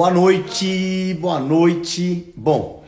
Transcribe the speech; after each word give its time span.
Boa 0.00 0.10
noite, 0.10 1.12
boa 1.20 1.38
noite. 1.38 2.32
Bom, 2.34 2.82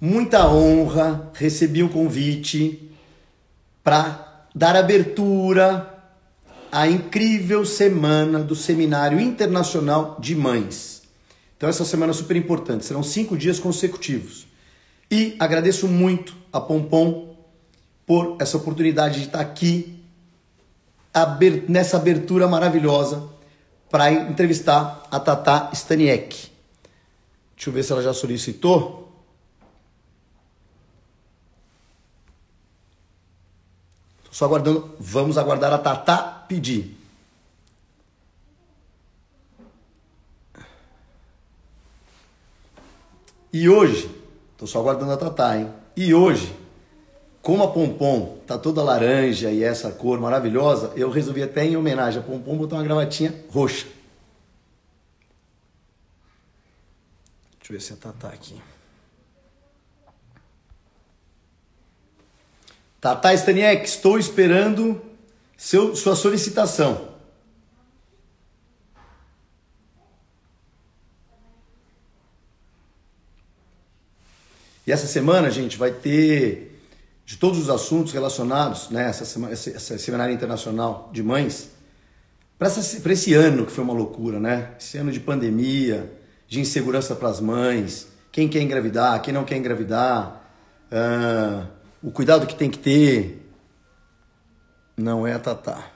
muita 0.00 0.48
honra, 0.48 1.32
recebi 1.34 1.82
o 1.82 1.88
convite 1.88 2.92
para 3.82 4.46
dar 4.54 4.76
abertura 4.76 5.98
à 6.70 6.86
incrível 6.86 7.64
semana 7.64 8.38
do 8.38 8.54
Seminário 8.54 9.18
Internacional 9.18 10.16
de 10.20 10.36
Mães. 10.36 11.02
Então, 11.56 11.68
essa 11.68 11.84
semana 11.84 12.12
é 12.12 12.14
super 12.14 12.36
importante, 12.36 12.84
serão 12.84 13.02
cinco 13.02 13.36
dias 13.36 13.58
consecutivos. 13.58 14.46
E 15.10 15.34
agradeço 15.40 15.88
muito 15.88 16.36
a 16.52 16.60
Pompom 16.60 17.36
por 18.06 18.36
essa 18.38 18.56
oportunidade 18.58 19.22
de 19.22 19.26
estar 19.26 19.40
aqui 19.40 20.00
nessa 21.68 21.96
abertura 21.96 22.46
maravilhosa 22.46 23.37
para 23.90 24.10
entrevistar 24.12 25.06
a 25.10 25.18
Tata 25.18 25.70
Staniek. 25.72 26.50
Deixa 27.56 27.70
eu 27.70 27.72
ver 27.72 27.82
se 27.82 27.92
ela 27.92 28.02
já 28.02 28.12
solicitou. 28.12 29.12
Tô 34.24 34.32
só 34.32 34.44
aguardando. 34.44 34.94
Vamos 35.00 35.38
aguardar 35.38 35.72
a 35.72 35.78
Tata 35.78 36.18
pedir. 36.46 36.96
E 43.52 43.68
hoje, 43.68 44.08
tô 44.56 44.66
só 44.66 44.80
aguardando 44.80 45.12
a 45.12 45.16
Tata, 45.16 45.56
hein? 45.56 45.72
E 45.96 46.12
hoje, 46.12 46.54
como 47.48 47.62
a 47.62 47.72
Pompom 47.72 48.42
tá 48.46 48.58
toda 48.58 48.82
laranja 48.82 49.50
e 49.50 49.64
essa 49.64 49.90
cor 49.90 50.20
maravilhosa, 50.20 50.92
eu 50.96 51.08
resolvi 51.08 51.42
até 51.42 51.64
em 51.64 51.78
homenagem 51.78 52.20
a 52.20 52.22
Pompom 52.22 52.54
botar 52.58 52.76
uma 52.76 52.82
gravatinha 52.82 53.34
roxa. 53.48 53.86
Deixa 57.58 57.72
eu 57.72 57.78
ver 57.78 57.80
se 57.80 57.94
a 57.94 57.96
Tata 57.96 58.28
aqui. 58.28 58.60
Tata 63.00 63.32
Staniek, 63.32 63.82
estou 63.82 64.18
esperando 64.18 65.00
seu, 65.56 65.96
sua 65.96 66.14
solicitação. 66.14 67.14
E 74.86 74.92
essa 74.92 75.06
semana, 75.06 75.50
gente, 75.50 75.78
vai 75.78 75.90
ter 75.92 76.67
de 77.28 77.36
todos 77.36 77.58
os 77.58 77.68
assuntos 77.68 78.14
relacionados, 78.14 78.88
né, 78.88 79.06
essa, 79.06 79.22
semana, 79.26 79.54
seminário 79.54 80.34
internacional 80.34 81.10
de 81.12 81.22
mães, 81.22 81.68
para 82.58 82.68
esse 83.12 83.34
ano 83.34 83.66
que 83.66 83.70
foi 83.70 83.84
uma 83.84 83.92
loucura, 83.92 84.40
né? 84.40 84.70
Esse 84.80 84.96
ano 84.96 85.12
de 85.12 85.20
pandemia, 85.20 86.10
de 86.46 86.58
insegurança 86.58 87.14
para 87.14 87.28
as 87.28 87.38
mães, 87.38 88.08
quem 88.32 88.48
quer 88.48 88.62
engravidar, 88.62 89.20
quem 89.20 89.34
não 89.34 89.44
quer 89.44 89.58
engravidar, 89.58 90.42
uh, 90.90 91.66
o 92.02 92.10
cuidado 92.10 92.46
que 92.46 92.54
tem 92.54 92.70
que 92.70 92.78
ter. 92.78 93.46
Não 94.96 95.26
é 95.26 95.34
a 95.34 95.38
Tatá. 95.38 95.86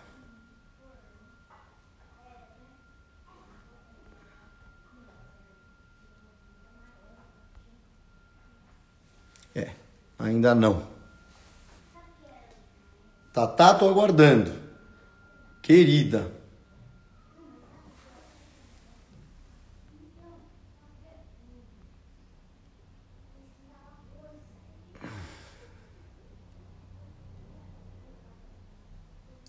É, 9.54 9.70
ainda 10.18 10.54
não. 10.54 10.92
Tatá, 13.32 13.72
tô 13.74 13.88
aguardando. 13.88 14.52
Querida. 15.62 16.30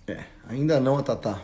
É, 0.07 0.25
ainda 0.47 0.79
não 0.79 0.97
a 0.97 1.03
Tatá. 1.03 1.41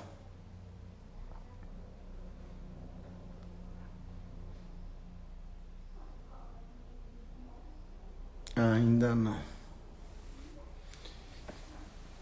Ainda 8.56 9.16
não. 9.16 9.59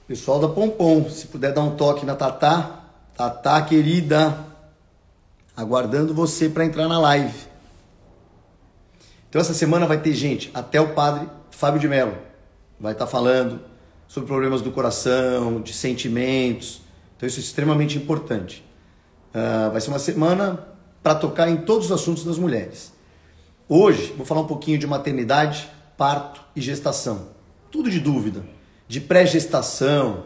Pessoal 0.07 0.39
da 0.39 0.47
Pompom, 0.47 1.09
se 1.09 1.27
puder 1.27 1.51
dar 1.51 1.61
um 1.61 1.75
toque 1.75 2.05
na 2.05 2.15
Tatá. 2.15 2.85
Tatá, 3.13 3.61
querida, 3.61 4.45
aguardando 5.53 6.13
você 6.13 6.47
para 6.47 6.63
entrar 6.63 6.87
na 6.87 6.97
live. 6.97 7.37
Então 9.27 9.41
essa 9.41 9.53
semana 9.53 9.85
vai 9.85 9.99
ter 9.99 10.13
gente, 10.13 10.49
até 10.53 10.79
o 10.79 10.93
padre 10.93 11.27
Fábio 11.51 11.81
de 11.81 11.89
Mello 11.89 12.15
vai 12.79 12.93
estar 12.93 13.05
tá 13.05 13.11
falando 13.11 13.59
sobre 14.07 14.27
problemas 14.27 14.61
do 14.61 14.71
coração, 14.71 15.59
de 15.59 15.73
sentimentos. 15.73 16.81
Então 17.17 17.27
isso 17.27 17.39
é 17.39 17.43
extremamente 17.43 17.97
importante. 17.97 18.63
Uh, 19.35 19.71
vai 19.71 19.81
ser 19.81 19.89
uma 19.89 19.99
semana 19.99 20.67
para 21.03 21.15
tocar 21.15 21.49
em 21.49 21.57
todos 21.57 21.87
os 21.87 21.91
assuntos 21.91 22.23
das 22.23 22.37
mulheres. 22.37 22.93
Hoje 23.67 24.13
vou 24.15 24.25
falar 24.25 24.39
um 24.39 24.47
pouquinho 24.47 24.77
de 24.77 24.87
maternidade, 24.87 25.69
parto 25.97 26.39
e 26.55 26.61
gestação. 26.61 27.27
Tudo 27.69 27.91
de 27.91 27.99
dúvida 27.99 28.55
de 28.87 29.01
pré-gestação, 29.01 30.25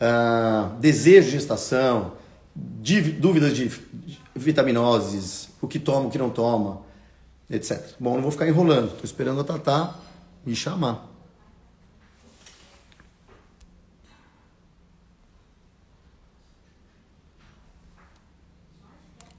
uh, 0.00 0.76
desejo 0.78 1.26
de 1.26 1.32
gestação, 1.32 2.12
dúvidas 3.18 3.56
de 3.56 3.70
vitaminoses, 4.34 5.48
o 5.60 5.66
que 5.66 5.78
toma, 5.78 6.06
o 6.06 6.10
que 6.10 6.18
não 6.18 6.30
toma, 6.30 6.82
etc. 7.50 7.94
Bom, 7.98 8.14
não 8.14 8.22
vou 8.22 8.30
ficar 8.30 8.48
enrolando, 8.48 8.86
estou 8.86 9.04
esperando 9.04 9.40
a 9.40 9.44
Tatá 9.44 9.96
me 10.44 10.54
chamar. 10.54 11.06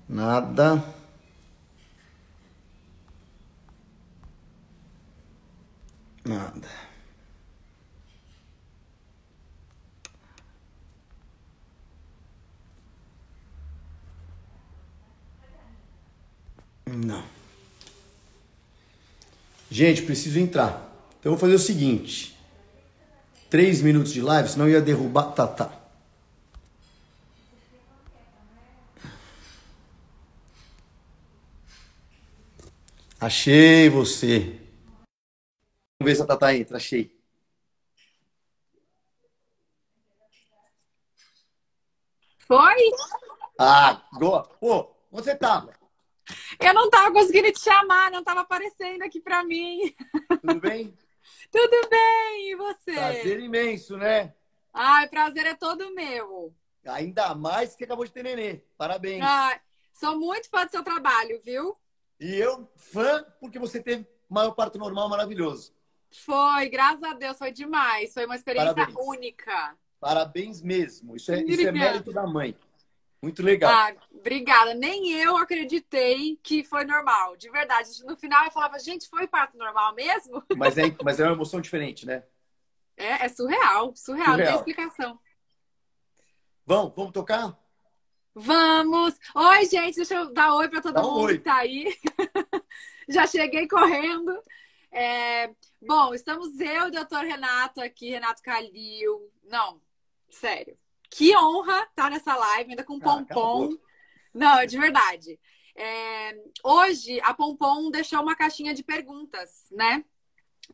Nada. 0.07 0.83
Nada. 6.25 6.88
Não. 16.95 17.23
Gente, 19.69 20.01
preciso 20.01 20.39
entrar. 20.39 20.89
Então 21.19 21.31
eu 21.31 21.38
vou 21.38 21.39
fazer 21.39 21.53
o 21.53 21.59
seguinte. 21.59 22.38
Três 23.50 23.81
minutos 23.81 24.11
de 24.11 24.22
live, 24.22 24.50
senão 24.50 24.66
eu 24.66 24.73
ia 24.73 24.81
derrubar. 24.81 25.31
Tá, 25.33 25.47
tá. 25.47 25.79
Achei 33.19 33.89
você. 33.89 34.59
Vamos 36.00 36.11
ver 36.11 36.16
se 36.16 36.21
a 36.21 36.25
Tata 36.25 36.56
entra. 36.56 36.77
Achei. 36.77 37.19
Foi? 42.47 42.75
Ah, 43.59 44.01
boa. 44.13 44.44
Pô, 44.59 44.95
onde 45.11 45.25
você 45.25 45.35
tava? 45.35 45.78
Eu 46.59 46.73
não 46.73 46.90
tava 46.90 47.12
conseguindo 47.12 47.51
te 47.51 47.59
chamar, 47.59 48.12
não 48.12 48.23
tava 48.23 48.41
aparecendo 48.41 49.03
aqui 49.03 49.19
para 49.19 49.44
mim. 49.44 49.95
Tudo 50.41 50.59
bem? 50.59 50.94
Tudo 51.51 51.90
bem, 51.90 52.51
e 52.51 52.56
você? 52.56 52.94
Prazer 52.94 53.40
imenso, 53.40 53.97
né? 53.97 54.34
Ai, 54.73 55.07
prazer 55.07 55.45
é 55.45 55.56
todo 55.56 55.94
meu. 55.94 56.53
Ainda 56.85 57.34
mais 57.35 57.75
que 57.75 57.84
acabou 57.84 58.06
de 58.06 58.12
ter 58.12 58.23
nenê. 58.23 58.62
Parabéns. 58.78 59.23
Ai, 59.23 59.59
sou 59.94 60.18
muito 60.18 60.50
fã 60.50 60.65
do 60.65 60.71
seu 60.71 60.83
trabalho, 60.83 61.42
viu? 61.44 61.75
E 62.19 62.36
eu, 62.36 62.69
fã, 62.75 63.25
porque 63.39 63.57
você 63.59 63.81
teve 63.81 64.07
maior 64.30 64.51
parto 64.51 64.77
normal 64.77 65.09
maravilhoso. 65.09 65.74
Foi, 66.12 66.69
graças 66.69 67.03
a 67.03 67.13
Deus, 67.13 67.38
foi 67.38 67.51
demais. 67.51 68.13
Foi 68.13 68.25
uma 68.25 68.36
experiência 68.36 68.74
Parabéns. 68.74 68.98
única. 69.07 69.77
Parabéns 70.00 70.62
mesmo. 70.62 71.15
Isso 71.15 71.31
é, 71.31 71.42
isso 71.44 71.68
é 71.68 71.71
mérito 71.71 72.12
da 72.12 72.25
mãe. 72.25 72.56
Muito 73.21 73.44
legal. 73.44 73.71
Ah, 73.71 73.94
obrigada. 74.12 74.74
Nem 74.74 75.12
eu 75.12 75.36
acreditei 75.36 76.39
que 76.42 76.63
foi 76.63 76.86
normal, 76.86 77.36
de 77.36 77.50
verdade. 77.50 77.89
No 78.06 78.16
final 78.16 78.45
eu 78.45 78.51
falava, 78.51 78.80
gente, 78.80 79.10
foi 79.10 79.27
parto 79.27 79.57
normal 79.57 79.94
mesmo? 79.94 80.44
Mas 80.56 80.77
é, 80.77 80.83
mas 81.04 81.19
é 81.19 81.25
uma 81.25 81.33
emoção 81.33 81.60
diferente, 81.60 82.06
né? 82.06 82.24
É, 82.95 83.25
é 83.25 83.30
surreal, 83.30 83.94
surreal, 83.95 84.25
surreal. 84.25 84.38
não 84.38 84.45
tem 84.45 84.56
explicação. 84.56 85.19
Vamos, 86.66 86.94
vamos 86.95 87.12
tocar? 87.12 87.57
Vamos! 88.33 89.18
Oi, 89.36 89.65
gente, 89.65 89.95
deixa 89.95 90.15
eu 90.15 90.33
dar 90.33 90.54
oi 90.56 90.69
para 90.69 90.81
todo 90.81 90.94
Dá 90.94 91.01
mundo 91.01 91.22
oi. 91.22 91.38
que 91.38 91.44
tá 91.44 91.56
aí. 91.56 91.94
Já 93.10 93.27
cheguei 93.27 93.68
correndo. 93.68 94.42
É... 94.92 95.50
Bom, 95.81 96.13
estamos 96.13 96.57
eu 96.60 96.86
e 96.86 96.88
o 96.88 96.92
doutor 96.92 97.25
Renato 97.25 97.81
aqui, 97.81 98.12
Renato 98.12 98.42
Calil. 98.42 99.30
Não, 99.44 99.81
sério 100.30 100.77
que 101.09 101.35
honra 101.38 101.79
estar 101.83 102.03
tá 102.03 102.09
nessa 102.09 102.35
live, 102.35 102.71
ainda 102.71 102.83
com 102.83 102.97
ah, 102.97 103.00
pompom. 103.00 103.77
Não, 104.33 104.65
de 104.65 104.77
verdade. 104.77 105.39
É, 105.75 106.35
hoje 106.61 107.21
a 107.21 107.33
Pompom 107.33 107.89
deixou 107.89 108.21
uma 108.21 108.35
caixinha 108.35 108.73
de 108.73 108.83
perguntas, 108.83 109.65
né? 109.71 110.03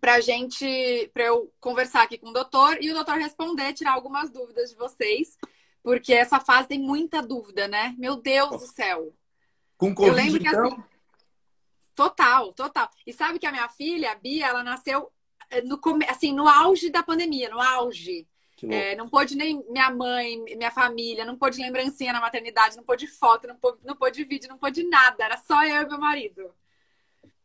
Pra 0.01 0.19
gente, 0.19 1.09
pra 1.13 1.25
eu 1.25 1.53
conversar 1.59 2.01
aqui 2.03 2.17
com 2.17 2.29
o 2.29 2.33
doutor 2.33 2.81
e 2.81 2.89
o 2.89 2.93
doutor 2.93 3.17
responder, 3.17 3.73
tirar 3.73 3.93
algumas 3.93 4.31
dúvidas 4.31 4.71
de 4.71 4.75
vocês, 4.75 5.37
porque 5.83 6.11
essa 6.11 6.39
fase 6.39 6.69
tem 6.69 6.79
muita 6.79 7.21
dúvida, 7.21 7.67
né? 7.67 7.93
Meu 7.99 8.15
Deus 8.15 8.49
do 8.49 8.67
céu. 8.67 9.15
Com 9.77 9.93
Covid, 9.93 10.09
eu 10.09 10.15
lembro 10.15 10.39
que 10.39 10.47
então... 10.47 10.67
assim, 10.67 10.83
total, 11.93 12.51
total. 12.53 12.89
E 13.05 13.13
sabe 13.13 13.37
que 13.37 13.45
a 13.45 13.51
minha 13.51 13.69
filha, 13.69 14.11
a 14.11 14.15
Bia, 14.15 14.47
ela 14.47 14.63
nasceu 14.63 15.11
eh, 15.51 15.61
no, 15.61 15.79
assim, 16.09 16.33
no 16.33 16.47
auge 16.47 16.89
da 16.89 17.03
pandemia, 17.03 17.49
no 17.49 17.61
auge. 17.61 18.27
É, 18.63 18.95
não 18.95 19.09
pôde 19.09 19.35
nem 19.35 19.63
minha 19.69 19.91
mãe, 19.91 20.41
minha 20.55 20.71
família, 20.71 21.25
não 21.25 21.37
pôde 21.37 21.61
lembrancinha 21.61 22.13
na 22.13 22.21
maternidade, 22.21 22.77
não 22.77 22.83
pôde 22.83 23.05
foto, 23.05 23.47
não 23.47 23.55
pôde, 23.55 23.79
não 23.83 23.95
pôde 23.95 24.23
vídeo, 24.23 24.47
não 24.47 24.57
pôde 24.57 24.83
nada. 24.83 25.25
Era 25.25 25.37
só 25.37 25.63
eu 25.63 25.81
e 25.81 25.87
meu 25.87 25.99
marido. 25.99 26.53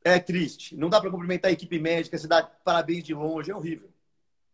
É 0.04 0.18
triste. 0.18 0.76
Não 0.76 0.88
dá 0.88 1.00
para 1.00 1.10
cumprimentar 1.10 1.50
a 1.50 1.52
equipe 1.52 1.78
médica, 1.78 2.16
se 2.16 2.28
dá 2.28 2.42
parabéns 2.42 3.02
de 3.02 3.12
longe, 3.12 3.50
é 3.50 3.54
horrível. 3.54 3.90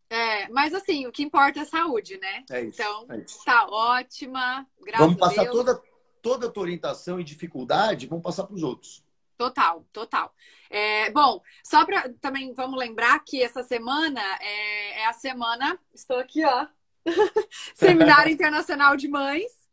É, 0.08 0.48
mas 0.48 0.72
assim, 0.72 1.06
o 1.06 1.12
que 1.12 1.22
importa 1.22 1.60
é 1.60 1.62
a 1.62 1.66
saúde, 1.66 2.18
né? 2.18 2.44
É 2.50 2.62
isso, 2.62 2.80
então, 2.80 3.06
é 3.10 3.18
isso. 3.18 3.44
tá 3.44 3.66
ótima. 3.68 4.66
Graças 4.80 5.06
vamos 5.06 5.18
passar 5.18 5.50
toda, 5.50 5.82
toda 6.22 6.46
a 6.46 6.50
tua 6.50 6.62
orientação 6.62 7.20
e 7.20 7.24
dificuldade, 7.24 8.06
vamos 8.06 8.22
passar 8.22 8.44
para 8.44 8.54
os 8.54 8.62
outros. 8.62 9.04
Total, 9.36 9.86
total. 9.92 10.34
É, 10.70 11.10
bom, 11.10 11.40
só 11.62 11.84
para 11.84 12.12
também 12.20 12.54
vamos 12.54 12.78
lembrar 12.78 13.18
que 13.20 13.42
essa 13.42 13.62
semana 13.62 14.20
é, 14.40 15.00
é 15.00 15.06
a 15.06 15.12
semana. 15.12 15.78
Estou 15.94 16.18
aqui, 16.18 16.44
ó. 16.44 16.66
Seminário 17.74 18.32
Internacional 18.32 18.96
de 18.96 19.08
Mães. 19.08 19.66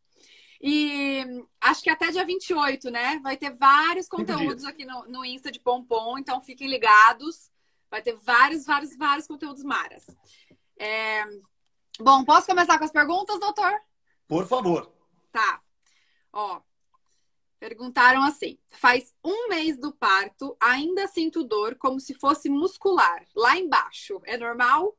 E 0.61 1.25
acho 1.59 1.83
que 1.83 1.89
até 1.89 2.09
dia 2.09 2.25
28, 2.25 2.89
né? 2.89 3.19
Vai 3.21 3.35
ter 3.35 3.51
vários 3.51 4.07
conteúdos 4.07 4.63
aqui 4.63 4.85
no, 4.85 5.05
no 5.07 5.25
Insta 5.25 5.51
de 5.51 5.59
Pompom, 5.59 6.17
então 6.17 6.39
fiquem 6.39 6.69
ligados. 6.69 7.51
Vai 7.89 8.01
ter 8.01 8.15
vários, 8.15 8.65
vários, 8.65 8.95
vários 8.97 9.27
conteúdos 9.27 9.63
maras. 9.63 10.05
É... 10.79 11.25
Bom, 11.99 12.23
posso 12.23 12.47
começar 12.47 12.77
com 12.77 12.85
as 12.85 12.91
perguntas, 12.91 13.39
doutor? 13.39 13.73
Por 14.27 14.47
favor. 14.47 14.91
Tá. 15.31 15.61
Ó, 16.31 16.61
Perguntaram 17.63 18.23
assim: 18.23 18.57
faz 18.69 19.15
um 19.23 19.47
mês 19.47 19.77
do 19.77 19.93
parto, 19.93 20.53
ainda 20.59 21.07
sinto 21.07 21.45
dor 21.45 21.75
como 21.75 21.97
se 21.97 22.13
fosse 22.13 22.49
muscular, 22.49 23.25
lá 23.33 23.57
embaixo. 23.57 24.21
É 24.25 24.35
normal? 24.35 24.97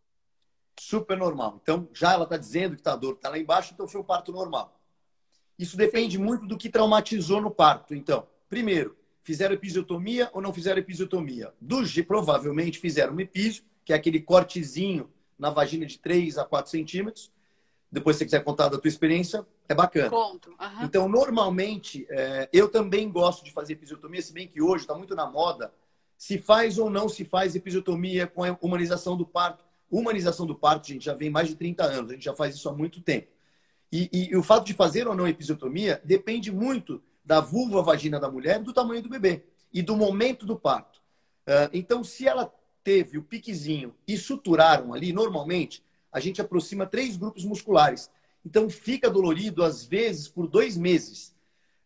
Super 0.81 1.19
normal. 1.19 1.61
Então, 1.63 1.87
já 1.93 2.15
ela 2.15 2.25
está 2.25 2.39
dizendo 2.39 2.75
que 2.75 2.81
tá, 2.81 2.95
a 2.95 2.97
dor 2.97 3.17
está 3.17 3.29
lá 3.29 3.39
embaixo, 3.39 3.75
então 3.75 3.87
foi 3.87 4.01
o 4.01 4.05
parto 4.05 4.33
normal. 4.33 4.81
Isso 5.59 5.77
depende 5.77 6.17
Sim. 6.17 6.25
muito 6.25 6.47
do 6.47 6.57
que 6.57 6.71
traumatizou 6.71 7.39
no 7.39 7.51
parto. 7.51 7.95
Então, 7.95 8.27
primeiro, 8.49 8.97
fizeram 9.21 9.55
episiotomia 9.55 10.31
ou 10.33 10.41
não 10.41 10.51
fizeram 10.51 10.79
episiotomia? 10.79 11.53
Do 11.61 11.85
G, 11.85 12.03
provavelmente 12.03 12.79
fizeram 12.79 13.13
um 13.13 13.21
epísio, 13.21 13.63
que 13.85 13.93
é 13.93 13.97
aquele 13.97 14.23
cortezinho 14.23 15.13
na 15.39 15.51
vagina 15.51 15.85
de 15.85 15.99
3 15.99 16.39
a 16.39 16.47
4 16.47 16.71
centímetros. 16.71 17.31
Depois, 17.93 18.17
se 18.17 18.21
você 18.21 18.25
quiser 18.25 18.43
contar 18.43 18.71
da 18.71 18.79
tua 18.79 18.89
experiência, 18.89 19.47
é 19.69 19.75
bacana. 19.75 20.15
Uhum. 20.15 20.39
Então, 20.83 21.09
normalmente, 21.09 22.07
é, 22.11 22.49
eu 22.53 22.69
também 22.69 23.11
gosto 23.11 23.45
de 23.45 23.51
fazer 23.51 23.75
episiotomia, 23.75 24.21
se 24.21 24.33
bem 24.33 24.47
que 24.47 24.61
hoje 24.61 24.85
está 24.85 24.95
muito 24.95 25.15
na 25.15 25.27
moda. 25.27 25.73
Se 26.17 26.39
faz 26.39 26.79
ou 26.79 26.89
não 26.89 27.09
se 27.09 27.25
faz 27.25 27.55
episiotomia 27.55 28.27
com 28.27 28.45
a 28.45 28.57
humanização 28.61 29.17
do 29.17 29.27
parto. 29.27 29.65
Humanização 29.91 30.47
do 30.47 30.55
parto, 30.55 30.89
gente, 30.89 31.05
já 31.05 31.15
vem 31.15 31.31
mais 31.31 31.49
de 31.49 31.55
30 31.55 31.85
anos. 31.85 32.11
A 32.11 32.15
gente 32.15 32.25
já 32.25 32.35
faz 32.35 32.55
isso 32.55 32.69
há 32.69 32.73
muito 32.73 33.01
tempo. 33.01 33.29
E, 33.91 34.09
e, 34.13 34.31
e 34.31 34.37
o 34.37 34.43
fato 34.43 34.65
de 34.65 34.75
fazer 34.75 35.07
ou 35.07 35.15
não 35.15 35.27
episiotomia 35.27 36.01
depende 36.05 36.51
muito 36.51 37.03
da 37.25 37.41
vulva 37.41 37.83
vagina 37.83 38.21
da 38.21 38.31
mulher 38.31 38.59
do 38.61 38.73
tamanho 38.73 39.03
do 39.03 39.09
bebê. 39.09 39.45
E 39.73 39.83
do 39.83 39.97
momento 39.97 40.47
do 40.47 40.57
parto. 40.57 40.99
Uh, 41.47 41.71
então, 41.73 42.05
se 42.05 42.27
ela 42.27 42.53
teve 42.83 43.19
o 43.19 43.23
piquezinho 43.23 43.95
e 44.07 44.17
suturaram 44.17 44.93
ali, 44.93 45.13
normalmente, 45.13 45.83
a 46.13 46.21
gente 46.21 46.41
aproxima 46.41 46.87
três 46.87 47.17
grupos 47.17 47.45
musculares 47.45 48.11
então, 48.45 48.69
fica 48.69 49.09
dolorido, 49.09 49.65
às 49.65 49.85
vezes, 49.85 50.29
por 50.29 50.47
dois 50.47 50.77
meses. 50.77 51.35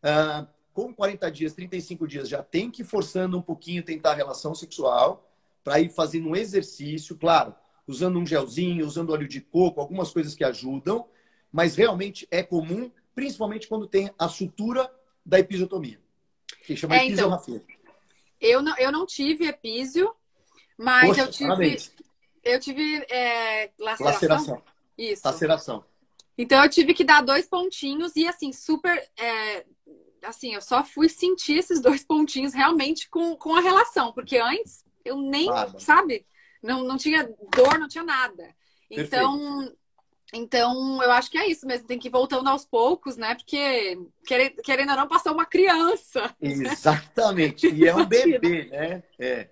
Ah, 0.02 0.46
com 0.72 0.94
40 0.94 1.30
dias, 1.30 1.52
35 1.54 2.06
dias, 2.06 2.28
já 2.28 2.42
tem 2.42 2.70
que 2.70 2.82
ir 2.82 2.84
forçando 2.84 3.36
um 3.36 3.42
pouquinho 3.42 3.82
tentar 3.82 4.12
a 4.12 4.14
relação 4.14 4.54
sexual 4.54 5.28
para 5.64 5.80
ir 5.80 5.88
fazendo 5.88 6.28
um 6.28 6.36
exercício, 6.36 7.16
claro, 7.16 7.54
usando 7.86 8.18
um 8.18 8.26
gelzinho, 8.26 8.86
usando 8.86 9.10
óleo 9.10 9.26
de 9.26 9.40
coco, 9.40 9.80
algumas 9.80 10.12
coisas 10.12 10.34
que 10.34 10.44
ajudam, 10.44 11.08
mas 11.50 11.74
realmente 11.74 12.28
é 12.30 12.42
comum, 12.42 12.90
principalmente 13.14 13.66
quando 13.66 13.86
tem 13.86 14.10
a 14.18 14.28
sutura 14.28 14.88
da 15.26 15.38
episiotomia, 15.38 16.00
que 16.64 16.76
chama 16.76 16.96
é, 16.96 17.06
episiotomia. 17.06 17.56
Então, 17.56 17.78
eu 18.40 18.62
não, 18.62 18.76
eu 18.78 18.92
não 18.92 19.04
tive 19.04 19.46
epísio, 19.46 20.14
mas 20.76 21.08
Poxa, 21.08 21.22
eu 21.22 21.30
tive, 21.30 21.48
parabéns. 21.48 21.92
eu 22.44 22.60
tive 22.60 23.04
é, 23.10 23.70
laceração. 23.78 24.28
laceração. 24.28 24.62
Isso. 24.96 25.22
Laceração. 25.24 25.84
Então 26.38 26.62
eu 26.62 26.70
tive 26.70 26.94
que 26.94 27.02
dar 27.02 27.20
dois 27.20 27.46
pontinhos 27.48 28.14
e 28.14 28.26
assim, 28.26 28.52
super. 28.52 28.96
É, 29.18 29.66
assim, 30.22 30.54
eu 30.54 30.62
só 30.62 30.84
fui 30.84 31.08
sentir 31.08 31.58
esses 31.58 31.80
dois 31.80 32.04
pontinhos 32.04 32.54
realmente 32.54 33.10
com, 33.10 33.34
com 33.36 33.56
a 33.56 33.60
relação, 33.60 34.12
porque 34.12 34.38
antes 34.38 34.84
eu 35.04 35.16
nem, 35.18 35.48
sabe? 35.78 36.24
Não, 36.62 36.84
não 36.84 36.96
tinha 36.96 37.24
dor, 37.54 37.78
não 37.78 37.88
tinha 37.88 38.04
nada. 38.04 38.54
Então, 38.90 39.70
então, 40.32 41.02
eu 41.02 41.10
acho 41.12 41.30
que 41.30 41.38
é 41.38 41.48
isso 41.48 41.66
mesmo, 41.66 41.86
tem 41.86 41.98
que 41.98 42.08
ir 42.08 42.10
voltando 42.10 42.48
aos 42.48 42.64
poucos, 42.64 43.16
né? 43.16 43.34
Porque, 43.34 43.98
querendo, 44.26 44.62
querendo 44.62 44.90
ou 44.90 44.96
não, 44.96 45.08
passou 45.08 45.32
uma 45.32 45.46
criança. 45.46 46.34
Exatamente. 46.40 47.68
E 47.74 47.86
é 47.86 47.94
um 47.94 48.04
bebê, 48.04 48.64
né? 48.66 49.02
É. 49.18 49.48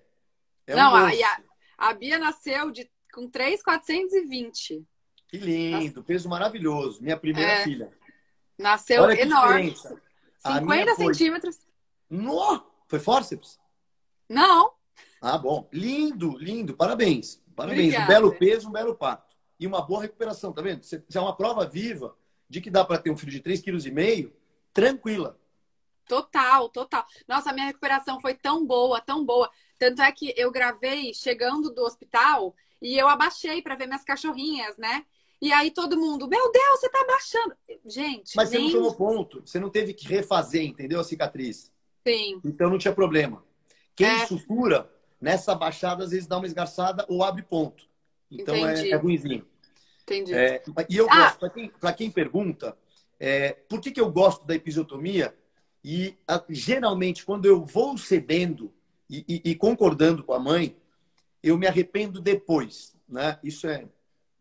é 0.67 0.75
não, 0.75 0.93
um 0.93 0.95
a, 0.95 1.09
a, 1.09 1.89
a 1.89 1.93
Bia 1.93 2.19
nasceu 2.19 2.71
de, 2.71 2.89
com 3.11 3.27
3,420. 3.27 4.85
Que 5.27 5.37
lindo, 5.37 6.03
peso 6.03 6.29
maravilhoso. 6.29 7.01
Minha 7.01 7.17
primeira 7.17 7.51
é. 7.51 7.63
filha. 7.63 7.91
Nasceu 8.57 9.03
Olha 9.03 9.21
enorme. 9.21 9.75
50 10.39 10.95
centímetros. 10.95 11.59
No! 12.09 12.63
Foi 12.87 12.99
fórceps? 12.99 13.59
Não. 14.29 14.71
Ah, 15.21 15.37
bom. 15.37 15.67
Lindo, 15.71 16.37
lindo. 16.37 16.75
Parabéns. 16.75 17.41
Parabéns. 17.55 17.93
Obrigada. 17.93 18.05
Um 18.05 18.07
belo 18.07 18.35
peso, 18.37 18.69
um 18.69 18.71
belo 18.71 18.95
parto. 18.95 19.35
E 19.59 19.67
uma 19.67 19.81
boa 19.81 20.01
recuperação, 20.01 20.53
tá 20.53 20.61
vendo? 20.61 20.83
Você 20.83 21.03
é 21.13 21.19
uma 21.19 21.35
prova 21.35 21.65
viva 21.65 22.15
de 22.49 22.61
que 22.61 22.69
dá 22.69 22.85
para 22.85 22.97
ter 22.97 23.09
um 23.09 23.17
filho 23.17 23.31
de 23.31 23.41
3,5 23.41 23.63
kg 23.63 24.33
tranquila. 24.71 25.37
Total, 26.07 26.69
total. 26.69 27.05
Nossa, 27.27 27.49
a 27.49 27.53
minha 27.53 27.65
recuperação 27.65 28.21
foi 28.21 28.33
tão 28.33 28.65
boa, 28.65 29.01
tão 29.01 29.25
boa. 29.25 29.51
Tanto 29.77 30.01
é 30.01 30.11
que 30.11 30.33
eu 30.37 30.51
gravei 30.51 31.13
chegando 31.13 31.69
do 31.69 31.83
hospital 31.83 32.55
e 32.81 32.97
eu 32.97 33.09
abaixei 33.09 33.61
para 33.61 33.75
ver 33.75 33.87
minhas 33.87 34.03
cachorrinhas, 34.03 34.77
né? 34.77 35.05
E 35.41 35.51
aí 35.53 35.71
todo 35.71 35.97
mundo, 35.97 36.27
meu 36.27 36.51
Deus, 36.51 36.79
você 36.79 36.89
tá 36.89 37.05
baixando. 37.05 37.55
Gente. 37.85 38.35
Mas 38.35 38.49
nem... 38.51 38.69
você 38.69 38.73
não 38.73 38.83
tomou 38.83 38.95
ponto. 38.95 39.41
Você 39.45 39.59
não 39.59 39.69
teve 39.69 39.93
que 39.93 40.07
refazer, 40.07 40.63
entendeu? 40.63 40.99
A 40.99 41.03
cicatriz. 41.03 41.71
Sim. 42.07 42.41
Então 42.43 42.69
não 42.69 42.77
tinha 42.77 42.93
problema. 42.93 43.43
Quem 43.95 44.07
é... 44.07 44.25
sutura, 44.25 44.89
nessa 45.21 45.53
baixada, 45.53 46.03
às 46.03 46.11
vezes 46.11 46.27
dá 46.27 46.37
uma 46.37 46.47
esgarçada 46.47 47.05
ou 47.07 47.23
abre 47.23 47.43
ponto. 47.43 47.85
Então 48.31 48.55
é, 48.55 48.89
é 48.89 48.95
ruimzinho. 48.95 49.45
Entendi. 50.03 50.33
É, 50.33 50.63
e 50.89 50.97
eu 50.97 51.07
ah. 51.09 51.23
gosto, 51.23 51.39
para 51.39 51.49
quem, 51.49 51.71
quem 51.97 52.11
pergunta, 52.11 52.77
é, 53.19 53.51
por 53.51 53.81
que, 53.81 53.91
que 53.91 53.99
eu 53.99 54.09
gosto 54.11 54.45
da 54.45 54.55
episiotomia? 54.55 55.35
E 55.83 56.15
a, 56.27 56.43
geralmente, 56.49 57.25
quando 57.25 57.45
eu 57.45 57.63
vou 57.63 57.97
cedendo 57.97 58.73
e, 59.09 59.23
e, 59.27 59.51
e 59.51 59.55
concordando 59.55 60.23
com 60.23 60.33
a 60.33 60.39
mãe, 60.39 60.77
eu 61.43 61.57
me 61.57 61.67
arrependo 61.67 62.21
depois. 62.21 62.95
Né? 63.07 63.37
Isso 63.43 63.67
é 63.67 63.85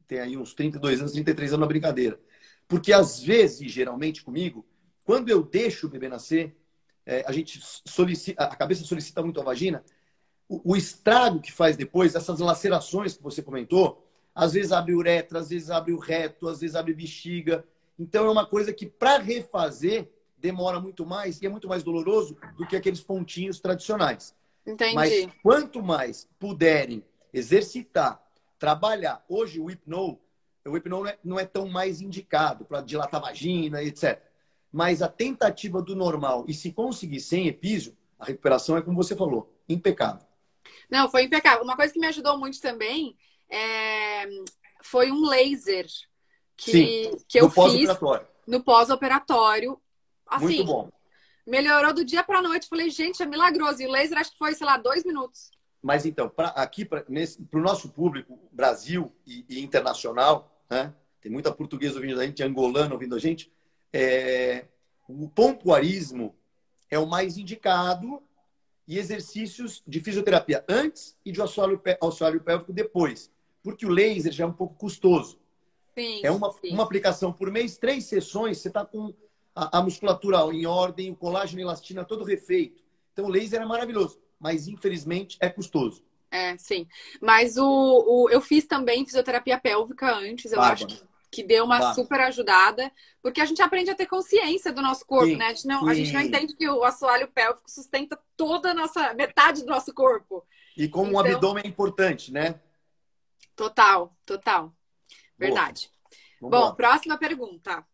tem 0.07 0.21
aí 0.21 0.37
uns 0.37 0.55
32 0.55 1.01
anos, 1.01 1.13
33 1.13 1.53
anos 1.53 1.61
na 1.61 1.67
brincadeira. 1.67 2.19
Porque 2.69 2.93
às 2.93 3.21
vezes, 3.21 3.71
geralmente 3.71 4.23
comigo, 4.23 4.67
quando 5.05 5.29
eu 5.29 5.43
deixo 5.43 5.87
o 5.87 5.91
bebê 5.91 6.09
nascer, 6.09 6.57
é, 7.05 7.25
a 7.27 7.33
gente 7.33 7.61
solicita, 7.85 8.43
a 8.43 8.57
cabeça 8.57 8.85
solicita 8.85 9.23
muito 9.23 9.41
a 9.41 9.45
vagina, 9.45 9.85
o, 10.49 10.73
o, 10.73 10.77
estrago 10.77 11.41
que 11.41 11.53
faz 11.53 11.77
depois, 11.77 12.15
essas 12.15 12.41
lacerações 12.41 13.17
que 13.17 13.23
você 13.23 13.43
comentou, 13.43 14.05
às 14.35 14.53
vezes 14.53 14.73
abre 14.73 14.95
uretra, 14.95 15.39
às 15.39 15.49
vezes 15.49 15.71
abre 15.71 15.93
o 15.93 15.99
reto, 15.99 16.49
às 16.49 16.61
vezes 16.61 16.75
abre 16.75 16.93
bexiga. 16.93 17.65
Então 17.99 18.27
é 18.27 18.31
uma 18.31 18.45
coisa 18.45 18.73
que 18.73 18.87
para 18.87 19.19
refazer 19.19 20.11
demora 20.37 20.81
muito 20.81 21.07
mais 21.07 21.41
e 21.41 21.47
é 21.47 21.49
muito 21.49 21.69
mais 21.69 21.83
doloroso 21.83 22.37
do 22.57 22.67
que 22.67 22.77
aqueles 22.77 23.01
pontinhos 23.01 23.61
tradicionais. 23.61 24.35
Entendi. 24.67 24.95
Mas 24.95 25.29
quanto 25.43 25.83
mais 25.83 26.29
puderem 26.39 27.05
exercitar 27.33 28.21
trabalhar. 28.59 29.25
Hoje 29.29 29.61
o 29.61 29.71
hipno, 29.71 30.21
o 30.67 30.77
hipno 30.77 31.01
não 31.01 31.07
é, 31.07 31.19
não 31.25 31.39
é 31.39 31.45
tão 31.45 31.69
mais 31.69 32.01
indicado 32.01 32.65
para 32.65 32.81
dilatar 32.81 33.21
vagina, 33.21 33.83
etc. 33.83 34.21
Mas 34.73 35.03
a 35.03 35.09
tentativa 35.09 35.81
do 35.81 35.95
normal 35.95 36.45
e 36.49 36.55
se 36.55 36.73
conseguir 36.73 37.21
sem 37.21 37.47
epísio, 37.47 37.97
a 38.19 38.25
recuperação 38.25 38.77
é 38.77 38.83
como 38.83 38.97
você 38.97 39.15
falou, 39.15 39.53
impecável. 39.69 40.27
Não, 40.91 41.11
foi 41.11 41.25
impecável. 41.25 41.63
Uma 41.63 41.77
coisa 41.77 41.93
que 41.93 42.01
me 42.01 42.07
ajudou 42.07 42.39
muito 42.39 42.61
também 42.61 43.17
é... 43.49 44.27
foi 44.83 45.11
um 45.11 45.27
laser 45.29 45.87
que, 46.57 46.73
Sim, 46.73 47.17
que 47.29 47.39
eu 47.39 47.51
fiz 47.51 47.89
no 48.47 48.63
pós-operatório. 48.63 49.81
Assim, 50.27 50.45
muito 50.45 50.65
bom. 50.65 50.91
Melhorou 51.47 51.93
do 51.93 52.05
dia 52.05 52.25
para 52.25 52.43
noite. 52.43 52.69
Falei, 52.69 52.91
gente, 52.91 53.23
é 53.23 53.27
milagroso. 53.27 53.83
E 53.83 53.87
o 53.87 53.91
laser 53.91 54.19
acho 54.19 54.33
que 54.33 54.39
foi, 54.39 54.55
sei 54.55 54.67
lá, 54.67 54.77
dois 54.77 55.05
minutos. 55.05 55.51
Mas 55.83 56.05
então, 56.05 56.29
pra, 56.29 56.49
aqui 56.49 56.85
para 56.85 57.05
o 57.09 57.59
nosso 57.59 57.91
público, 57.91 58.39
Brasil 58.51 59.13
e, 59.27 59.45
e, 59.49 59.61
internacional, 59.63 60.63
né? 60.69 60.93
Tem 61.21 61.31
muita 61.31 61.53
portuguesa 61.53 61.97
ouvindo 61.97 62.21
a 62.21 62.25
gente, 62.25 62.43
angolano 62.43 62.95
ouvindo 62.95 63.15
a 63.15 63.19
gente. 63.19 63.53
É, 63.93 64.67
o 65.09 65.29
pompoarismo 65.29 66.35
é 66.91 66.99
o 66.99 67.07
mais 67.07 67.37
indicado 67.37 68.23
e 68.87 68.99
exercícios 68.99 69.83
de 69.87 70.01
fisioterapia 70.01 70.65
antes 70.69 71.17
e 71.25 71.33
de 71.33 71.43
assoalho, 71.43 71.81
assoalho 72.01 72.41
pélvico 72.41 72.73
depois. 72.73 73.31
Porque 73.63 73.85
o 73.85 73.91
laser 73.91 74.33
já 74.33 74.45
é 74.45 74.47
um 74.47 74.53
pouco 74.53 74.75
custoso. 74.77 75.41
Sim, 75.99 76.21
é 76.23 76.31
uma, 76.31 76.53
sim. 76.53 76.73
uma 76.73 76.83
aplicação 76.83 77.33
por 77.33 77.51
mês, 77.51 77.79
três 77.79 78.05
sessões, 78.05 78.59
você 78.59 78.69
está 78.69 78.85
com 78.85 79.15
a, 79.55 79.79
a, 79.79 79.83
musculatura 79.83 80.39
em 80.53 80.67
ordem, 80.67 81.11
o 81.11 81.17
colágeno 81.17 81.61
e 81.61 81.65
elastina 81.65 82.05
todo 82.05 82.23
refeito. 82.23 82.85
Então 83.13 83.25
o 83.25 83.31
laser 83.31 83.63
é 83.63 83.67
maravilhoso, 83.67 84.21
mas 84.39 84.69
infelizmente 84.69 85.37
é 85.41 85.49
custoso. 85.49 86.05
É, 86.31 86.57
sim. 86.57 86.87
Mas 87.21 87.57
o, 87.57 87.65
o 87.65 88.31
eu 88.31 88.41
fiz 88.41 88.67
também 88.67 89.05
fisioterapia 89.05 89.59
pélvica 89.59 90.15
antes, 90.15 90.53
eu 90.53 90.61
acho 90.61 90.87
que, 90.87 91.01
que 91.31 91.43
deu 91.43 91.65
uma 91.65 91.95
super 91.95 92.21
ajudada, 92.21 92.91
porque 93.23 93.41
a 93.41 93.45
gente 93.45 93.63
aprende 93.63 93.91
a 93.91 93.95
ter 93.95 94.07
consciência 94.07 94.73
do 94.73 94.83
nosso 94.83 95.07
corpo, 95.07 95.27
sim, 95.27 95.37
né? 95.37 95.47
A 95.47 95.55
gente, 95.55 95.67
não, 95.67 95.89
a 95.89 95.95
gente 95.95 96.13
não 96.13 96.21
entende 96.21 96.57
que 96.57 96.69
o 96.69 96.85
assoalho 96.85 97.29
pélvico 97.29 97.71
sustenta 97.71 98.19
toda 98.37 98.71
a 98.71 98.75
nossa 98.75 99.15
metade 99.15 99.63
do 99.63 99.69
nosso 99.69 99.95
corpo. 99.95 100.45
E 100.77 100.89
como 100.89 101.11
então, 101.11 101.23
um 101.23 101.25
abdômen 101.25 101.65
é 101.65 101.69
importante, 101.69 102.33
né? 102.33 102.61
Total, 103.55 104.15
total. 104.27 104.73
Verdade. 105.39 105.91
Bom, 106.41 106.67
lá. 106.67 106.75
próxima 106.75 107.17
pergunta. 107.17 107.85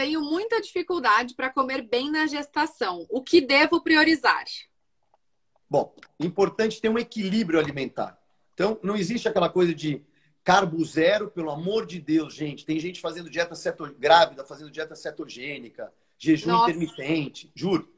Tenho 0.00 0.22
muita 0.22 0.62
dificuldade 0.62 1.34
para 1.34 1.50
comer 1.50 1.82
bem 1.82 2.10
na 2.10 2.26
gestação. 2.26 3.06
O 3.10 3.22
que 3.22 3.38
devo 3.38 3.82
priorizar? 3.82 4.44
Bom, 5.68 5.94
importante 6.18 6.80
ter 6.80 6.88
um 6.88 6.98
equilíbrio 6.98 7.60
alimentar. 7.60 8.18
Então, 8.54 8.80
não 8.82 8.96
existe 8.96 9.28
aquela 9.28 9.50
coisa 9.50 9.74
de 9.74 10.02
carbo 10.42 10.82
zero, 10.86 11.30
pelo 11.30 11.50
amor 11.50 11.84
de 11.84 12.00
Deus, 12.00 12.32
gente. 12.32 12.64
Tem 12.64 12.80
gente 12.80 12.98
fazendo 12.98 13.28
dieta 13.28 13.54
ceto... 13.54 13.94
grávida, 13.98 14.42
fazendo 14.42 14.70
dieta 14.70 14.96
cetogênica, 14.96 15.92
jejum 16.18 16.48
Nossa. 16.48 16.70
intermitente, 16.70 17.52
juro. 17.54 17.92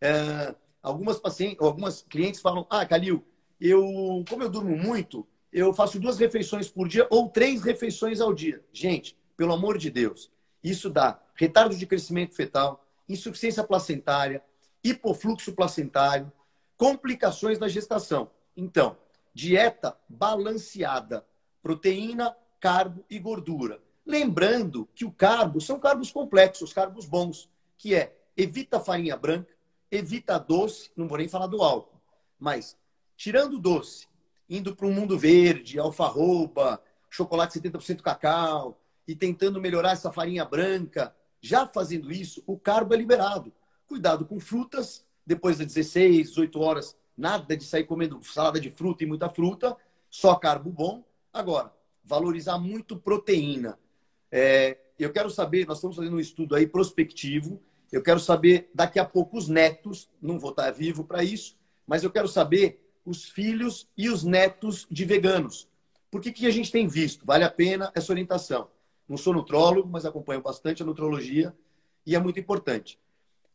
É, 0.00 0.54
algumas 0.80 1.18
pacientes, 1.18 1.58
algumas 1.60 2.02
clientes 2.02 2.40
falam: 2.40 2.64
"Ah, 2.70 2.86
Calil, 2.86 3.26
eu, 3.60 4.24
como 4.28 4.44
eu 4.44 4.48
durmo 4.48 4.76
muito, 4.76 5.26
eu 5.52 5.74
faço 5.74 5.98
duas 5.98 6.16
refeições 6.16 6.68
por 6.68 6.86
dia 6.86 7.08
ou 7.10 7.28
três 7.28 7.64
refeições 7.64 8.20
ao 8.20 8.32
dia. 8.32 8.64
Gente, 8.72 9.18
pelo 9.36 9.52
amor 9.52 9.76
de 9.78 9.90
Deus, 9.90 10.30
isso 10.62 10.90
dá 10.90 11.20
retardo 11.34 11.76
de 11.76 11.86
crescimento 11.86 12.34
fetal, 12.34 12.84
insuficiência 13.08 13.64
placentária, 13.64 14.42
hipofluxo 14.84 15.52
placentário, 15.52 16.30
complicações 16.76 17.58
na 17.58 17.68
gestação. 17.68 18.30
Então, 18.56 18.96
dieta 19.34 19.96
balanceada, 20.08 21.26
proteína, 21.62 22.36
carbo 22.58 23.04
e 23.08 23.18
gordura. 23.18 23.80
Lembrando 24.04 24.88
que 24.94 25.04
o 25.04 25.12
carbo 25.12 25.60
são 25.60 25.78
carbos 25.78 26.10
complexos, 26.10 26.72
carbos 26.72 27.06
bons, 27.06 27.48
que 27.76 27.94
é 27.94 28.16
evita 28.36 28.80
farinha 28.80 29.16
branca, 29.16 29.52
evita 29.90 30.38
doce, 30.38 30.90
não 30.96 31.08
vou 31.08 31.18
nem 31.18 31.28
falar 31.28 31.46
do 31.46 31.62
álcool, 31.62 32.00
mas 32.38 32.76
tirando 33.16 33.58
doce, 33.58 34.08
indo 34.48 34.74
para 34.74 34.86
um 34.86 34.92
mundo 34.92 35.18
verde, 35.18 35.78
alfarroba, 35.78 36.82
chocolate 37.08 37.60
70% 37.60 38.02
cacau 38.02 38.79
e 39.10 39.16
tentando 39.16 39.60
melhorar 39.60 39.90
essa 39.90 40.12
farinha 40.12 40.44
branca, 40.44 41.12
já 41.40 41.66
fazendo 41.66 42.12
isso, 42.12 42.44
o 42.46 42.56
carbo 42.56 42.94
é 42.94 42.96
liberado. 42.96 43.52
Cuidado 43.84 44.24
com 44.24 44.38
frutas, 44.38 45.04
depois 45.26 45.58
das 45.58 45.66
16, 45.66 46.28
18 46.28 46.60
horas, 46.60 46.96
nada 47.16 47.56
de 47.56 47.64
sair 47.64 47.82
comendo 47.82 48.22
salada 48.22 48.60
de 48.60 48.70
fruta 48.70 49.02
e 49.02 49.08
muita 49.08 49.28
fruta, 49.28 49.76
só 50.08 50.36
carbo 50.36 50.70
bom. 50.70 51.04
Agora, 51.32 51.74
valorizar 52.04 52.56
muito 52.56 52.96
proteína. 52.96 53.76
É, 54.30 54.78
eu 54.96 55.12
quero 55.12 55.28
saber, 55.28 55.66
nós 55.66 55.78
estamos 55.78 55.96
fazendo 55.96 56.14
um 56.14 56.20
estudo 56.20 56.54
aí 56.54 56.68
prospectivo, 56.68 57.60
eu 57.90 58.04
quero 58.04 58.20
saber 58.20 58.70
daqui 58.72 59.00
a 59.00 59.04
pouco 59.04 59.36
os 59.36 59.48
netos, 59.48 60.08
não 60.22 60.38
vou 60.38 60.50
estar 60.50 60.70
vivo 60.70 61.02
para 61.02 61.24
isso, 61.24 61.58
mas 61.84 62.04
eu 62.04 62.12
quero 62.12 62.28
saber 62.28 62.88
os 63.04 63.24
filhos 63.24 63.88
e 63.96 64.08
os 64.08 64.22
netos 64.22 64.86
de 64.88 65.04
veganos. 65.04 65.68
Por 66.12 66.20
que, 66.20 66.30
que 66.30 66.46
a 66.46 66.52
gente 66.52 66.70
tem 66.70 66.86
visto? 66.86 67.26
Vale 67.26 67.42
a 67.42 67.50
pena 67.50 67.90
essa 67.92 68.12
orientação. 68.12 68.68
Não 69.10 69.16
sou 69.16 69.34
nutrólogo, 69.34 69.88
mas 69.88 70.06
acompanho 70.06 70.40
bastante 70.40 70.84
a 70.84 70.86
nutrologia 70.86 71.52
e 72.06 72.14
é 72.14 72.18
muito 72.20 72.38
importante. 72.38 72.96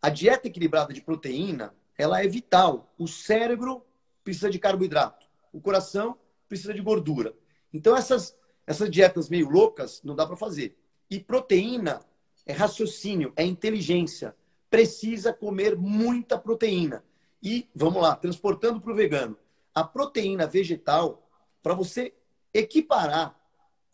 A 0.01 0.09
dieta 0.09 0.49
equilibrada 0.49 0.93
de 0.93 0.99
proteína, 0.99 1.73
ela 1.97 2.21
é 2.21 2.27
vital. 2.27 2.93
O 2.97 3.07
cérebro 3.07 3.81
precisa 4.21 4.49
de 4.49 4.59
carboidrato, 4.59 5.25
o 5.53 5.61
coração 5.61 6.17
precisa 6.49 6.73
de 6.73 6.81
gordura. 6.81 7.33
Então 7.73 7.95
essas 7.95 8.37
essas 8.67 8.89
dietas 8.89 9.29
meio 9.29 9.49
loucas 9.49 10.01
não 10.03 10.13
dá 10.13 10.27
para 10.27 10.35
fazer. 10.35 10.77
E 11.09 11.21
proteína 11.21 12.01
é 12.45 12.51
raciocínio, 12.51 13.31
é 13.37 13.45
inteligência. 13.45 14.35
Precisa 14.69 15.31
comer 15.31 15.77
muita 15.77 16.37
proteína. 16.37 17.01
E 17.41 17.69
vamos 17.73 18.01
lá, 18.01 18.13
transportando 18.13 18.81
para 18.81 18.91
o 18.91 18.95
vegano. 18.95 19.37
A 19.73 19.85
proteína 19.85 20.45
vegetal, 20.45 21.29
para 21.63 21.73
você 21.73 22.13
equiparar 22.53 23.39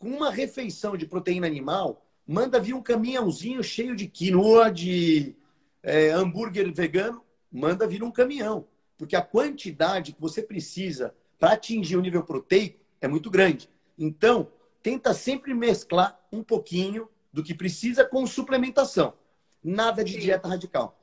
com 0.02 0.08
uma 0.08 0.32
refeição 0.32 0.96
de 0.96 1.06
proteína 1.06 1.46
animal, 1.46 2.04
manda 2.26 2.58
vir 2.58 2.74
um 2.74 2.82
caminhãozinho 2.82 3.62
cheio 3.62 3.94
de 3.94 4.08
quinoa, 4.08 4.68
de 4.68 5.36
é, 5.80 6.10
hambúrguer 6.10 6.72
vegano, 6.72 7.22
manda 7.52 7.86
vir 7.86 8.02
um 8.02 8.10
caminhão. 8.10 8.66
Porque 8.98 9.14
a 9.14 9.22
quantidade 9.22 10.12
que 10.12 10.20
você 10.20 10.42
precisa 10.42 11.14
para 11.38 11.52
atingir 11.52 11.96
o 11.96 12.00
nível 12.00 12.24
proteico 12.24 12.80
é 13.00 13.06
muito 13.06 13.30
grande. 13.30 13.70
Então, 13.96 14.48
tenta 14.82 15.14
sempre 15.14 15.54
mesclar 15.54 16.18
um 16.32 16.42
pouquinho 16.42 17.08
do 17.32 17.40
que 17.40 17.54
precisa 17.54 18.04
com 18.04 18.26
suplementação. 18.26 19.14
Nada 19.62 20.02
de 20.02 20.18
dieta 20.18 20.48
radical. 20.48 20.98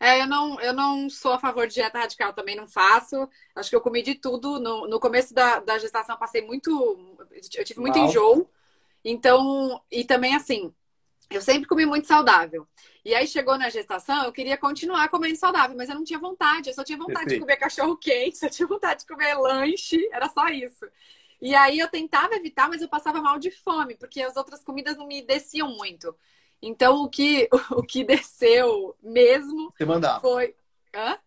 É, 0.00 0.22
eu 0.22 0.26
não, 0.26 0.58
eu 0.60 0.72
não 0.72 1.10
sou 1.10 1.34
a 1.34 1.38
favor 1.38 1.66
de 1.66 1.74
dieta 1.74 1.98
radical, 1.98 2.32
também 2.32 2.56
não 2.56 2.66
faço. 2.66 3.28
Acho 3.54 3.68
que 3.68 3.76
eu 3.76 3.82
comi 3.82 4.02
de 4.02 4.14
tudo. 4.14 4.58
No, 4.58 4.88
no 4.88 4.98
começo 4.98 5.34
da, 5.34 5.60
da 5.60 5.78
gestação, 5.78 6.16
passei 6.16 6.40
muito. 6.40 6.70
Eu 7.54 7.64
tive 7.64 7.80
muito 7.80 7.98
enjoo. 7.98 8.48
Então, 9.04 9.82
e 9.90 10.02
também 10.04 10.34
assim, 10.34 10.72
eu 11.30 11.42
sempre 11.42 11.68
comi 11.68 11.84
muito 11.84 12.06
saudável. 12.06 12.66
E 13.04 13.14
aí 13.14 13.26
chegou 13.26 13.58
na 13.58 13.68
gestação, 13.68 14.24
eu 14.24 14.32
queria 14.32 14.56
continuar 14.56 15.08
comendo 15.10 15.36
saudável, 15.36 15.76
mas 15.76 15.88
eu 15.90 15.94
não 15.94 16.04
tinha 16.04 16.18
vontade. 16.18 16.70
Eu 16.70 16.74
só 16.74 16.82
tinha 16.82 16.98
vontade 16.98 17.20
Perfeito. 17.20 17.40
de 17.40 17.40
comer 17.40 17.56
cachorro 17.56 17.96
quente, 17.96 18.38
só 18.38 18.48
tinha 18.48 18.66
vontade 18.66 19.00
de 19.00 19.06
comer 19.06 19.34
lanche, 19.34 20.08
era 20.12 20.28
só 20.30 20.48
isso. 20.48 20.86
E 21.40 21.54
aí 21.54 21.78
eu 21.78 21.88
tentava 21.88 22.34
evitar, 22.34 22.68
mas 22.68 22.82
eu 22.82 22.88
passava 22.88 23.20
mal 23.20 23.38
de 23.38 23.50
fome, 23.50 23.96
porque 23.96 24.22
as 24.22 24.36
outras 24.36 24.62
comidas 24.62 24.96
não 24.96 25.06
me 25.06 25.22
desciam 25.22 25.68
muito. 25.68 26.14
Então, 26.62 27.02
o 27.02 27.08
que, 27.08 27.48
o 27.70 27.82
que 27.82 28.04
desceu 28.04 28.96
mesmo 29.02 29.72
você 29.76 29.84
mandava. 29.84 30.20
foi. 30.20 30.54
Hã? 30.94 31.18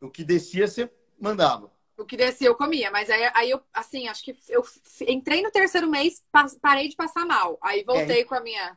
O 0.00 0.10
que 0.10 0.24
descia, 0.24 0.68
você 0.68 0.90
mandava. 1.18 1.72
O 1.96 2.04
que 2.04 2.16
descia, 2.16 2.48
eu 2.48 2.54
comia. 2.54 2.90
Mas 2.90 3.08
aí, 3.08 3.30
aí 3.34 3.50
eu, 3.50 3.62
assim, 3.72 4.06
acho 4.08 4.22
que 4.22 4.36
eu 4.48 4.62
entrei 5.08 5.42
no 5.42 5.50
terceiro 5.50 5.88
mês, 5.88 6.22
parei 6.60 6.88
de 6.88 6.96
passar 6.96 7.24
mal. 7.24 7.58
Aí 7.62 7.82
voltei 7.84 8.20
é. 8.20 8.24
com 8.24 8.34
a 8.34 8.40
minha 8.40 8.76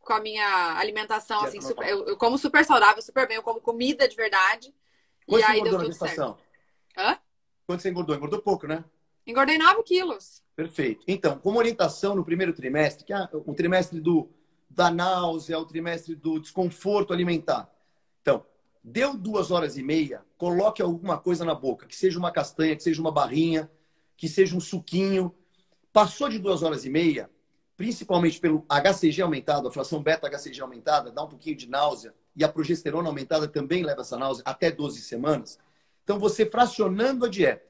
com 0.00 0.14
a 0.14 0.20
minha 0.20 0.78
alimentação, 0.78 1.44
assim, 1.44 1.60
super, 1.60 1.86
eu, 1.86 2.06
eu, 2.06 2.16
como 2.16 2.38
super 2.38 2.64
saudável, 2.64 3.02
super 3.02 3.28
bem, 3.28 3.36
eu 3.36 3.42
como 3.42 3.60
comida 3.60 4.08
de 4.08 4.16
verdade. 4.16 4.74
Quanto 5.26 5.42
e 5.42 5.44
aí 5.44 5.62
deu 5.62 5.78
tudo 5.78 5.92
certo. 5.92 6.38
Hã? 6.96 7.18
Quanto 7.66 7.82
você 7.82 7.90
engordou? 7.90 8.16
Engordou 8.16 8.40
pouco, 8.40 8.66
né? 8.66 8.82
Engordei 9.26 9.58
9 9.58 9.82
quilos. 9.82 10.42
Perfeito. 10.56 11.04
Então, 11.06 11.38
como 11.38 11.58
orientação 11.58 12.14
no 12.16 12.24
primeiro 12.24 12.52
trimestre, 12.52 13.04
que 13.04 13.12
é 13.12 13.28
o 13.32 13.54
trimestre 13.54 14.00
do 14.00 14.28
da 14.70 14.88
náusea, 14.88 15.58
o 15.58 15.66
trimestre 15.66 16.14
do 16.14 16.38
desconforto 16.38 17.12
alimentar. 17.12 17.68
Então, 18.22 18.46
deu 18.82 19.16
duas 19.16 19.50
horas 19.50 19.76
e 19.76 19.82
meia, 19.82 20.24
coloque 20.38 20.80
alguma 20.80 21.18
coisa 21.18 21.44
na 21.44 21.54
boca, 21.54 21.86
que 21.86 21.96
seja 21.96 22.18
uma 22.18 22.30
castanha, 22.30 22.76
que 22.76 22.82
seja 22.82 23.00
uma 23.00 23.10
barrinha, 23.10 23.68
que 24.16 24.28
seja 24.28 24.56
um 24.56 24.60
suquinho. 24.60 25.34
Passou 25.92 26.28
de 26.28 26.38
duas 26.38 26.62
horas 26.62 26.84
e 26.84 26.90
meia, 26.90 27.28
principalmente 27.76 28.38
pelo 28.38 28.64
HCG 28.68 29.22
aumentado, 29.22 29.66
a 29.66 29.72
fração 29.72 30.00
beta-HCG 30.00 30.60
aumentada, 30.60 31.10
dá 31.10 31.24
um 31.24 31.28
pouquinho 31.28 31.56
de 31.56 31.68
náusea, 31.68 32.14
e 32.36 32.44
a 32.44 32.48
progesterona 32.48 33.08
aumentada 33.08 33.48
também 33.48 33.82
leva 33.82 34.02
essa 34.02 34.16
náusea 34.16 34.44
até 34.46 34.70
12 34.70 35.00
semanas. 35.02 35.58
Então, 36.04 36.18
você 36.18 36.46
fracionando 36.46 37.26
a 37.26 37.28
dieta, 37.28 37.66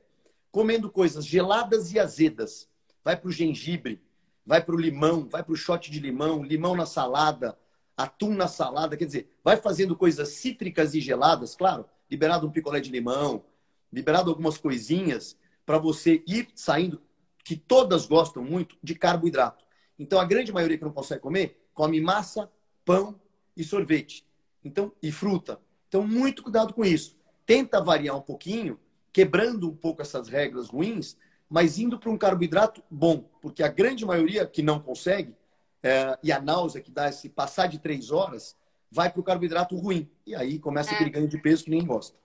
comendo 0.50 0.90
coisas 0.90 1.24
geladas 1.24 1.92
e 1.92 1.98
azedas, 1.98 2.68
vai 3.02 3.16
para 3.16 3.28
o 3.28 3.32
gengibre, 3.32 4.02
vai 4.50 4.60
para 4.60 4.74
o 4.74 4.78
limão, 4.80 5.28
vai 5.28 5.44
para 5.44 5.52
o 5.52 5.56
shot 5.56 5.88
de 5.88 6.00
limão, 6.00 6.42
limão 6.42 6.74
na 6.74 6.84
salada, 6.84 7.56
atum 7.96 8.34
na 8.34 8.48
salada, 8.48 8.96
quer 8.96 9.04
dizer, 9.04 9.30
vai 9.44 9.56
fazendo 9.56 9.94
coisas 9.94 10.30
cítricas 10.30 10.92
e 10.92 11.00
geladas, 11.00 11.54
claro, 11.54 11.84
liberado 12.10 12.48
um 12.48 12.50
picolé 12.50 12.80
de 12.80 12.90
limão, 12.90 13.44
liberado 13.92 14.28
algumas 14.28 14.58
coisinhas 14.58 15.36
para 15.64 15.78
você 15.78 16.24
ir 16.26 16.48
saindo, 16.56 17.00
que 17.44 17.54
todas 17.54 18.06
gostam 18.06 18.42
muito 18.42 18.76
de 18.82 18.96
carboidrato. 18.96 19.64
Então 19.96 20.18
a 20.18 20.24
grande 20.24 20.52
maioria 20.52 20.76
que 20.76 20.84
não 20.84 20.92
consegue 20.92 21.20
comer, 21.20 21.64
come 21.72 22.00
massa, 22.00 22.50
pão 22.84 23.20
e 23.56 23.62
sorvete. 23.62 24.26
Então, 24.64 24.90
e 25.00 25.12
fruta. 25.12 25.60
Então, 25.88 26.04
muito 26.04 26.42
cuidado 26.42 26.74
com 26.74 26.84
isso. 26.84 27.16
Tenta 27.46 27.80
variar 27.80 28.16
um 28.16 28.20
pouquinho, 28.20 28.80
quebrando 29.12 29.70
um 29.70 29.76
pouco 29.76 30.02
essas 30.02 30.26
regras 30.26 30.66
ruins, 30.66 31.16
mas 31.50 31.80
indo 31.80 31.98
para 31.98 32.08
um 32.08 32.16
carboidrato 32.16 32.82
bom, 32.88 33.24
porque 33.42 33.62
a 33.62 33.68
grande 33.68 34.06
maioria 34.06 34.46
que 34.46 34.62
não 34.62 34.78
consegue, 34.78 35.34
é, 35.82 36.16
e 36.22 36.30
a 36.30 36.40
náusea 36.40 36.80
que 36.80 36.92
dá 36.92 37.08
esse 37.08 37.28
passar 37.28 37.66
de 37.66 37.80
três 37.80 38.12
horas, 38.12 38.56
vai 38.90 39.10
para 39.10 39.20
o 39.20 39.24
carboidrato 39.24 39.76
ruim. 39.76 40.08
E 40.24 40.34
aí 40.34 40.60
começa 40.60 40.92
é. 40.92 40.94
aquele 40.94 41.10
ganho 41.10 41.28
de 41.28 41.38
peso 41.38 41.64
que 41.64 41.70
nem 41.70 41.84
gosta. 41.84 42.16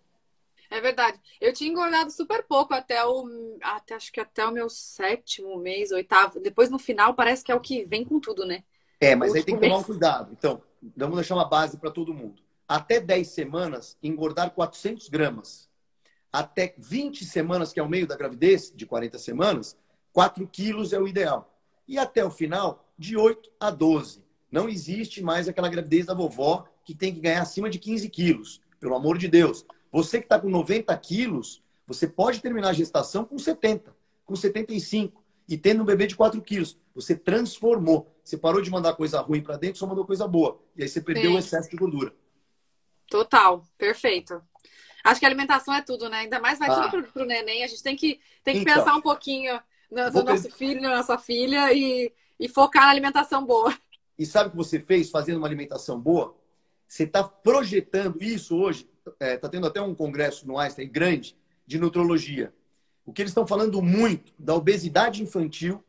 É 0.69 0.79
verdade. 0.79 1.19
Eu 1.39 1.53
tinha 1.53 1.69
engordado 1.69 2.11
super 2.11 2.43
pouco 2.43 2.73
até 2.73 3.03
o. 3.05 3.57
Até, 3.61 3.95
acho 3.95 4.11
que 4.11 4.19
até 4.19 4.45
o 4.45 4.51
meu 4.51 4.69
sétimo 4.69 5.57
mês, 5.57 5.91
oitavo. 5.91 6.39
Depois 6.39 6.69
no 6.69 6.77
final 6.77 7.13
parece 7.13 7.43
que 7.43 7.51
é 7.51 7.55
o 7.55 7.59
que 7.59 7.83
vem 7.85 8.03
com 8.03 8.19
tudo, 8.19 8.45
né? 8.45 8.63
É, 8.99 9.15
mas 9.15 9.33
aí 9.33 9.43
tem 9.43 9.55
que 9.55 9.61
tomar 9.61 9.77
um 9.77 9.83
cuidado. 9.83 10.31
Então, 10.31 10.61
vamos 10.95 11.15
deixar 11.15 11.35
uma 11.35 11.47
base 11.47 11.77
para 11.77 11.91
todo 11.91 12.13
mundo. 12.13 12.41
Até 12.67 12.99
10 12.99 13.27
semanas, 13.27 13.97
engordar 14.01 14.51
400 14.51 15.07
gramas. 15.09 15.69
Até 16.35 16.75
20 16.77 17.23
semanas, 17.23 17.71
que 17.71 17.79
é 17.79 17.83
o 17.83 17.87
meio 17.87 18.05
da 18.05 18.17
gravidez, 18.17 18.69
de 18.75 18.85
40 18.85 19.17
semanas, 19.17 19.77
4 20.11 20.45
quilos 20.45 20.91
é 20.91 20.99
o 20.99 21.07
ideal. 21.07 21.57
E 21.87 21.97
até 21.97 22.25
o 22.25 22.29
final, 22.29 22.85
de 22.99 23.15
8 23.15 23.49
a 23.57 23.71
12. 23.71 24.21
Não 24.51 24.67
existe 24.67 25.23
mais 25.23 25.47
aquela 25.47 25.69
gravidez 25.69 26.07
da 26.07 26.13
vovó 26.13 26.65
que 26.83 26.93
tem 26.93 27.13
que 27.13 27.21
ganhar 27.21 27.41
acima 27.41 27.69
de 27.69 27.79
15 27.79 28.09
quilos. 28.09 28.59
Pelo 28.81 28.95
amor 28.95 29.17
de 29.17 29.29
Deus. 29.29 29.65
Você 29.89 30.19
que 30.19 30.25
está 30.25 30.37
com 30.37 30.49
90 30.49 30.97
quilos, 30.97 31.63
você 31.87 32.05
pode 32.05 32.41
terminar 32.41 32.71
a 32.71 32.73
gestação 32.73 33.23
com 33.23 33.39
70, 33.39 33.95
com 34.25 34.35
75 34.35 35.23
e 35.47 35.57
tendo 35.57 35.83
um 35.83 35.85
bebê 35.85 36.05
de 36.05 36.17
4 36.17 36.41
quilos. 36.41 36.77
Você 36.93 37.15
transformou. 37.15 38.13
Você 38.21 38.35
parou 38.35 38.61
de 38.61 38.69
mandar 38.69 38.93
coisa 38.95 39.21
ruim 39.21 39.41
para 39.41 39.55
dentro, 39.55 39.79
só 39.79 39.87
mandou 39.87 40.05
coisa 40.05 40.27
boa. 40.27 40.59
E 40.75 40.83
aí 40.83 40.89
você 40.89 40.99
perdeu 40.99 41.31
Sim. 41.31 41.37
o 41.37 41.39
excesso 41.39 41.69
de 41.69 41.77
gordura. 41.77 42.13
Total, 43.09 43.63
perfeito. 43.77 44.41
Acho 45.05 45.19
que 45.19 45.25
a 45.25 45.29
alimentação 45.29 45.71
é 45.75 45.83
tudo, 45.83 46.09
né? 46.09 46.17
Ainda 46.21 46.39
mais 46.39 46.57
vai 46.57 46.67
ah. 46.67 46.89
tudo 46.89 47.03
pro, 47.11 47.21
o 47.21 47.25
neném. 47.25 47.63
A 47.63 47.67
gente 47.67 47.83
tem 47.83 47.95
que, 47.95 48.19
tem 48.43 48.55
que 48.55 48.61
então, 48.61 48.73
pensar 48.73 48.95
um 48.95 49.01
pouquinho 49.01 49.61
no, 49.91 50.09
no 50.09 50.23
nosso 50.23 50.49
filho, 50.49 50.81
na 50.81 50.97
nossa 50.97 51.15
filha 51.19 51.71
e, 51.71 52.11
e 52.39 52.49
focar 52.49 52.85
na 52.85 52.89
alimentação 52.89 53.45
boa. 53.45 53.71
E 54.17 54.25
sabe 54.25 54.47
o 54.47 54.51
que 54.51 54.57
você 54.57 54.79
fez 54.79 55.11
fazendo 55.11 55.37
uma 55.37 55.47
alimentação 55.47 55.99
boa? 55.99 56.35
Você 56.87 57.03
está 57.03 57.23
projetando 57.23 58.23
isso 58.23 58.57
hoje 58.57 58.89
está 59.05 59.13
é, 59.19 59.37
tá 59.37 59.47
tendo 59.47 59.67
até 59.67 59.79
um 59.79 59.93
congresso 59.93 60.47
no 60.47 60.57
Einstein 60.57 60.89
grande 60.89 61.37
de 61.67 61.77
nutrologia. 61.77 62.51
O 63.05 63.13
que 63.13 63.21
eles 63.21 63.29
estão 63.29 63.45
falando 63.45 63.79
muito 63.83 64.33
da 64.39 64.55
obesidade 64.55 65.21
infantil 65.21 65.83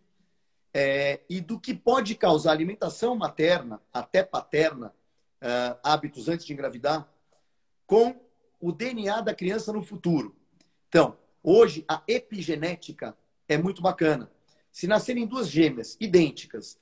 é, 0.74 1.20
e 1.30 1.40
do 1.40 1.58
que 1.58 1.72
pode 1.72 2.14
causar 2.14 2.52
alimentação 2.52 3.16
materna, 3.16 3.80
até 3.90 4.22
paterna, 4.22 4.92
é, 5.40 5.76
hábitos 5.82 6.28
antes 6.28 6.44
de 6.44 6.52
engravidar, 6.52 7.08
com 7.86 8.25
o 8.66 8.72
DNA 8.72 9.20
da 9.20 9.32
criança 9.32 9.72
no 9.72 9.80
futuro. 9.80 10.34
Então, 10.88 11.16
hoje 11.40 11.84
a 11.86 12.02
epigenética 12.08 13.16
é 13.48 13.56
muito 13.56 13.80
bacana. 13.80 14.28
Se 14.72 14.88
nascerem 14.88 15.24
duas 15.24 15.48
gêmeas 15.48 15.96
idênticas, 16.00 16.76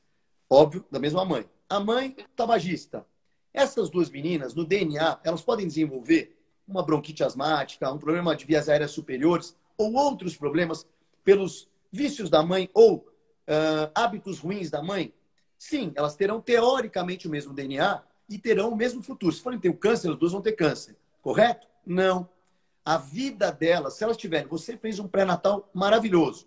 óbvio, 0.49 0.83
da 0.91 0.99
mesma 0.99 1.27
mãe, 1.27 1.45
a 1.69 1.79
mãe 1.79 2.17
tabagista, 2.35 3.07
essas 3.53 3.91
duas 3.91 4.09
meninas, 4.09 4.55
no 4.55 4.65
DNA, 4.65 5.21
elas 5.23 5.43
podem 5.43 5.67
desenvolver 5.67 6.35
uma 6.67 6.83
bronquite 6.83 7.23
asmática, 7.23 7.93
um 7.93 7.99
problema 7.99 8.35
de 8.35 8.47
vias 8.47 8.71
aéreas 8.71 8.93
superiores 8.93 9.55
ou 9.77 9.93
outros 9.93 10.35
problemas 10.35 10.87
pelos 11.23 11.69
vícios 11.93 12.31
da 12.31 12.43
mãe 12.43 12.71
ou 12.73 12.97
uh, 12.97 13.93
hábitos 13.95 14.39
ruins 14.39 14.71
da 14.71 14.83
mãe? 14.83 15.13
Sim, 15.59 15.93
elas 15.95 16.17
terão 16.17 16.41
teoricamente 16.41 17.29
o 17.29 17.31
mesmo 17.31 17.53
DNA 17.53 18.03
e 18.27 18.39
terão 18.39 18.71
o 18.71 18.77
mesmo 18.77 19.03
futuro. 19.03 19.35
Se 19.35 19.43
forem 19.43 19.61
ter 19.61 19.69
o 19.69 19.77
câncer, 19.77 20.11
as 20.11 20.17
duas 20.17 20.33
vão 20.33 20.41
ter 20.41 20.53
câncer. 20.53 20.97
Correto? 21.21 21.74
Não. 21.87 22.29
A 22.85 22.99
vida 22.99 23.51
delas, 23.51 23.95
se 23.95 24.05
elas 24.05 24.17
tiverem, 24.17 24.47
você 24.47 24.77
fez 24.77 24.99
um 24.99 25.09
pré-natal 25.09 25.71
maravilhoso. 25.73 26.47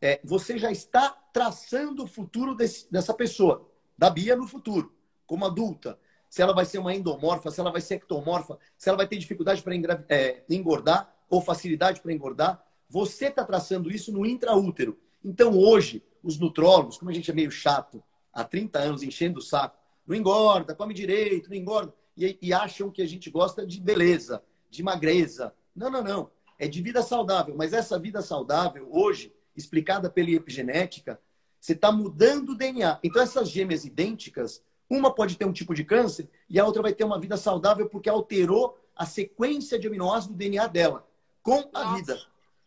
É, 0.00 0.20
você 0.24 0.58
já 0.58 0.70
está 0.70 1.10
traçando 1.32 2.04
o 2.04 2.06
futuro 2.06 2.54
desse, 2.54 2.90
dessa 2.90 3.14
pessoa, 3.14 3.68
da 3.96 4.10
Bia 4.10 4.34
no 4.34 4.48
futuro, 4.48 4.92
como 5.26 5.44
adulta 5.44 5.98
se 6.32 6.40
ela 6.40 6.54
vai 6.54 6.64
ser 6.64 6.78
uma 6.78 6.94
endomorfa, 6.94 7.50
se 7.50 7.60
ela 7.60 7.70
vai 7.70 7.82
ser 7.82 7.96
ectomorfa, 7.96 8.58
se 8.78 8.88
ela 8.88 8.96
vai 8.96 9.06
ter 9.06 9.18
dificuldade 9.18 9.62
para 9.62 9.74
é, 10.08 10.42
engordar 10.48 11.14
ou 11.28 11.42
facilidade 11.42 12.00
para 12.00 12.10
engordar. 12.10 12.64
Você 12.88 13.26
está 13.26 13.44
traçando 13.44 13.90
isso 13.90 14.10
no 14.10 14.24
intraútero. 14.24 14.98
Então, 15.22 15.58
hoje, 15.58 16.02
os 16.22 16.38
nutrólogos, 16.38 16.96
como 16.96 17.10
a 17.10 17.14
gente 17.14 17.30
é 17.30 17.34
meio 17.34 17.50
chato, 17.50 18.02
há 18.32 18.42
30 18.44 18.78
anos 18.78 19.02
enchendo 19.02 19.40
o 19.40 19.42
saco, 19.42 19.76
não 20.06 20.16
engorda, 20.16 20.74
come 20.74 20.94
direito, 20.94 21.50
não 21.50 21.56
engorda, 21.56 21.92
e, 22.16 22.38
e 22.40 22.52
acham 22.52 22.90
que 22.90 23.02
a 23.02 23.06
gente 23.06 23.30
gosta 23.30 23.66
de 23.66 23.80
beleza, 23.80 24.42
de 24.70 24.82
magreza. 24.82 25.54
Não, 25.74 25.90
não, 25.90 26.02
não. 26.02 26.30
É 26.58 26.68
de 26.68 26.80
vida 26.80 27.02
saudável. 27.02 27.54
Mas 27.56 27.72
essa 27.72 27.98
vida 27.98 28.22
saudável, 28.22 28.88
hoje, 28.90 29.34
explicada 29.56 30.08
pela 30.10 30.30
epigenética, 30.30 31.20
você 31.60 31.72
está 31.72 31.92
mudando 31.92 32.50
o 32.50 32.54
DNA. 32.54 32.98
Então, 33.02 33.22
essas 33.22 33.48
gêmeas 33.48 33.84
idênticas 33.84 34.62
uma 34.90 35.14
pode 35.14 35.36
ter 35.38 35.46
um 35.46 35.52
tipo 35.52 35.74
de 35.74 35.84
câncer 35.84 36.28
e 36.50 36.60
a 36.60 36.66
outra 36.66 36.82
vai 36.82 36.92
ter 36.92 37.04
uma 37.04 37.18
vida 37.18 37.36
saudável 37.38 37.88
porque 37.88 38.10
alterou 38.10 38.78
a 38.94 39.06
sequência 39.06 39.78
de 39.78 39.86
aminoácidos 39.86 40.36
do 40.36 40.38
DNA 40.38 40.66
dela 40.66 41.08
com 41.42 41.70
a 41.72 41.84
Nossa. 41.84 41.96
vida. 41.96 42.20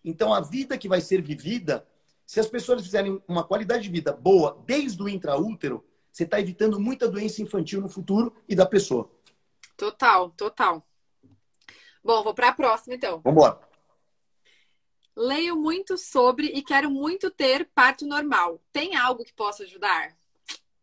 Então, 0.03 0.33
a 0.33 0.41
vida 0.41 0.77
que 0.77 0.87
vai 0.87 1.01
ser 1.01 1.21
vivida, 1.21 1.85
se 2.25 2.39
as 2.39 2.47
pessoas 2.47 2.81
fizerem 2.81 3.21
uma 3.27 3.43
qualidade 3.43 3.83
de 3.83 3.89
vida 3.89 4.11
boa 4.11 4.61
desde 4.65 5.01
o 5.03 5.07
intraútero, 5.07 5.85
você 6.11 6.23
está 6.23 6.39
evitando 6.39 6.79
muita 6.79 7.07
doença 7.07 7.41
infantil 7.41 7.81
no 7.81 7.89
futuro 7.89 8.33
e 8.49 8.55
da 8.55 8.65
pessoa. 8.65 9.09
Total, 9.77 10.29
total. 10.31 10.85
Bom, 12.03 12.23
vou 12.23 12.33
para 12.33 12.49
a 12.49 12.53
próxima 12.53 12.95
então. 12.95 13.21
Vamos 13.23 13.43
embora. 13.43 13.59
Leio 15.15 15.55
muito 15.55 15.97
sobre 15.97 16.47
e 16.47 16.61
quero 16.61 16.89
muito 16.91 17.31
ter 17.31 17.69
parto 17.73 18.05
normal. 18.05 18.61
Tem 18.71 18.95
algo 18.95 19.23
que 19.23 19.33
possa 19.33 19.63
ajudar? 19.63 20.15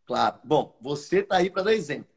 Claro. 0.06 0.40
Bom, 0.42 0.76
você 0.80 1.20
está 1.20 1.36
aí 1.36 1.50
para 1.50 1.62
dar 1.62 1.74
exemplo. 1.74 2.10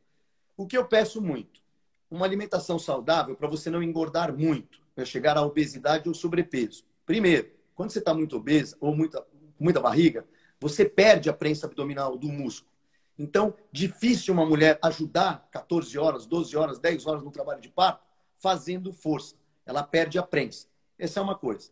O 0.57 0.65
que 0.65 0.77
eu 0.77 0.87
peço 0.87 1.21
muito? 1.21 1.61
Uma 2.09 2.25
alimentação 2.25 2.79
saudável 2.79 3.35
para 3.35 3.47
você 3.47 3.69
não 3.69 3.83
engordar 3.83 4.33
muito, 4.33 4.81
para 4.95 5.03
chegar 5.03 5.37
à 5.37 5.41
obesidade 5.41 6.07
ou 6.07 6.15
sobrepeso. 6.15 6.85
Primeiro, 7.05 7.51
quando 7.75 7.91
você 7.91 7.99
está 7.99 8.13
muito 8.13 8.37
obesa 8.37 8.77
ou 8.79 8.95
muita, 8.95 9.25
muita 9.59 9.81
barriga, 9.81 10.25
você 10.59 10.85
perde 10.85 11.29
a 11.29 11.33
prensa 11.33 11.67
abdominal 11.67 12.17
do 12.17 12.29
músculo. 12.29 12.71
Então, 13.17 13.53
difícil 13.71 14.33
uma 14.33 14.45
mulher 14.45 14.77
ajudar 14.81 15.47
14 15.51 15.97
horas, 15.97 16.25
12 16.25 16.55
horas, 16.57 16.79
10 16.79 17.05
horas 17.05 17.23
no 17.23 17.31
trabalho 17.31 17.61
de 17.61 17.69
parto 17.69 18.03
fazendo 18.35 18.91
força. 18.91 19.35
Ela 19.65 19.83
perde 19.83 20.19
a 20.19 20.23
prensa. 20.23 20.67
Essa 20.99 21.19
é 21.19 21.23
uma 21.23 21.35
coisa. 21.35 21.69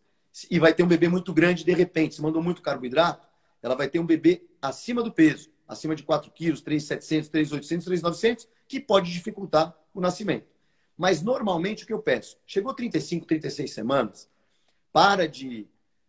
E 0.50 0.58
vai 0.58 0.72
ter 0.72 0.82
um 0.82 0.88
bebê 0.88 1.08
muito 1.08 1.32
grande 1.32 1.64
de 1.64 1.72
repente. 1.72 2.14
Se 2.14 2.22
mandou 2.22 2.42
muito 2.42 2.62
carboidrato, 2.62 3.28
ela 3.62 3.74
vai 3.74 3.88
ter 3.88 3.98
um 3.98 4.06
bebê 4.06 4.46
acima 4.60 5.02
do 5.02 5.12
peso 5.12 5.54
acima 5.66 5.94
de 5.94 6.02
4 6.02 6.30
quilos, 6.30 6.60
3,700, 6.60 7.28
3,800, 7.28 7.84
3,900, 7.84 8.48
que 8.68 8.80
pode 8.80 9.12
dificultar 9.12 9.76
o 9.92 10.00
nascimento. 10.00 10.46
Mas 10.96 11.22
normalmente 11.22 11.84
o 11.84 11.86
que 11.86 11.92
eu 11.92 12.02
peço? 12.02 12.38
Chegou 12.46 12.72
35, 12.72 13.26
36 13.26 13.72
semanas, 13.72 14.30
para 14.92 15.26
de 15.26 15.66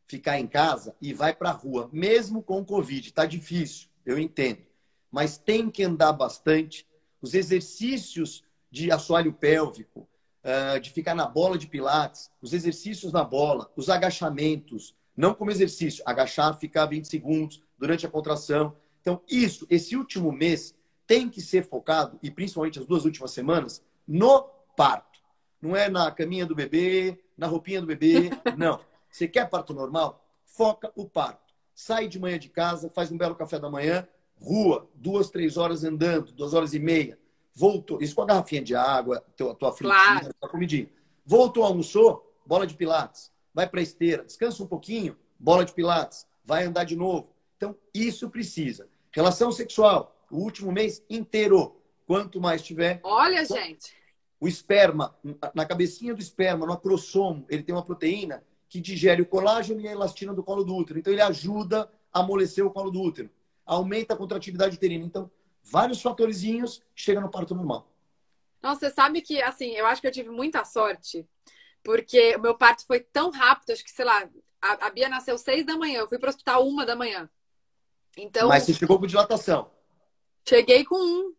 ficar 0.08 0.40
em 0.40 0.48
casa 0.48 0.96
e 1.02 1.14
vai 1.14 1.34
para 1.34 1.50
a 1.50 1.54
rua, 1.54 1.90
mesmo 1.92 2.44
com 2.44 2.64
Covid. 2.64 3.08
Está 3.08 3.26
difícil, 3.26 3.90
eu 4.06 4.20
entendo. 4.20 4.62
Mas 5.16 5.38
tem 5.38 5.70
que 5.70 5.82
andar 5.82 6.12
bastante. 6.12 6.86
Os 7.22 7.34
exercícios 7.34 8.44
de 8.70 8.92
assoalho 8.92 9.32
pélvico, 9.32 10.06
ah, 10.44 10.78
de 10.78 10.90
ficar 10.90 11.16
na 11.16 11.26
bola 11.26 11.58
de 11.58 11.68
pilates, 11.68 12.30
os 12.42 12.52
exercícios 12.52 13.14
na 13.14 13.24
bola, 13.24 13.72
os 13.78 13.90
agachamentos, 13.90 14.94
não 15.16 15.34
como 15.34 15.52
exercício, 15.52 16.04
agachar, 16.06 16.60
ficar 16.60 16.86
20 16.88 17.08
segundos 17.08 17.64
durante 17.80 18.06
a 18.06 18.10
contração, 18.10 18.76
então, 19.00 19.22
isso, 19.26 19.66
esse 19.70 19.96
último 19.96 20.34
mês, 20.34 20.76
tem 21.08 21.30
que 21.30 21.40
ser 21.40 21.64
focado, 21.64 22.20
e 22.22 22.30
principalmente 22.30 22.80
as 22.80 22.86
duas 22.86 23.06
últimas 23.06 23.32
semanas, 23.32 23.82
no 24.06 24.42
parto. 24.76 25.20
Não 25.62 25.78
é 25.78 25.88
na 25.88 26.12
caminha 26.12 26.46
do 26.46 26.54
bebê, 26.56 27.24
na 27.38 27.48
roupinha 27.48 27.80
do 27.80 27.88
bebê, 27.88 28.32
não. 28.58 28.82
Você 29.10 29.30
quer 29.30 29.50
parto 29.50 29.74
normal? 29.74 30.28
Foca 30.44 30.92
o 30.94 31.08
parto. 31.08 31.54
Sai 31.74 32.10
de 32.10 32.20
manhã 32.20 32.38
de 32.38 32.50
casa, 32.50 32.90
faz 32.90 33.12
um 33.12 33.18
belo 33.18 33.36
café 33.36 33.60
da 33.60 33.70
manhã, 33.70 34.06
rua, 34.40 34.90
duas, 34.96 35.30
três 35.30 35.58
horas 35.58 35.84
andando, 35.84 36.32
duas 36.32 36.54
horas 36.54 36.74
e 36.74 36.80
meia. 36.80 37.18
Voltou, 37.54 38.02
isso 38.02 38.16
com 38.16 38.22
a 38.22 38.26
garrafinha 38.26 38.62
de 38.62 38.76
água, 38.76 39.24
tua, 39.38 39.56
tua 39.56 39.72
fritinha, 39.72 40.20
claro. 40.20 40.36
tua 40.40 40.50
comidinha. 40.50 40.90
Voltou, 41.26 41.64
almoçou, 41.64 42.36
bola 42.46 42.68
de 42.68 42.76
pilates. 42.76 43.32
Vai 43.54 43.68
para 43.68 43.80
a 43.80 43.84
esteira, 43.84 44.24
descansa 44.24 44.62
um 44.62 44.68
pouquinho, 44.68 45.18
bola 45.40 45.64
de 45.64 45.74
pilates. 45.74 46.28
Vai 46.44 46.66
andar 46.66 46.84
de 46.84 46.96
novo. 46.96 47.34
Então, 47.56 47.76
isso 47.94 48.30
precisa. 48.30 48.88
Relação 49.12 49.52
sexual, 49.52 50.16
o 50.30 50.38
último 50.38 50.72
mês 50.72 51.04
inteiro. 51.10 51.78
Quanto 52.06 52.40
mais 52.40 52.62
tiver. 52.62 53.00
Olha, 53.02 53.44
gente. 53.44 53.96
O 54.40 54.48
esperma, 54.48 55.16
na 55.56 55.66
cabecinha 55.66 56.14
do 56.14 56.22
esperma, 56.22 56.68
no 56.68 56.74
acrossomo, 56.74 57.46
ele 57.50 57.64
tem 57.64 57.74
uma 57.74 57.84
proteína 57.84 58.44
que 58.70 58.80
digere 58.80 59.24
o 59.24 59.26
colágeno 59.26 59.82
e 59.82 59.88
a 59.88 59.92
elastina 59.92 60.34
do 60.34 60.44
colo 60.44 60.64
do 60.64 60.76
útero. 60.76 61.00
Então, 61.00 61.12
ele 61.12 61.22
ajuda 61.22 61.90
a 62.14 62.20
amolecer 62.20 62.64
o 62.64 62.70
colo 62.70 62.92
do 62.92 63.02
útero. 63.02 63.30
Aumenta 63.66 64.14
a 64.14 64.18
contratividade 64.18 64.76
uterina. 64.76 65.04
Então, 65.06 65.30
vários 65.64 66.02
fatorzinhos 66.02 66.82
chega 66.94 67.20
no 67.20 67.32
parto 67.32 67.56
normal. 67.56 67.90
Nossa, 68.62 68.82
você 68.82 68.90
sabe 68.92 69.22
que, 69.22 69.42
assim, 69.42 69.72
eu 69.72 69.86
acho 69.86 70.02
que 70.02 70.08
eu 70.08 70.12
tive 70.12 70.30
muita 70.30 70.66
sorte, 70.66 71.28
porque 71.84 72.36
o 72.36 72.42
meu 72.42 72.58
parto 72.58 72.86
foi 72.86 73.00
tão 73.00 73.30
rápido, 73.30 73.72
acho 73.72 73.84
que, 73.84 73.92
sei 73.92 74.06
lá, 74.06 74.28
a, 74.62 74.88
a 74.88 74.90
Bia 74.90 75.08
nasceu 75.08 75.38
seis 75.38 75.66
da 75.66 75.78
manhã, 75.78 76.00
eu 76.00 76.10
fui 76.10 76.18
para 76.18 76.28
o 76.28 76.30
hospital 76.30 76.68
uma 76.68 76.86
da 76.86 76.96
manhã. 76.96 77.30
Então. 78.18 78.48
Mas 78.50 78.64
você 78.64 78.74
chegou 78.74 79.00
com 79.00 79.06
dilatação? 79.06 79.72
Cheguei 80.48 80.84
com 80.84 80.96
um. 80.96 81.36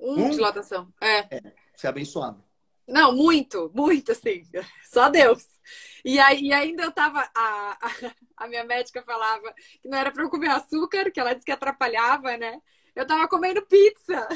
Um, 0.00 0.24
um? 0.24 0.30
dilatação. 0.30 0.92
É. 1.00 1.36
é. 1.36 1.52
Você 1.74 1.86
é 1.86 1.90
abençoado. 1.90 2.43
Não, 2.86 3.14
muito, 3.14 3.70
muito, 3.74 4.12
assim. 4.12 4.42
Só 4.84 5.08
Deus. 5.08 5.46
E, 6.04 6.18
aí, 6.18 6.42
e 6.42 6.52
ainda 6.52 6.82
eu 6.82 6.92
tava. 6.92 7.28
A, 7.34 7.78
a, 8.36 8.48
minha 8.48 8.64
médica 8.64 9.02
falava 9.02 9.52
que 9.80 9.88
não 9.88 9.98
era 9.98 10.10
pra 10.10 10.22
eu 10.22 10.30
comer 10.30 10.50
açúcar, 10.50 11.10
que 11.10 11.18
ela 11.18 11.32
disse 11.32 11.46
que 11.46 11.52
atrapalhava, 11.52 12.36
né? 12.36 12.60
Eu 12.94 13.06
tava 13.06 13.26
comendo 13.26 13.62
pizza 13.62 14.28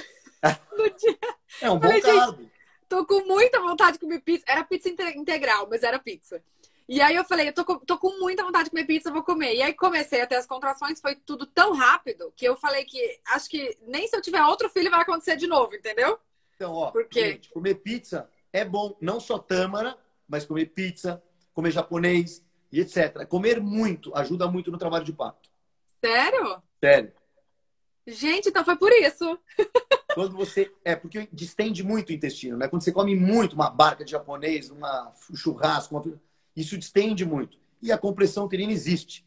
no 0.77 0.91
dia. 0.91 1.19
É 1.61 1.71
um 1.71 1.79
bom 1.79 2.01
carbo. 2.01 2.51
Tô 2.89 3.05
com 3.05 3.27
muita 3.27 3.61
vontade 3.61 3.93
de 3.93 3.99
comer 3.99 4.21
pizza. 4.21 4.45
Era 4.49 4.65
pizza 4.65 4.89
integral, 4.89 5.69
mas 5.71 5.83
era 5.83 5.99
pizza. 5.99 6.43
E 6.89 7.03
aí 7.03 7.15
eu 7.17 7.25
falei, 7.25 7.49
eu 7.49 7.53
tô 7.53 7.67
com, 7.67 7.79
tô 7.81 7.99
com 7.99 8.19
muita 8.19 8.43
vontade 8.43 8.65
de 8.65 8.71
comer 8.71 8.87
pizza, 8.87 9.13
vou 9.13 9.23
comer. 9.23 9.55
E 9.55 9.61
aí 9.61 9.75
comecei 9.75 10.23
a 10.23 10.27
ter 10.27 10.37
as 10.37 10.47
contrações, 10.47 11.03
foi 11.03 11.15
tudo 11.15 11.45
tão 11.45 11.75
rápido 11.75 12.33
que 12.35 12.47
eu 12.47 12.57
falei 12.57 12.87
que 12.87 13.21
acho 13.27 13.51
que 13.51 13.77
nem 13.83 14.09
se 14.09 14.17
eu 14.17 14.23
tiver 14.23 14.43
outro 14.43 14.71
filho 14.71 14.91
vai 14.91 15.03
acontecer 15.03 15.37
de 15.37 15.47
novo, 15.47 15.75
entendeu? 15.75 16.19
Então, 16.57 16.73
ó, 16.73 16.91
Porque... 16.91 17.21
Gente, 17.21 17.51
comer 17.51 17.75
pizza 17.75 18.29
é 18.53 18.65
bom, 18.65 18.97
não 19.01 19.21
só 19.21 19.39
tâmara, 19.39 19.97
mas 20.29 20.45
comer 20.45 20.67
pizza, 20.67 21.23
comer 21.53 21.71
japonês 21.71 22.45
e 22.71 22.81
etc. 22.81 23.27
Comer 23.27 23.61
muito 23.61 24.15
ajuda 24.15 24.47
muito 24.49 24.71
no 24.71 24.79
trabalho 24.79 25.05
de 25.05 25.13
parto. 25.13 25.49
Sério? 26.01 26.63
Sério. 26.81 27.13
Gente, 28.07 28.49
então 28.49 28.65
foi 28.65 28.77
por 28.77 28.91
isso. 28.93 29.39
Quando 30.15 30.35
você. 30.35 30.73
É, 30.85 30.97
porque 30.97 31.29
distende 31.33 31.83
muito 31.83 32.11
o 32.11 32.13
intestino, 32.13 32.57
né? 32.57 32.67
Quando 32.69 32.83
você 32.83 32.91
come 32.91 33.15
muito 33.15 33.53
uma 33.53 33.69
barca 33.69 34.05
de 34.05 34.13
japonês, 34.13 34.71
uma 34.71 35.13
churrasco, 35.35 35.95
uma... 35.95 36.21
isso 36.57 36.79
distende 36.79 37.25
muito. 37.25 37.59
E 37.83 37.93
a 37.93 37.99
compressão 37.99 38.47
uterina 38.47 38.73
existe. 38.73 39.27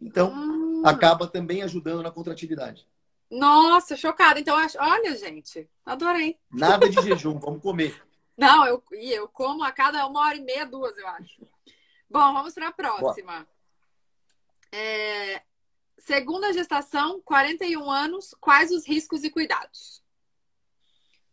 Então, 0.00 0.32
hum. 0.32 0.82
acaba 0.86 1.26
também 1.26 1.62
ajudando 1.62 2.02
na 2.02 2.10
contratividade. 2.10 2.86
Nossa, 3.30 3.96
chocada. 3.96 4.40
Então, 4.40 4.56
olha, 4.78 5.16
gente, 5.16 5.68
adorei. 5.84 6.36
Nada 6.50 6.88
de 6.88 7.00
jejum, 7.02 7.38
vamos 7.38 7.60
comer. 7.60 8.00
Não, 8.40 8.66
eu, 8.66 8.82
eu 8.92 9.28
como 9.28 9.62
a 9.62 9.70
cada 9.70 10.06
uma 10.06 10.20
hora 10.20 10.34
e 10.34 10.40
meia, 10.40 10.64
duas, 10.64 10.96
eu 10.96 11.06
acho. 11.06 11.46
Bom, 12.08 12.32
vamos 12.32 12.54
para 12.54 12.68
a 12.68 12.72
próxima. 12.72 13.46
É, 14.72 15.42
segunda 15.98 16.50
gestação, 16.50 17.20
41 17.20 17.90
anos, 17.90 18.34
quais 18.40 18.70
os 18.70 18.88
riscos 18.88 19.24
e 19.24 19.30
cuidados? 19.30 20.02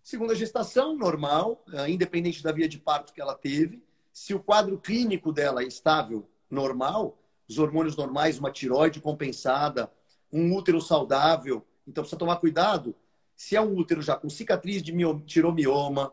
Segunda 0.04 0.36
gestação, 0.36 0.98
normal, 0.98 1.64
é, 1.72 1.90
independente 1.90 2.44
da 2.44 2.52
via 2.52 2.68
de 2.68 2.78
parto 2.78 3.14
que 3.14 3.22
ela 3.22 3.34
teve. 3.34 3.82
Se 4.12 4.34
o 4.34 4.44
quadro 4.44 4.78
clínico 4.78 5.32
dela 5.32 5.64
é 5.64 5.66
estável, 5.66 6.30
normal, 6.50 7.18
os 7.48 7.58
hormônios 7.58 7.96
normais, 7.96 8.38
uma 8.38 8.52
tiroide 8.52 9.00
compensada, 9.00 9.90
um 10.30 10.54
útero 10.54 10.82
saudável, 10.82 11.66
então 11.88 12.04
precisa 12.04 12.20
tomar 12.20 12.36
cuidado. 12.36 12.94
Se 13.34 13.56
é 13.56 13.62
um 13.62 13.78
útero 13.78 14.02
já 14.02 14.18
com 14.18 14.30
cicatriz 14.30 14.84
de 14.84 14.94
tiromioma, 15.26 16.12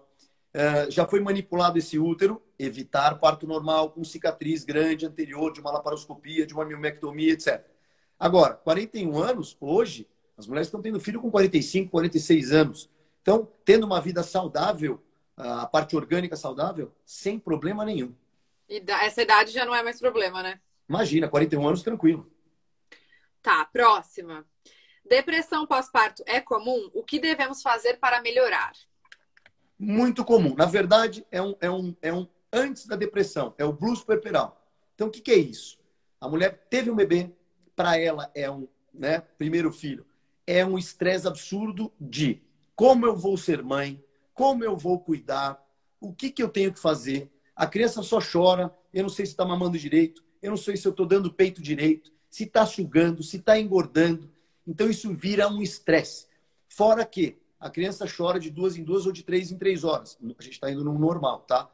é, 0.54 0.88
já 0.88 1.04
foi 1.04 1.18
manipulado 1.18 1.76
esse 1.76 1.98
útero, 1.98 2.40
evitar 2.56 3.18
parto 3.18 3.44
normal 3.44 3.90
com 3.90 4.04
cicatriz 4.04 4.64
grande 4.64 5.04
anterior 5.04 5.52
de 5.52 5.60
uma 5.60 5.72
laparoscopia, 5.72 6.46
de 6.46 6.54
uma 6.54 6.64
miomectomia, 6.64 7.32
etc. 7.32 7.66
Agora, 8.16 8.54
41 8.54 9.18
anos, 9.18 9.56
hoje, 9.60 10.08
as 10.38 10.46
mulheres 10.46 10.68
estão 10.68 10.80
tendo 10.80 11.00
filho 11.00 11.20
com 11.20 11.28
45, 11.28 11.90
46 11.90 12.52
anos. 12.52 12.88
Então, 13.20 13.48
tendo 13.64 13.84
uma 13.84 14.00
vida 14.00 14.22
saudável, 14.22 15.02
a 15.36 15.66
parte 15.66 15.96
orgânica 15.96 16.36
saudável, 16.36 16.92
sem 17.04 17.36
problema 17.36 17.84
nenhum. 17.84 18.14
E 18.68 18.80
essa 19.02 19.22
idade 19.22 19.50
já 19.50 19.64
não 19.66 19.74
é 19.74 19.82
mais 19.82 19.98
problema, 19.98 20.40
né? 20.40 20.60
Imagina, 20.88 21.28
41 21.28 21.66
anos, 21.66 21.82
tranquilo. 21.82 22.30
Tá, 23.42 23.64
próxima. 23.64 24.46
Depressão 25.04 25.66
pós-parto 25.66 26.22
é 26.26 26.40
comum? 26.40 26.90
O 26.94 27.02
que 27.02 27.18
devemos 27.18 27.60
fazer 27.60 27.98
para 27.98 28.22
melhorar? 28.22 28.72
Muito 29.84 30.24
comum. 30.24 30.54
Na 30.54 30.66
verdade, 30.66 31.26
é 31.30 31.40
um, 31.42 31.54
é 31.60 31.70
um, 31.70 31.94
é 32.00 32.12
um 32.12 32.26
antes 32.52 32.86
da 32.86 32.96
depressão, 32.96 33.54
é 33.58 33.64
o 33.64 33.72
blues 33.72 34.02
puerperal. 34.02 34.60
Então, 34.94 35.08
o 35.08 35.10
que, 35.10 35.20
que 35.20 35.32
é 35.32 35.36
isso? 35.36 35.78
A 36.20 36.28
mulher 36.28 36.66
teve 36.70 36.90
um 36.90 36.96
bebê, 36.96 37.30
para 37.76 37.98
ela 37.98 38.30
é 38.34 38.50
um 38.50 38.68
né, 38.92 39.20
primeiro 39.36 39.72
filho, 39.72 40.06
é 40.46 40.64
um 40.64 40.78
estresse 40.78 41.26
absurdo 41.26 41.92
de 42.00 42.40
como 42.76 43.06
eu 43.06 43.16
vou 43.16 43.36
ser 43.36 43.62
mãe, 43.62 44.02
como 44.32 44.64
eu 44.64 44.76
vou 44.76 44.98
cuidar, 45.00 45.62
o 46.00 46.12
que, 46.12 46.30
que 46.30 46.42
eu 46.42 46.48
tenho 46.48 46.72
que 46.72 46.78
fazer. 46.78 47.30
A 47.54 47.66
criança 47.66 48.02
só 48.02 48.20
chora, 48.20 48.72
eu 48.92 49.02
não 49.02 49.10
sei 49.10 49.26
se 49.26 49.32
está 49.32 49.44
mamando 49.44 49.78
direito, 49.78 50.22
eu 50.42 50.50
não 50.50 50.56
sei 50.56 50.76
se 50.76 50.86
eu 50.86 50.90
estou 50.90 51.06
dando 51.06 51.32
peito 51.32 51.62
direito, 51.62 52.12
se 52.30 52.44
está 52.44 52.66
sugando, 52.66 53.22
se 53.22 53.36
está 53.36 53.58
engordando. 53.58 54.30
Então, 54.66 54.88
isso 54.88 55.12
vira 55.14 55.48
um 55.48 55.62
estresse. 55.62 56.26
Fora 56.68 57.04
que 57.04 57.38
a 57.64 57.70
criança 57.70 58.06
chora 58.06 58.38
de 58.38 58.50
duas 58.50 58.76
em 58.76 58.84
duas 58.84 59.06
ou 59.06 59.12
de 59.12 59.22
três 59.22 59.50
em 59.50 59.56
três 59.56 59.84
horas. 59.84 60.18
A 60.38 60.42
gente 60.42 60.52
está 60.52 60.70
indo 60.70 60.84
no 60.84 60.98
normal, 60.98 61.40
tá? 61.48 61.66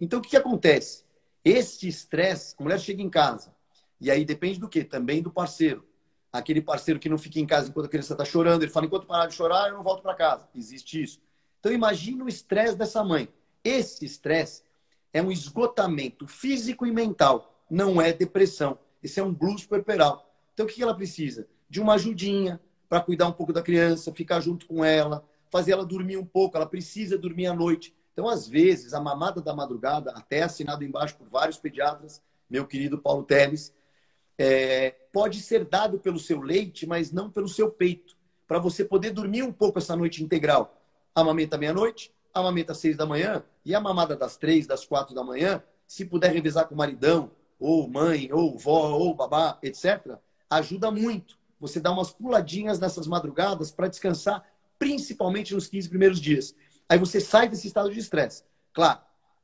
Então, 0.00 0.18
o 0.18 0.22
que, 0.22 0.30
que 0.30 0.36
acontece? 0.36 1.04
Este 1.44 1.86
estresse, 1.86 2.56
a 2.58 2.62
mulher 2.64 2.80
chega 2.80 3.00
em 3.00 3.08
casa, 3.08 3.54
e 4.00 4.10
aí 4.10 4.24
depende 4.24 4.58
do 4.58 4.68
quê? 4.68 4.82
Também 4.82 5.22
do 5.22 5.30
parceiro. 5.30 5.86
Aquele 6.32 6.60
parceiro 6.60 6.98
que 6.98 7.08
não 7.08 7.16
fica 7.16 7.38
em 7.38 7.46
casa 7.46 7.68
enquanto 7.68 7.86
a 7.86 7.88
criança 7.88 8.14
está 8.14 8.24
chorando, 8.24 8.64
ele 8.64 8.72
fala, 8.72 8.86
enquanto 8.86 9.06
parar 9.06 9.26
de 9.28 9.34
chorar, 9.34 9.68
eu 9.68 9.74
não 9.74 9.84
volto 9.84 10.02
para 10.02 10.16
casa. 10.16 10.48
Existe 10.52 11.00
isso. 11.00 11.20
Então, 11.60 11.70
imagine 11.70 12.24
o 12.24 12.28
estresse 12.28 12.74
dessa 12.74 13.04
mãe. 13.04 13.28
Esse 13.62 14.04
estresse 14.04 14.64
é 15.12 15.22
um 15.22 15.30
esgotamento 15.30 16.26
físico 16.26 16.84
e 16.84 16.90
mental, 16.90 17.64
não 17.70 18.02
é 18.02 18.12
depressão. 18.12 18.80
Esse 19.00 19.20
é 19.20 19.22
um 19.22 19.32
blues 19.32 19.64
puerperal. 19.64 20.28
Então, 20.52 20.66
o 20.66 20.68
que 20.68 20.82
ela 20.82 20.92
precisa? 20.92 21.46
De 21.70 21.80
uma 21.80 21.94
ajudinha 21.94 22.60
para 22.88 23.00
cuidar 23.00 23.28
um 23.28 23.32
pouco 23.32 23.52
da 23.52 23.62
criança, 23.62 24.12
ficar 24.12 24.40
junto 24.40 24.66
com 24.66 24.84
ela, 24.84 25.24
fazer 25.48 25.72
ela 25.72 25.84
dormir 25.84 26.16
um 26.16 26.24
pouco, 26.24 26.56
ela 26.56 26.66
precisa 26.66 27.16
dormir 27.16 27.46
à 27.46 27.54
noite. 27.54 27.94
Então, 28.12 28.28
às 28.28 28.48
vezes, 28.48 28.94
a 28.94 29.00
mamada 29.00 29.40
da 29.40 29.54
madrugada, 29.54 30.10
até 30.12 30.42
assinado 30.42 30.84
embaixo 30.84 31.16
por 31.16 31.28
vários 31.28 31.58
pediatras, 31.58 32.22
meu 32.48 32.66
querido 32.66 32.98
Paulo 32.98 33.24
Teles, 33.24 33.74
é, 34.38 34.94
pode 35.12 35.40
ser 35.40 35.64
dado 35.64 35.98
pelo 35.98 36.18
seu 36.18 36.40
leite, 36.40 36.86
mas 36.86 37.12
não 37.12 37.30
pelo 37.30 37.48
seu 37.48 37.70
peito, 37.70 38.16
para 38.46 38.58
você 38.58 38.84
poder 38.84 39.10
dormir 39.10 39.42
um 39.42 39.52
pouco 39.52 39.78
essa 39.78 39.96
noite 39.96 40.22
integral. 40.22 40.80
Amamenta 41.14 41.58
meia-noite, 41.58 42.12
amamenta 42.32 42.72
às 42.72 42.78
seis 42.78 42.96
da 42.96 43.06
manhã, 43.06 43.42
e 43.64 43.74
a 43.74 43.80
mamada 43.80 44.16
das 44.16 44.36
três, 44.36 44.66
das 44.66 44.84
quatro 44.84 45.14
da 45.14 45.24
manhã, 45.24 45.62
se 45.86 46.04
puder 46.04 46.32
revezar 46.32 46.66
com 46.68 46.74
o 46.74 46.78
maridão, 46.78 47.30
ou 47.58 47.88
mãe, 47.88 48.30
ou 48.32 48.56
vó, 48.56 48.90
ou 48.90 49.14
babá, 49.14 49.58
etc., 49.62 50.18
ajuda 50.48 50.90
muito. 50.90 51.38
Você 51.58 51.80
dá 51.80 51.90
umas 51.90 52.10
puladinhas 52.10 52.78
nessas 52.78 53.06
madrugadas 53.06 53.70
para 53.70 53.88
descansar 53.88 54.44
principalmente 54.78 55.54
nos 55.54 55.66
15 55.66 55.88
primeiros 55.88 56.20
dias. 56.20 56.54
Aí 56.88 56.98
você 56.98 57.20
sai 57.20 57.48
desse 57.48 57.66
estado 57.66 57.90
de 57.92 57.98
estresse. 57.98 58.44
Claro, 58.72 59.00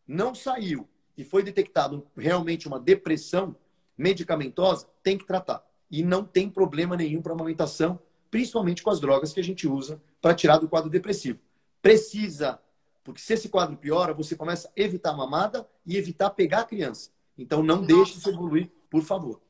não 0.07 0.35
saiu 0.35 0.89
e 1.17 1.25
foi 1.25 1.43
detectado 1.43 2.07
realmente 2.17 2.69
uma 2.69 2.79
depressão 2.79 3.57
medicamentosa, 3.97 4.89
tem 5.03 5.19
que 5.19 5.27
tratar. 5.27 5.65
E 5.91 6.03
não 6.03 6.25
tem 6.25 6.49
problema 6.49 6.97
nenhum 6.97 7.21
para 7.21 7.33
amamentação, 7.33 8.01
principalmente 8.31 8.83
com 8.83 8.91
as 8.91 9.01
drogas 9.01 9.33
que 9.33 9.41
a 9.41 9.45
gente 9.45 9.69
usa 9.69 10.01
para 10.21 10.35
tirar 10.35 10.59
do 10.59 10.69
quadro 10.69 10.89
depressivo. 10.89 11.39
Precisa, 11.83 12.59
porque 13.05 13.21
se 13.21 13.35
esse 13.35 13.49
quadro 13.49 13.77
piora, 13.77 14.15
você 14.15 14.35
começa 14.35 14.69
a 14.69 14.73
evitar 14.81 15.11
a 15.11 15.17
mamada 15.17 15.69
e 15.85 15.97
evitar 15.97 16.31
pegar 16.31 16.61
a 16.61 16.65
criança. 16.65 17.11
Então 17.37 17.63
não 17.63 17.83
Nossa. 17.83 17.89
deixe 17.89 18.19
isso 18.19 18.31
evoluir, 18.31 18.71
por 18.89 19.03
favor. 19.03 19.42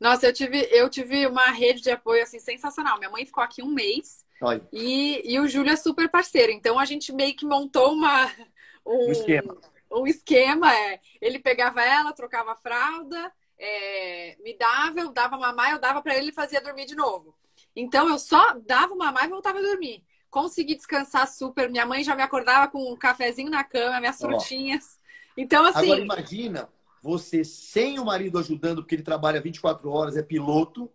Nossa, 0.00 0.26
eu 0.26 0.32
tive, 0.32 0.68
eu 0.70 0.88
tive 0.88 1.26
uma 1.26 1.50
rede 1.50 1.80
de 1.80 1.90
apoio 1.90 2.22
assim 2.22 2.38
sensacional. 2.38 2.98
Minha 2.98 3.10
mãe 3.10 3.26
ficou 3.26 3.42
aqui 3.42 3.62
um 3.62 3.70
mês 3.70 4.24
e, 4.72 5.22
e 5.24 5.40
o 5.40 5.48
Júlio 5.48 5.72
é 5.72 5.76
super 5.76 6.08
parceiro. 6.08 6.52
Então 6.52 6.78
a 6.78 6.84
gente 6.84 7.12
meio 7.12 7.34
que 7.34 7.44
montou 7.44 7.92
uma, 7.92 8.26
um, 8.86 9.08
um 9.08 9.10
esquema. 9.10 9.56
Um 9.90 10.06
esquema, 10.06 10.72
é. 10.72 11.00
Ele 11.20 11.38
pegava 11.38 11.82
ela, 11.82 12.12
trocava 12.12 12.52
a 12.52 12.56
fralda, 12.56 13.32
é, 13.58 14.36
me 14.40 14.56
dava, 14.56 15.00
eu 15.00 15.10
dava 15.10 15.36
mamar, 15.36 15.72
eu 15.72 15.80
dava 15.80 16.00
para 16.00 16.16
ele 16.16 16.28
e 16.28 16.34
fazia 16.34 16.60
dormir 16.60 16.86
de 16.86 16.94
novo. 16.94 17.34
Então 17.74 18.08
eu 18.08 18.18
só 18.18 18.54
dava 18.54 18.94
mamar 18.94 19.24
e 19.24 19.28
voltava 19.28 19.58
a 19.58 19.62
dormir. 19.62 20.04
Consegui 20.30 20.76
descansar 20.76 21.26
super. 21.26 21.68
Minha 21.70 21.86
mãe 21.86 22.04
já 22.04 22.14
me 22.14 22.22
acordava 22.22 22.70
com 22.70 22.92
um 22.92 22.96
cafezinho 22.96 23.50
na 23.50 23.64
cama, 23.64 23.98
minhas 23.98 24.18
frutinhas. 24.18 25.00
Então, 25.36 25.64
assim. 25.64 25.86
Agora 25.86 26.00
imagina 26.00 26.68
você 27.02 27.44
sem 27.44 27.98
o 27.98 28.04
marido 28.04 28.38
ajudando, 28.38 28.82
porque 28.82 28.94
ele 28.94 29.02
trabalha 29.02 29.40
24 29.40 29.90
horas, 29.90 30.16
é 30.16 30.22
piloto, 30.22 30.90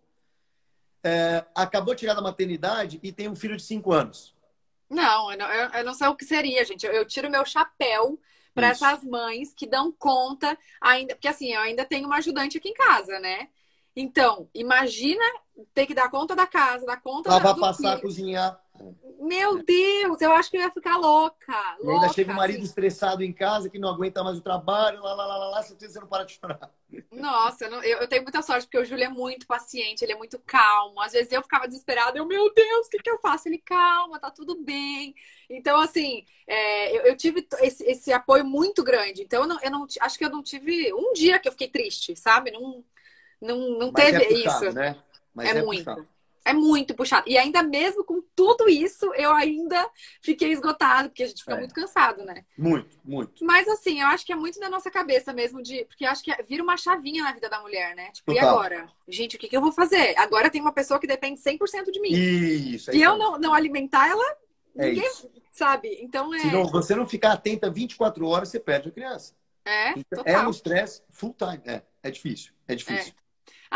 é, 1.02 1.44
acabou 1.54 1.94
de 1.94 2.00
chegar 2.00 2.14
da 2.14 2.22
maternidade 2.22 2.98
e 3.02 3.12
tem 3.12 3.28
um 3.28 3.36
filho 3.36 3.56
de 3.56 3.62
5 3.62 3.92
anos. 3.92 4.34
Não 4.88 5.32
eu, 5.32 5.38
não, 5.38 5.48
eu 5.48 5.84
não 5.84 5.94
sei 5.94 6.08
o 6.08 6.16
que 6.16 6.24
seria, 6.24 6.64
gente. 6.64 6.86
Eu, 6.86 6.92
eu 6.92 7.04
tiro 7.04 7.30
meu 7.30 7.44
chapéu 7.44 8.18
para 8.54 8.68
essas 8.68 9.02
mães 9.02 9.52
que 9.52 9.66
dão 9.66 9.90
conta 9.92 10.56
ainda, 10.80 11.14
porque 11.14 11.28
assim, 11.28 11.52
eu 11.52 11.60
ainda 11.60 11.84
tenho 11.84 12.06
uma 12.06 12.18
ajudante 12.18 12.56
aqui 12.56 12.68
em 12.68 12.74
casa, 12.74 13.18
né? 13.18 13.48
Então, 13.96 14.48
imagina 14.54 15.24
ter 15.72 15.86
que 15.86 15.94
dar 15.94 16.10
conta 16.10 16.34
da 16.34 16.46
casa, 16.46 16.86
dar 16.86 17.00
conta 17.00 17.30
Lavar, 17.30 17.54
da, 17.54 17.60
passar, 17.60 17.90
filho. 17.90 18.02
cozinhar. 18.02 18.63
Meu 19.20 19.62
Deus, 19.62 20.20
eu 20.20 20.32
acho 20.32 20.50
que 20.50 20.56
eu 20.56 20.60
ia 20.60 20.70
ficar 20.70 20.96
louca. 20.96 21.54
E 21.82 21.88
ainda 21.88 22.08
chega 22.08 22.32
o 22.32 22.36
marido 22.36 22.58
assim. 22.58 22.66
estressado 22.66 23.22
em 23.22 23.32
casa, 23.32 23.70
que 23.70 23.78
não 23.78 23.88
aguenta 23.88 24.22
mais 24.22 24.36
o 24.36 24.42
trabalho, 24.42 25.00
lá, 25.00 25.14
lá, 25.14 25.26
lá, 25.26 25.36
lá, 25.36 25.48
lá, 25.50 25.62
você 25.62 26.00
não 26.00 26.08
para 26.08 26.24
de 26.24 26.34
chorar. 26.34 26.70
Nossa, 27.10 27.64
eu, 27.64 27.80
eu, 27.82 28.08
tenho 28.08 28.22
muita 28.22 28.42
sorte, 28.42 28.66
porque 28.66 28.78
o 28.78 28.84
Júlio 28.84 29.04
é 29.04 29.08
muito 29.08 29.46
paciente, 29.46 30.02
ele 30.02 30.12
é 30.12 30.16
muito 30.16 30.38
calmo. 30.40 31.00
Às 31.00 31.12
vezes 31.12 31.32
eu 31.32 31.42
ficava 31.42 31.66
desesperada, 31.66 32.18
eu, 32.18 32.26
meu 32.26 32.52
Deus, 32.52 32.86
o 32.86 32.90
que, 32.90 32.98
que 32.98 33.10
eu 33.10 33.18
faço? 33.18 33.48
Ele, 33.48 33.58
calma, 33.58 34.18
tá 34.18 34.30
tudo 34.30 34.60
bem. 34.62 35.14
Então, 35.48 35.80
assim, 35.80 36.24
é, 36.46 36.96
eu, 36.96 37.02
eu, 37.02 37.16
tive 37.16 37.46
esse, 37.60 37.84
esse, 37.84 38.12
apoio 38.12 38.44
muito 38.44 38.82
grande. 38.82 39.22
Então, 39.22 39.42
eu, 39.42 39.48
não, 39.48 39.60
eu 39.62 39.70
não, 39.70 39.86
acho 40.00 40.18
que 40.18 40.24
eu 40.24 40.30
não 40.30 40.42
tive 40.42 40.92
um 40.92 41.12
dia 41.12 41.38
que 41.38 41.48
eu 41.48 41.52
fiquei 41.52 41.68
triste, 41.68 42.14
sabe? 42.16 42.50
Não, 42.50 42.84
não, 43.40 43.78
não 43.78 43.92
teve 43.92 44.22
é 44.22 44.28
puxado, 44.28 44.66
isso. 44.66 44.74
Né? 44.74 44.96
Mas 45.32 45.48
é, 45.48 45.58
é 45.58 45.62
muito. 45.62 45.84
Puxado. 45.84 46.13
É 46.44 46.52
muito 46.52 46.94
puxado. 46.94 47.28
E 47.28 47.38
ainda 47.38 47.62
mesmo 47.62 48.04
com 48.04 48.22
tudo 48.36 48.68
isso, 48.68 49.06
eu 49.14 49.32
ainda 49.32 49.88
fiquei 50.20 50.52
esgotado, 50.52 51.08
porque 51.08 51.22
a 51.22 51.26
gente 51.26 51.40
fica 51.40 51.54
é. 51.54 51.58
muito 51.58 51.74
cansado, 51.74 52.22
né? 52.22 52.44
Muito, 52.56 52.98
muito. 53.02 53.44
Mas 53.44 53.66
assim, 53.66 54.02
eu 54.02 54.08
acho 54.08 54.26
que 54.26 54.32
é 54.32 54.36
muito 54.36 54.60
da 54.60 54.68
nossa 54.68 54.90
cabeça 54.90 55.32
mesmo, 55.32 55.62
de 55.62 55.86
porque 55.86 56.04
acho 56.04 56.22
que 56.22 56.30
vira 56.42 56.62
uma 56.62 56.76
chavinha 56.76 57.24
na 57.24 57.32
vida 57.32 57.48
da 57.48 57.60
mulher, 57.62 57.96
né? 57.96 58.10
Tipo, 58.10 58.34
Total. 58.34 58.44
e 58.44 58.48
agora? 58.48 58.88
Gente, 59.08 59.36
o 59.36 59.38
que, 59.38 59.48
que 59.48 59.56
eu 59.56 59.62
vou 59.62 59.72
fazer? 59.72 60.14
Agora 60.18 60.50
tem 60.50 60.60
uma 60.60 60.72
pessoa 60.72 61.00
que 61.00 61.06
depende 61.06 61.40
100% 61.40 61.90
de 61.90 62.00
mim. 62.00 62.12
Isso. 62.12 62.90
É 62.90 62.96
e 62.96 63.02
eu 63.02 63.16
não, 63.16 63.38
não 63.38 63.54
alimentar 63.54 64.06
ela, 64.06 64.24
é 64.76 64.88
ninguém 64.88 65.06
isso. 65.06 65.30
sabe. 65.50 65.98
Então 66.02 66.34
é. 66.34 66.40
Se 66.40 66.52
não, 66.52 66.66
você 66.66 66.94
não 66.94 67.06
ficar 67.06 67.32
atenta 67.32 67.70
24 67.70 68.26
horas, 68.26 68.50
você 68.50 68.60
perde 68.60 68.90
a 68.90 68.92
criança. 68.92 69.34
É, 69.64 69.98
então, 69.98 70.22
é 70.26 70.38
um 70.46 70.50
estresse 70.50 71.02
full 71.08 71.34
time. 71.38 71.62
É, 71.64 71.82
é 72.02 72.10
difícil. 72.10 72.52
É 72.68 72.74
difícil. 72.74 73.14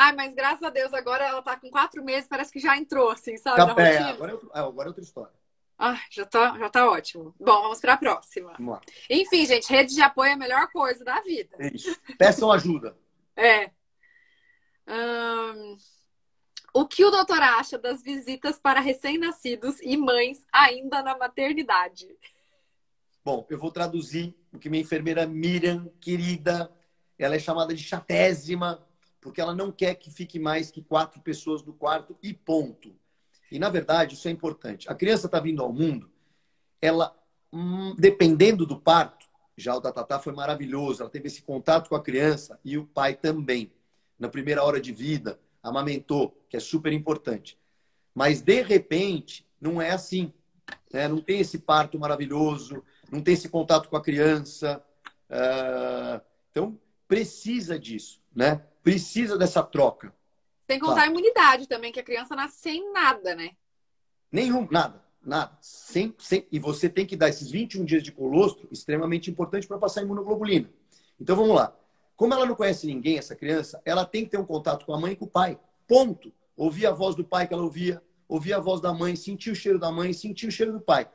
Ai, 0.00 0.12
mas 0.12 0.32
graças 0.32 0.62
a 0.62 0.70
Deus, 0.70 0.94
agora 0.94 1.26
ela 1.26 1.42
tá 1.42 1.58
com 1.58 1.68
quatro 1.70 2.04
meses, 2.04 2.28
parece 2.28 2.52
que 2.52 2.60
já 2.60 2.76
entrou, 2.76 3.10
assim, 3.10 3.36
sabe? 3.36 3.60
É, 3.82 3.98
agora, 3.98 4.30
é 4.30 4.34
outro, 4.34 4.50
é, 4.54 4.58
agora 4.60 4.86
é 4.86 4.90
outra 4.90 5.02
história. 5.02 5.32
Ah, 5.76 6.00
já 6.08 6.24
tá, 6.24 6.56
já 6.56 6.70
tá 6.70 6.88
ótimo. 6.88 7.34
Bom, 7.36 7.62
vamos 7.62 7.80
para 7.80 7.94
a 7.94 7.96
próxima. 7.96 8.52
Vamos 8.56 8.74
lá. 8.74 8.80
Enfim, 9.10 9.44
gente, 9.44 9.68
rede 9.68 9.92
de 9.92 10.00
apoio 10.00 10.30
é 10.30 10.32
a 10.34 10.36
melhor 10.36 10.70
coisa 10.70 11.04
da 11.04 11.20
vida. 11.22 11.56
Isso. 11.74 11.96
Peçam 12.16 12.52
ajuda. 12.52 12.96
é. 13.34 13.72
Hum... 14.86 15.76
O 16.72 16.86
que 16.86 17.04
o 17.04 17.10
doutor 17.10 17.42
acha 17.42 17.76
das 17.76 18.00
visitas 18.00 18.56
para 18.56 18.78
recém-nascidos 18.78 19.80
e 19.80 19.96
mães 19.96 20.46
ainda 20.52 21.02
na 21.02 21.18
maternidade? 21.18 22.06
Bom, 23.24 23.44
eu 23.50 23.58
vou 23.58 23.72
traduzir 23.72 24.32
o 24.52 24.60
que 24.60 24.70
minha 24.70 24.82
enfermeira 24.82 25.26
Miriam, 25.26 25.90
querida, 26.00 26.70
ela 27.18 27.34
é 27.34 27.38
chamada 27.40 27.74
de 27.74 27.82
chatésima, 27.82 28.86
porque 29.20 29.40
ela 29.40 29.54
não 29.54 29.72
quer 29.72 29.94
que 29.94 30.10
fique 30.10 30.38
mais 30.38 30.70
que 30.70 30.82
quatro 30.82 31.20
pessoas 31.20 31.62
no 31.62 31.72
quarto 31.72 32.16
e 32.22 32.32
ponto. 32.32 32.94
E, 33.50 33.58
na 33.58 33.68
verdade, 33.68 34.14
isso 34.14 34.28
é 34.28 34.30
importante. 34.30 34.90
A 34.90 34.94
criança 34.94 35.26
está 35.26 35.40
vindo 35.40 35.62
ao 35.62 35.72
mundo, 35.72 36.10
ela, 36.80 37.16
hum, 37.52 37.94
dependendo 37.98 38.66
do 38.66 38.78
parto, 38.78 39.26
já 39.56 39.74
o 39.74 39.80
da 39.80 39.90
Tatá 39.90 40.20
foi 40.20 40.32
maravilhoso, 40.32 41.02
ela 41.02 41.10
teve 41.10 41.26
esse 41.26 41.42
contato 41.42 41.88
com 41.88 41.96
a 41.96 42.02
criança 42.02 42.60
e 42.64 42.78
o 42.78 42.86
pai 42.86 43.14
também. 43.14 43.72
Na 44.18 44.28
primeira 44.28 44.62
hora 44.62 44.80
de 44.80 44.92
vida, 44.92 45.40
amamentou, 45.62 46.36
que 46.48 46.56
é 46.56 46.60
super 46.60 46.92
importante. 46.92 47.58
Mas, 48.14 48.40
de 48.40 48.62
repente, 48.62 49.46
não 49.60 49.80
é 49.80 49.90
assim. 49.90 50.32
Né? 50.92 51.08
Não 51.08 51.20
tem 51.20 51.40
esse 51.40 51.58
parto 51.58 51.98
maravilhoso, 51.98 52.84
não 53.10 53.22
tem 53.22 53.34
esse 53.34 53.48
contato 53.48 53.88
com 53.88 53.96
a 53.96 54.02
criança. 54.02 54.82
Uh... 55.30 56.20
Então, 56.50 56.78
precisa 57.06 57.78
disso, 57.78 58.20
né? 58.38 58.62
Precisa 58.84 59.36
dessa 59.36 59.64
troca. 59.64 60.14
Sem 60.70 60.78
contar 60.78 60.94
claro. 60.94 61.08
a 61.08 61.12
imunidade 61.12 61.66
também, 61.66 61.90
que 61.90 61.98
a 61.98 62.04
criança 62.04 62.36
nasce 62.36 62.60
sem 62.60 62.92
nada, 62.92 63.34
né? 63.34 63.50
Nenhum, 64.30 64.68
nada, 64.70 65.02
nada. 65.20 65.58
Sem, 65.60 66.14
sem, 66.18 66.46
e 66.52 66.60
você 66.60 66.88
tem 66.88 67.04
que 67.04 67.16
dar 67.16 67.28
esses 67.28 67.50
21 67.50 67.84
dias 67.84 68.00
de 68.00 68.12
colostro, 68.12 68.68
extremamente 68.70 69.28
importante 69.28 69.66
para 69.66 69.76
passar 69.76 70.02
a 70.02 70.04
imunoglobulina. 70.04 70.70
Então 71.20 71.34
vamos 71.34 71.56
lá. 71.56 71.76
Como 72.14 72.32
ela 72.32 72.46
não 72.46 72.54
conhece 72.54 72.86
ninguém, 72.86 73.18
essa 73.18 73.34
criança, 73.34 73.82
ela 73.84 74.04
tem 74.04 74.24
que 74.24 74.30
ter 74.30 74.38
um 74.38 74.46
contato 74.46 74.86
com 74.86 74.94
a 74.94 75.00
mãe 75.00 75.14
e 75.14 75.16
com 75.16 75.24
o 75.24 75.28
pai. 75.28 75.58
Ponto. 75.88 76.32
Ouvir 76.56 76.86
a 76.86 76.92
voz 76.92 77.16
do 77.16 77.24
pai 77.24 77.48
que 77.48 77.54
ela 77.54 77.64
ouvia, 77.64 78.00
ouvir 78.28 78.52
a 78.52 78.60
voz 78.60 78.80
da 78.80 78.92
mãe, 78.92 79.16
sentir 79.16 79.50
o 79.50 79.56
cheiro 79.56 79.80
da 79.80 79.90
mãe, 79.90 80.12
sentir 80.12 80.46
o 80.46 80.52
cheiro 80.52 80.72
do 80.72 80.80
pai. 80.80 81.10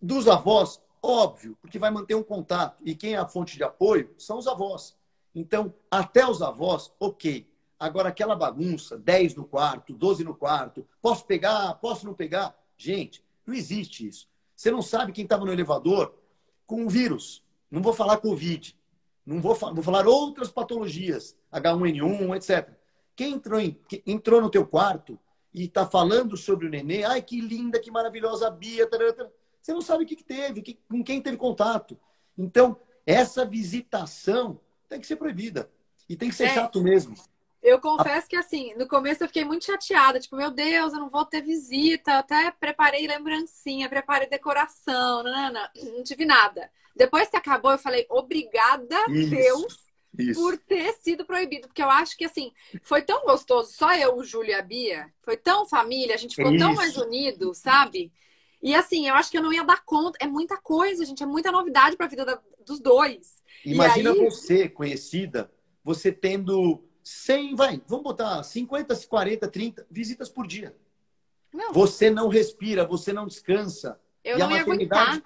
Dos 0.00 0.28
avós, 0.28 0.80
óbvio, 1.02 1.56
porque 1.60 1.78
vai 1.78 1.90
manter 1.90 2.14
um 2.14 2.22
contato. 2.22 2.80
E 2.86 2.94
quem 2.94 3.14
é 3.14 3.18
a 3.18 3.26
fonte 3.26 3.56
de 3.56 3.64
apoio 3.64 4.14
são 4.16 4.38
os 4.38 4.46
avós. 4.46 4.99
Então, 5.34 5.74
até 5.90 6.26
os 6.26 6.42
avós, 6.42 6.92
ok. 6.98 7.48
Agora, 7.78 8.08
aquela 8.10 8.36
bagunça, 8.36 8.98
10 8.98 9.36
no 9.36 9.44
quarto, 9.44 9.94
12 9.94 10.24
no 10.24 10.34
quarto, 10.34 10.86
posso 11.00 11.24
pegar, 11.24 11.74
posso 11.74 12.04
não 12.04 12.14
pegar? 12.14 12.54
Gente, 12.76 13.24
não 13.46 13.54
existe 13.54 14.06
isso. 14.06 14.28
Você 14.54 14.70
não 14.70 14.82
sabe 14.82 15.12
quem 15.12 15.24
estava 15.24 15.44
no 15.44 15.52
elevador 15.52 16.14
com 16.66 16.82
um 16.82 16.88
vírus. 16.88 17.42
Não 17.70 17.80
vou 17.80 17.92
falar 17.92 18.18
Covid. 18.18 18.76
Não 19.24 19.40
vou, 19.40 19.54
vou 19.54 19.82
falar 19.82 20.06
outras 20.06 20.50
patologias, 20.50 21.36
H1N1, 21.52 22.36
etc. 22.36 22.74
Quem 23.14 23.34
entrou, 23.34 23.60
em, 23.60 23.78
entrou 24.06 24.40
no 24.40 24.50
teu 24.50 24.66
quarto 24.66 25.18
e 25.52 25.64
está 25.64 25.86
falando 25.86 26.36
sobre 26.36 26.66
o 26.66 26.70
nenê, 26.70 27.04
ai, 27.04 27.22
que 27.22 27.40
linda, 27.40 27.80
que 27.80 27.90
maravilhosa 27.90 28.48
a 28.48 28.50
Bia, 28.50 28.86
tarará, 28.86 29.28
você 29.60 29.72
não 29.72 29.80
sabe 29.80 30.04
o 30.04 30.06
que, 30.06 30.16
que 30.16 30.24
teve, 30.24 30.62
que, 30.62 30.78
com 30.88 31.02
quem 31.04 31.20
teve 31.20 31.36
contato. 31.36 31.98
Então, 32.36 32.76
essa 33.04 33.44
visitação 33.44 34.60
tem 34.90 35.00
que 35.00 35.06
ser 35.06 35.16
proibida. 35.16 35.70
E 36.08 36.16
tem 36.16 36.28
que 36.28 36.34
ser 36.34 36.46
é. 36.46 36.54
chato 36.54 36.82
mesmo. 36.82 37.14
Eu 37.62 37.78
confesso 37.78 38.26
que, 38.26 38.36
assim, 38.36 38.74
no 38.74 38.88
começo 38.88 39.22
eu 39.22 39.28
fiquei 39.28 39.44
muito 39.44 39.64
chateada. 39.64 40.18
Tipo, 40.18 40.36
meu 40.36 40.50
Deus, 40.50 40.92
eu 40.92 40.98
não 40.98 41.08
vou 41.08 41.24
ter 41.24 41.42
visita. 41.42 42.10
Eu 42.10 42.16
até 42.16 42.50
preparei 42.50 43.06
lembrancinha, 43.06 43.88
preparei 43.88 44.28
decoração. 44.28 45.22
Não, 45.22 45.32
não, 45.32 45.52
não, 45.52 45.92
não 45.96 46.02
tive 46.02 46.24
nada. 46.24 46.70
Depois 46.96 47.28
que 47.28 47.36
acabou, 47.36 47.70
eu 47.70 47.78
falei, 47.78 48.06
obrigada, 48.08 48.96
Isso. 49.08 49.30
Deus, 49.30 49.78
Isso. 50.18 50.40
por 50.40 50.58
ter 50.58 50.94
sido 50.94 51.24
proibido. 51.24 51.68
Porque 51.68 51.82
eu 51.82 51.90
acho 51.90 52.16
que, 52.16 52.24
assim, 52.24 52.50
foi 52.82 53.02
tão 53.02 53.22
gostoso. 53.24 53.72
Só 53.72 53.94
eu, 53.94 54.16
o 54.16 54.24
Júlio 54.24 54.50
e 54.50 54.54
a 54.54 54.62
Bia. 54.62 55.12
Foi 55.20 55.36
tão 55.36 55.66
família. 55.66 56.14
A 56.14 56.18
gente 56.18 56.34
ficou 56.34 56.52
Isso. 56.52 56.64
tão 56.64 56.74
mais 56.74 56.96
unido, 56.96 57.54
sabe? 57.54 58.10
E, 58.62 58.74
assim, 58.74 59.06
eu 59.06 59.14
acho 59.14 59.30
que 59.30 59.38
eu 59.38 59.42
não 59.42 59.52
ia 59.52 59.64
dar 59.64 59.84
conta. 59.84 60.18
É 60.20 60.26
muita 60.26 60.56
coisa, 60.56 61.04
gente. 61.04 61.22
É 61.22 61.26
muita 61.26 61.52
novidade 61.52 61.96
para 61.96 62.06
a 62.06 62.10
vida 62.10 62.24
da, 62.24 62.40
dos 62.64 62.80
dois. 62.80 63.39
Imagina 63.64 64.12
aí... 64.12 64.18
você, 64.18 64.68
conhecida, 64.68 65.50
você 65.84 66.12
tendo 66.12 66.82
100, 67.02 67.54
vai, 67.54 67.82
vamos 67.86 68.04
botar 68.04 68.42
50, 68.42 68.94
40, 69.06 69.48
30 69.48 69.86
visitas 69.90 70.28
por 70.28 70.46
dia. 70.46 70.74
Não. 71.52 71.72
Você 71.72 72.10
não 72.10 72.28
respira, 72.28 72.84
você 72.84 73.12
não 73.12 73.26
descansa. 73.26 74.00
Eu 74.22 74.36
e 74.36 74.40
não 74.40 74.46
a 74.46 74.50
maternidade, 74.50 75.16
ia 75.16 75.24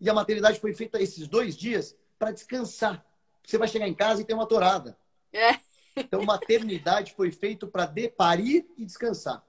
E 0.00 0.10
a 0.10 0.14
maternidade 0.14 0.60
foi 0.60 0.72
feita 0.72 1.00
esses 1.00 1.28
dois 1.28 1.56
dias 1.56 1.96
para 2.18 2.30
descansar. 2.30 3.04
Você 3.44 3.58
vai 3.58 3.68
chegar 3.68 3.88
em 3.88 3.94
casa 3.94 4.22
e 4.22 4.24
tem 4.24 4.34
uma 4.34 4.46
torada. 4.46 4.96
É. 5.32 5.56
Então, 5.94 6.24
maternidade 6.24 7.12
foi 7.14 7.30
feito 7.30 7.66
para 7.66 7.92
parir 8.16 8.66
e 8.78 8.84
descansar. 8.84 9.44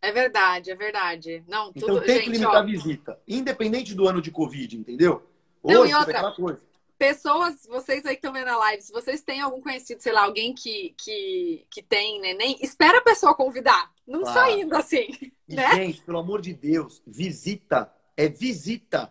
É 0.00 0.12
verdade, 0.12 0.70
é 0.70 0.74
verdade. 0.74 1.44
Não, 1.48 1.70
então, 1.70 1.88
tudo, 1.88 1.92
então 1.94 2.06
tem 2.06 2.14
gente, 2.16 2.24
que 2.24 2.30
limitar 2.30 2.54
ó... 2.54 2.58
a 2.58 2.62
visita, 2.62 3.20
independente 3.26 3.94
do 3.94 4.06
ano 4.06 4.22
de 4.22 4.30
Covid, 4.30 4.78
entendeu? 4.78 5.28
Hoje, 5.62 5.74
não, 5.74 5.86
e 5.86 5.94
outra, 5.94 6.32
coisa 6.32 6.69
pessoas, 7.00 7.66
vocês 7.66 8.04
aí 8.04 8.14
que 8.14 8.18
estão 8.18 8.30
vendo 8.30 8.48
a 8.48 8.58
live, 8.58 8.82
se 8.82 8.92
vocês 8.92 9.22
têm 9.22 9.40
algum 9.40 9.62
conhecido, 9.62 10.02
sei 10.02 10.12
lá, 10.12 10.24
alguém 10.24 10.54
que, 10.54 10.94
que, 10.98 11.66
que 11.70 11.82
tem 11.82 12.20
neném, 12.20 12.58
espera 12.60 12.98
a 12.98 13.02
pessoa 13.02 13.34
convidar. 13.34 13.90
Não 14.06 14.20
claro. 14.20 14.38
saindo 14.38 14.76
assim. 14.76 15.08
E, 15.48 15.56
né? 15.56 15.74
gente, 15.76 16.02
pelo 16.02 16.18
amor 16.18 16.42
de 16.42 16.52
Deus, 16.52 17.02
visita. 17.06 17.90
É 18.14 18.28
visita. 18.28 19.10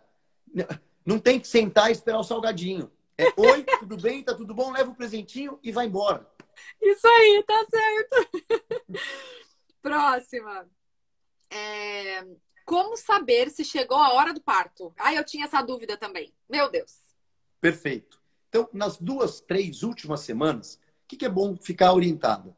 Não 1.04 1.18
tem 1.18 1.40
que 1.40 1.48
sentar 1.48 1.90
e 1.90 1.94
esperar 1.94 2.20
o 2.20 2.24
salgadinho. 2.24 2.92
É 3.18 3.34
oi, 3.36 3.64
tudo 3.80 3.98
bem? 3.98 4.22
Tá 4.22 4.36
tudo 4.36 4.54
bom? 4.54 4.72
Leva 4.72 4.92
o 4.92 4.96
presentinho 4.96 5.60
e 5.64 5.72
vai 5.72 5.88
embora. 5.88 6.30
Isso 6.80 7.08
aí, 7.08 7.44
tá 7.48 7.66
certo. 7.72 9.00
Próxima. 9.82 10.70
É... 11.50 12.24
Como 12.66 12.96
saber 12.96 13.50
se 13.50 13.66
chegou 13.66 13.98
a 13.98 14.14
hora 14.14 14.32
do 14.32 14.42
parto? 14.42 14.94
Ah, 14.96 15.12
eu 15.12 15.26
tinha 15.26 15.46
essa 15.46 15.60
dúvida 15.64 15.98
também. 15.98 16.32
Meu 16.48 16.70
Deus. 16.70 17.09
Perfeito. 17.62 18.20
Então, 18.48 18.68
nas 18.74 18.98
duas, 18.98 19.40
três 19.40 19.84
últimas 19.84 20.22
semanas, 20.22 20.80
o 21.04 21.08
que, 21.08 21.26
é 21.26 21.30
bom 21.30 21.56
ficar 21.56 21.94
orientado? 21.94 22.56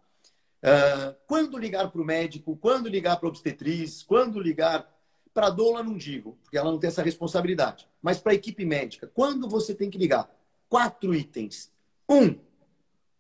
Uh, 0.64 1.16
quando 1.28 1.58
ligar 1.58 1.92
para 1.92 2.02
o 2.02 2.06
médico, 2.06 2.56
quando 2.56 2.88
ligar 2.88 3.18
para 3.18 3.28
a 3.28 3.30
obstetriz, 3.30 4.04
quando 4.04 4.40
ligar 4.40 4.90
para 5.34 5.48
a 5.48 5.50
doula, 5.50 5.84
não 5.84 5.98
digo, 5.98 6.38
porque 6.44 6.58
ela 6.58 6.72
não 6.72 6.80
tem 6.80 6.90
essa 6.90 7.04
responsabilidade. 7.04 7.88
Mas 8.02 8.20
para 8.20 8.32
a 8.32 8.36
equipe 8.36 8.66
médica, 8.66 9.08
quando 9.14 9.50
você 9.50 9.74
tem 9.74 9.90
que 9.90 9.98
ligar? 9.98 10.30
Quatro 10.70 11.16
itens. 11.16 11.72
Um, 12.08 12.38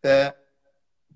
é, 0.04 0.36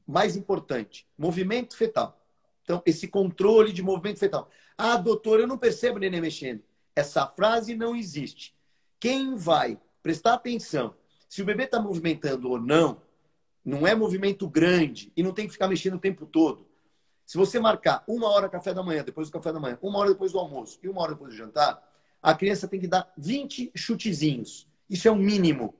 mais 0.08 0.36
importante, 0.36 1.08
movimento 1.17 1.75
fetal. 1.75 2.21
Então, 2.63 2.82
esse 2.86 3.08
controle 3.08 3.71
de 3.71 3.84
movimento 3.84 4.19
fetal. 4.19 4.49
Ah, 4.78 4.97
doutor, 4.97 5.39
eu 5.39 5.47
não 5.47 5.58
percebo 5.58 5.97
o 5.97 5.99
neném 5.99 6.21
mexendo. 6.21 6.63
Essa 6.95 7.28
frase 7.28 7.75
não 7.75 7.95
existe. 7.95 8.56
Quem 8.99 9.36
vai 9.36 9.80
prestar 10.05 10.35
atenção 10.35 10.93
se 11.27 11.41
o 11.41 11.45
bebê 11.45 11.63
está 11.63 11.81
movimentando 11.81 12.51
ou 12.51 12.61
não, 12.61 13.01
não 13.65 13.87
é 13.87 13.95
movimento 13.95 14.47
grande 14.47 15.11
e 15.17 15.23
não 15.23 15.33
tem 15.33 15.47
que 15.47 15.53
ficar 15.53 15.67
mexendo 15.67 15.95
o 15.95 15.99
tempo 15.99 16.27
todo. 16.27 16.67
Se 17.25 17.35
você 17.39 17.59
marcar 17.59 18.03
uma 18.07 18.29
hora 18.29 18.47
café 18.47 18.71
da 18.71 18.83
manhã, 18.83 19.03
depois 19.03 19.29
do 19.29 19.33
café 19.33 19.51
da 19.51 19.59
manhã, 19.59 19.79
uma 19.81 19.97
hora 19.97 20.11
depois 20.11 20.31
do 20.31 20.37
almoço 20.37 20.77
e 20.83 20.87
uma 20.87 21.01
hora 21.01 21.13
depois 21.13 21.31
do 21.31 21.35
jantar, 21.35 21.83
a 22.21 22.35
criança 22.35 22.67
tem 22.67 22.79
que 22.79 22.85
dar 22.87 23.11
20 23.17 23.71
chutezinhos. 23.73 24.67
Isso 24.87 25.07
é 25.07 25.11
o 25.11 25.15
mínimo. 25.15 25.73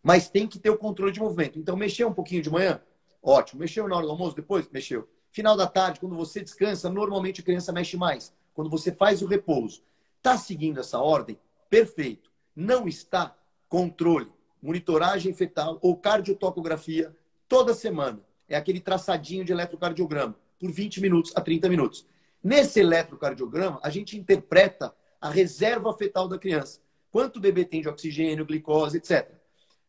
Mas 0.00 0.28
tem 0.28 0.46
que 0.46 0.60
ter 0.60 0.70
o 0.70 0.78
controle 0.78 1.10
de 1.10 1.18
movimento. 1.18 1.58
Então, 1.58 1.76
mexeu 1.76 2.06
um 2.06 2.14
pouquinho 2.14 2.42
de 2.42 2.50
manhã? 2.50 2.80
Ótimo. 3.20 3.58
Mexeu 3.58 3.88
na 3.88 3.96
hora 3.96 4.06
do 4.06 4.12
almoço? 4.12 4.36
Depois? 4.36 4.68
Mexeu. 4.70 5.08
Final 5.32 5.56
da 5.56 5.66
tarde, 5.66 5.98
quando 5.98 6.14
você 6.14 6.40
descansa, 6.42 6.88
normalmente 6.88 7.40
a 7.40 7.44
criança 7.44 7.72
mexe 7.72 7.96
mais. 7.96 8.32
Quando 8.54 8.70
você 8.70 8.92
faz 8.92 9.20
o 9.20 9.26
repouso. 9.26 9.82
Está 10.18 10.38
seguindo 10.38 10.78
essa 10.78 11.00
ordem? 11.00 11.36
Perfeito. 11.68 12.30
Não 12.54 12.86
está? 12.86 13.36
Controle. 13.74 14.30
Monitoragem 14.62 15.34
fetal 15.34 15.80
ou 15.82 15.96
cardiotocografia 15.96 17.12
toda 17.48 17.74
semana. 17.74 18.20
É 18.48 18.54
aquele 18.54 18.78
traçadinho 18.78 19.44
de 19.44 19.50
eletrocardiograma 19.50 20.36
por 20.60 20.70
20 20.70 21.00
minutos 21.00 21.32
a 21.34 21.40
30 21.40 21.68
minutos. 21.68 22.06
Nesse 22.40 22.78
eletrocardiograma, 22.78 23.80
a 23.82 23.90
gente 23.90 24.16
interpreta 24.16 24.94
a 25.20 25.28
reserva 25.28 25.92
fetal 25.92 26.28
da 26.28 26.38
criança. 26.38 26.80
Quanto 27.10 27.38
o 27.38 27.40
bebê 27.40 27.64
tem 27.64 27.80
de 27.80 27.88
oxigênio, 27.88 28.46
glicose, 28.46 28.98
etc. 28.98 29.28
Uh, 29.28 29.34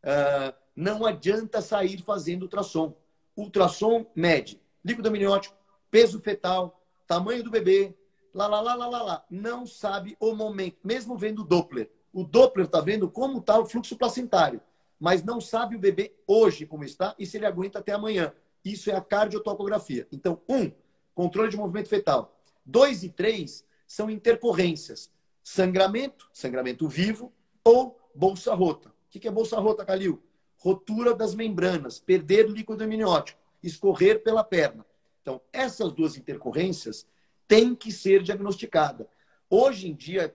ah, 0.03 0.55
não 0.75 1.05
adianta 1.05 1.61
sair 1.61 2.01
fazendo 2.01 2.41
ultrassom. 2.41 2.97
Ultrassom 3.37 4.07
mede 4.15 4.59
líquido 4.83 5.09
amniótico, 5.09 5.55
peso 5.91 6.19
fetal, 6.19 6.83
tamanho 7.05 7.43
do 7.43 7.51
bebê, 7.51 7.93
lá, 8.33 8.47
lá, 8.47 8.61
lá, 8.61 8.73
lá, 8.73 8.87
lá, 8.87 9.03
lá. 9.03 9.25
Não 9.29 9.67
sabe 9.67 10.17
o 10.19 10.33
momento, 10.33 10.79
mesmo 10.83 11.15
vendo 11.15 11.43
Doppler. 11.43 11.91
O 12.15 12.23
Doppler 12.23 12.65
está 12.65 12.80
vendo 12.80 13.10
como 13.12 13.39
está 13.39 13.60
o 13.60 13.65
fluxo 13.65 13.97
placentário, 13.97 14.62
mas 14.97 15.21
não 15.21 15.41
sabe 15.41 15.75
o 15.75 15.80
bebê 15.80 16.15
hoje 16.25 16.65
como 16.65 16.86
está 16.86 17.13
e 17.19 17.25
se 17.25 17.36
ele 17.36 17.45
aguenta 17.45 17.80
até 17.80 17.91
amanhã. 17.91 18.32
Isso 18.63 18.89
é 18.89 18.95
a 18.95 19.01
cardiotocografia. 19.01 20.08
Então, 20.13 20.41
um, 20.47 20.71
controle 21.13 21.49
de 21.49 21.58
movimento 21.58 21.89
fetal. 21.89 22.39
Dois 22.65 23.04
e 23.04 23.10
três 23.10 23.65
são 23.86 24.10
intercorrências. 24.10 25.12
Sangramento, 25.43 26.30
sangramento 26.32 26.88
vivo, 26.88 27.34
ou 27.65 27.99
bolsa 28.15 28.54
rota. 28.56 28.88
O 28.88 28.93
que 29.10 29.28
é 29.28 29.32
bolsa 29.32 29.60
rota, 29.60 29.84
Calil? 29.84 30.23
Rotura 30.56 31.13
das 31.13 31.36
membranas, 31.36 31.99
perder 31.99 32.49
líquido 32.49 32.82
amniótico, 32.82 33.41
escorrer 33.62 34.23
pela 34.23 34.41
perna. 34.41 34.86
Então, 35.21 35.41
essas 35.51 35.91
duas 35.91 36.15
intercorrências 36.15 37.06
têm 37.45 37.75
que 37.75 37.91
ser 37.91 38.23
diagnosticadas. 38.23 39.06
Hoje 39.49 39.89
em 39.89 39.93
dia, 39.93 40.30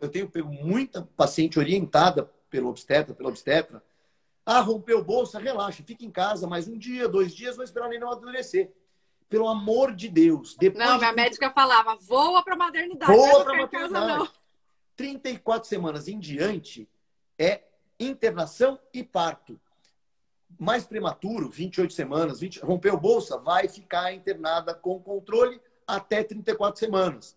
eu 0.00 0.08
tenho 0.08 0.28
pego 0.28 0.52
muita 0.52 1.02
paciente 1.16 1.58
orientada 1.58 2.30
pelo 2.50 2.68
obstetra, 2.68 3.14
pela 3.14 3.28
obstetra, 3.28 3.82
ah, 4.44 4.60
rompeu 4.60 5.02
bolsa, 5.02 5.40
relaxa, 5.40 5.82
fica 5.82 6.04
em 6.04 6.10
casa 6.10 6.46
mais 6.46 6.68
um 6.68 6.78
dia, 6.78 7.08
dois 7.08 7.34
dias, 7.34 7.56
não 7.56 7.64
esperar 7.64 7.88
nem 7.88 7.98
não 7.98 8.12
amadurecer. 8.12 8.70
Pelo 9.28 9.48
amor 9.48 9.92
de 9.92 10.08
Deus. 10.08 10.54
Depois 10.56 10.84
não, 10.84 10.98
minha 10.98 11.10
de... 11.10 11.16
médica 11.16 11.50
falava, 11.50 11.96
voa 11.96 12.44
para 12.44 12.54
maternidade. 12.54 13.10
Voa 13.10 13.44
para 13.44 13.56
maternidade. 13.56 13.92
Casa, 13.92 14.18
não. 14.18 14.28
34 14.94 15.68
semanas 15.68 16.06
em 16.06 16.18
diante 16.18 16.88
é 17.36 17.62
internação 17.98 18.78
e 18.94 19.02
parto. 19.02 19.60
Mais 20.56 20.86
prematuro, 20.86 21.50
28 21.50 21.92
semanas, 21.92 22.38
20... 22.38 22.60
rompeu 22.60 22.96
bolsa, 22.96 23.36
vai 23.36 23.66
ficar 23.68 24.12
internada 24.12 24.72
com 24.74 25.00
controle 25.00 25.60
até 25.84 26.22
34 26.22 26.78
semanas. 26.78 27.36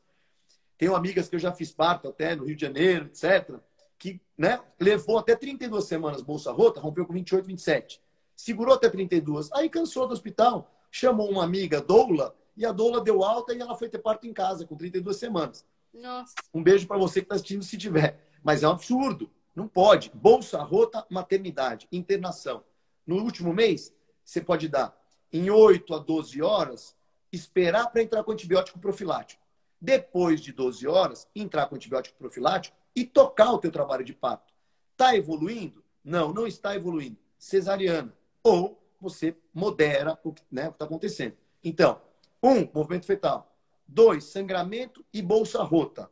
Tenho 0.80 0.96
amigas 0.96 1.30
que 1.30 1.36
eu 1.36 1.40
já 1.40 1.52
fiz 1.52 1.72
parto 1.72 2.08
até 2.08 2.36
no 2.36 2.46
Rio 2.46 2.56
de 2.56 2.62
Janeiro, 2.64 3.06
etc 3.06 3.62
que 4.00 4.20
né, 4.38 4.60
levou 4.80 5.20
até 5.20 5.36
32 5.36 5.84
semanas 5.84 6.22
bolsa 6.22 6.52
rota, 6.52 6.80
rompeu 6.80 7.06
com 7.06 7.14
28, 7.14 7.46
27. 7.46 8.02
Segurou 8.34 8.74
até 8.74 8.90
32. 8.90 9.52
Aí 9.52 9.70
cansou 9.70 10.08
do 10.08 10.14
hospital, 10.14 10.74
chamou 10.90 11.30
uma 11.30 11.44
amiga, 11.44 11.82
Doula, 11.82 12.34
e 12.56 12.66
a 12.66 12.72
Doula 12.72 13.02
deu 13.02 13.24
alta 13.24 13.54
e 13.54 13.60
ela 13.60 13.76
foi 13.76 13.90
ter 13.90 14.00
parto 14.00 14.26
em 14.26 14.34
casa 14.34 14.66
com 14.66 14.76
32 14.76 15.18
semanas. 15.18 15.66
Nossa. 15.94 16.34
Um 16.54 16.64
beijo 16.64 16.88
para 16.88 16.98
você 16.98 17.20
que 17.20 17.26
está 17.26 17.36
assistindo 17.36 17.64
se 17.64 17.78
tiver. 17.78 18.26
Mas 18.42 18.64
é 18.64 18.68
um 18.68 18.72
absurdo. 18.72 19.30
Não 19.54 19.68
pode. 19.68 20.10
Bolsa 20.14 20.62
rota, 20.64 21.06
maternidade, 21.10 21.88
internação. 21.92 22.64
No 23.06 23.18
último 23.18 23.54
mês, 23.54 23.94
você 24.24 24.40
pode 24.40 24.70
dar 24.70 24.98
em 25.32 25.50
8 25.50 25.94
a 25.94 26.00
12 26.00 26.42
horas, 26.42 26.96
esperar 27.32 27.88
para 27.88 28.02
entrar 28.02 28.24
com 28.24 28.32
antibiótico 28.32 28.80
profilático. 28.80 29.42
Depois 29.82 30.42
de 30.42 30.52
12 30.52 30.88
horas, 30.88 31.28
entrar 31.36 31.68
com 31.68 31.76
antibiótico 31.76 32.18
profilático 32.18 32.76
e 32.96 33.06
tocar 33.06 33.52
o 33.52 33.60
teu 33.60 33.72
trabalho 33.72 34.04
de 34.04 34.14
parto. 34.14 34.54
Está 34.92 35.16
evoluindo? 35.16 35.84
Não, 36.04 36.34
não 36.34 36.46
está 36.46 36.76
evoluindo. 36.76 37.18
Cesariana. 37.38 38.14
Ou 38.44 38.82
você 39.00 39.36
modera 39.54 40.20
o 40.24 40.34
que 40.34 40.44
né, 40.52 40.68
está 40.68 40.86
acontecendo. 40.86 41.38
Então, 41.64 42.02
um, 42.44 42.68
movimento 42.74 43.06
fetal. 43.06 43.56
Dois, 43.88 44.26
sangramento 44.26 45.06
e 45.14 45.22
bolsa 45.22 45.64
rota. 45.64 46.10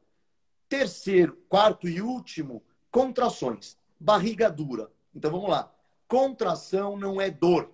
Terceiro, 0.70 1.38
quarto 1.48 1.88
e 1.88 2.02
último, 2.02 2.64
contrações. 2.92 3.78
Barriga 4.00 4.50
dura. 4.50 4.92
Então 5.14 5.32
vamos 5.32 5.50
lá. 5.50 5.72
Contração 6.08 6.98
não 6.98 7.20
é 7.20 7.30
dor. 7.30 7.72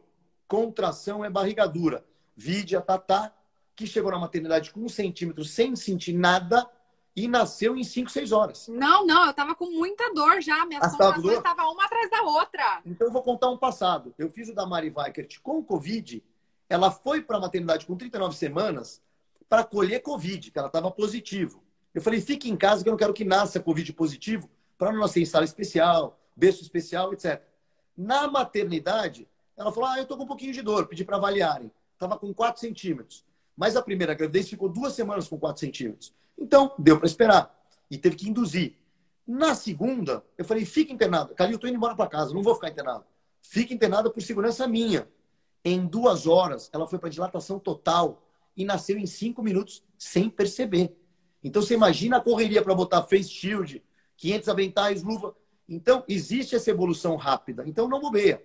Contração 0.48 1.24
é 1.24 1.30
barriga 1.30 1.68
dura. 1.68 2.06
Vide 2.36 2.76
a 2.76 2.82
Tatá, 2.82 3.34
que 3.76 3.88
chegou 3.88 4.12
na 4.12 4.20
maternidade 4.20 4.72
com 4.72 4.82
um 4.82 4.90
centímetro 4.90 5.44
sem 5.44 5.76
sentir 5.76 6.14
nada 6.14 6.70
e 7.16 7.28
nasceu 7.28 7.78
em 7.78 7.84
5, 7.84 8.10
6 8.10 8.32
horas. 8.32 8.68
Não, 8.68 9.06
não, 9.06 9.28
eu 9.28 9.34
tava 9.34 9.54
com 9.56 9.70
muita 9.70 10.14
dor 10.14 10.42
já. 10.42 10.66
Minhas 10.66 10.84
ah, 10.84 10.90
contrações 10.90 11.38
estavam 11.38 11.72
uma 11.72 11.86
atrás 11.86 12.10
da 12.10 12.22
outra. 12.24 12.82
Então 12.86 13.08
eu 13.08 13.14
vou 13.14 13.22
contar 13.22 13.50
um 13.50 13.58
passado. 13.58 14.14
Eu 14.18 14.30
fiz 14.30 14.50
o 14.50 14.56
da 14.56 14.66
Mari 14.66 14.92
Weikert 14.96 15.40
com 15.42 15.64
Covid. 15.64 16.24
Ela 16.68 16.90
foi 16.90 17.22
para 17.22 17.38
a 17.38 17.42
maternidade 17.42 17.86
com 17.86 17.96
39 17.96 18.36
semanas 18.36 19.02
para 19.48 19.64
colher 19.64 20.02
Covid, 20.02 20.50
que 20.50 20.58
ela 20.58 20.68
estava 20.68 20.90
positivo. 20.90 21.64
Eu 21.94 22.02
falei, 22.02 22.20
fique 22.20 22.50
em 22.50 22.58
casa 22.58 22.82
que 22.82 22.90
eu 22.90 22.92
não 22.92 22.98
quero 22.98 23.14
que 23.14 23.24
nasça 23.24 23.60
Covid 23.60 23.94
positivo 23.94 24.50
para 24.78 24.92
não 24.92 25.00
nascer 25.00 25.22
em 25.22 25.26
sala 25.26 25.46
especial, 25.46 26.20
berço 26.36 26.64
especial, 26.64 27.14
etc. 27.14 27.42
Na 27.96 28.28
maternidade, 28.28 29.28
ela 29.56 29.72
falou, 29.72 29.90
ah, 29.90 30.00
eu 30.00 30.06
tô 30.06 30.18
com 30.18 30.24
um 30.24 30.28
pouquinho 30.28 30.52
de 30.52 30.64
dor, 30.64 30.88
pedi 30.88 31.06
para 31.06 31.18
avaliarem. 31.18 31.72
Tava 32.00 32.18
com 32.18 32.34
4 32.34 32.60
centímetros. 32.60 33.24
Mas 33.56 33.76
a 33.76 33.82
primeira 33.82 34.14
gravidez 34.14 34.50
ficou 34.50 34.70
duas 34.70 34.94
semanas 34.94 35.28
com 35.28 35.38
4 35.38 35.60
centímetros. 35.60 36.14
Então, 36.38 36.74
deu 36.78 36.98
para 36.98 37.08
esperar. 37.08 37.54
E 37.90 37.98
teve 37.98 38.16
que 38.16 38.30
induzir. 38.30 38.76
Na 39.26 39.56
segunda, 39.56 40.24
eu 40.38 40.44
falei, 40.44 40.66
fica 40.66 40.92
internado. 40.92 41.34
Calil, 41.34 41.54
eu 41.54 41.60
tô 41.60 41.68
indo 41.68 41.78
embora 41.78 41.96
para 41.96 42.10
casa, 42.10 42.34
não 42.34 42.44
vou 42.44 42.56
ficar 42.56 42.70
internado. 42.70 43.06
Fica 43.42 43.74
internada 43.74 44.10
por 44.10 44.22
segurança 44.22 44.68
minha. 44.68 45.08
Em 45.64 45.86
duas 45.86 46.28
horas, 46.28 46.70
ela 46.74 46.88
foi 46.88 47.00
para 47.00 47.10
dilatação 47.10 47.58
total 47.58 48.22
e 48.56 48.66
nasceu 48.66 48.98
em 48.98 49.06
cinco 49.06 49.42
minutos 49.42 49.84
sem 49.98 50.30
perceber. 50.30 50.96
Então, 51.44 51.62
você 51.62 51.74
imagina 51.74 52.18
a 52.18 52.22
correria 52.22 52.62
para 52.62 52.76
botar 52.76 53.04
face 53.04 53.30
shield, 53.30 53.84
500 54.18 54.50
aventais, 54.50 55.04
luva. 55.04 55.36
Então, 55.68 56.04
existe 56.08 56.56
essa 56.56 56.70
evolução 56.70 57.16
rápida. 57.16 57.64
Então, 57.66 57.88
não 57.88 58.00
bobeia. 58.00 58.44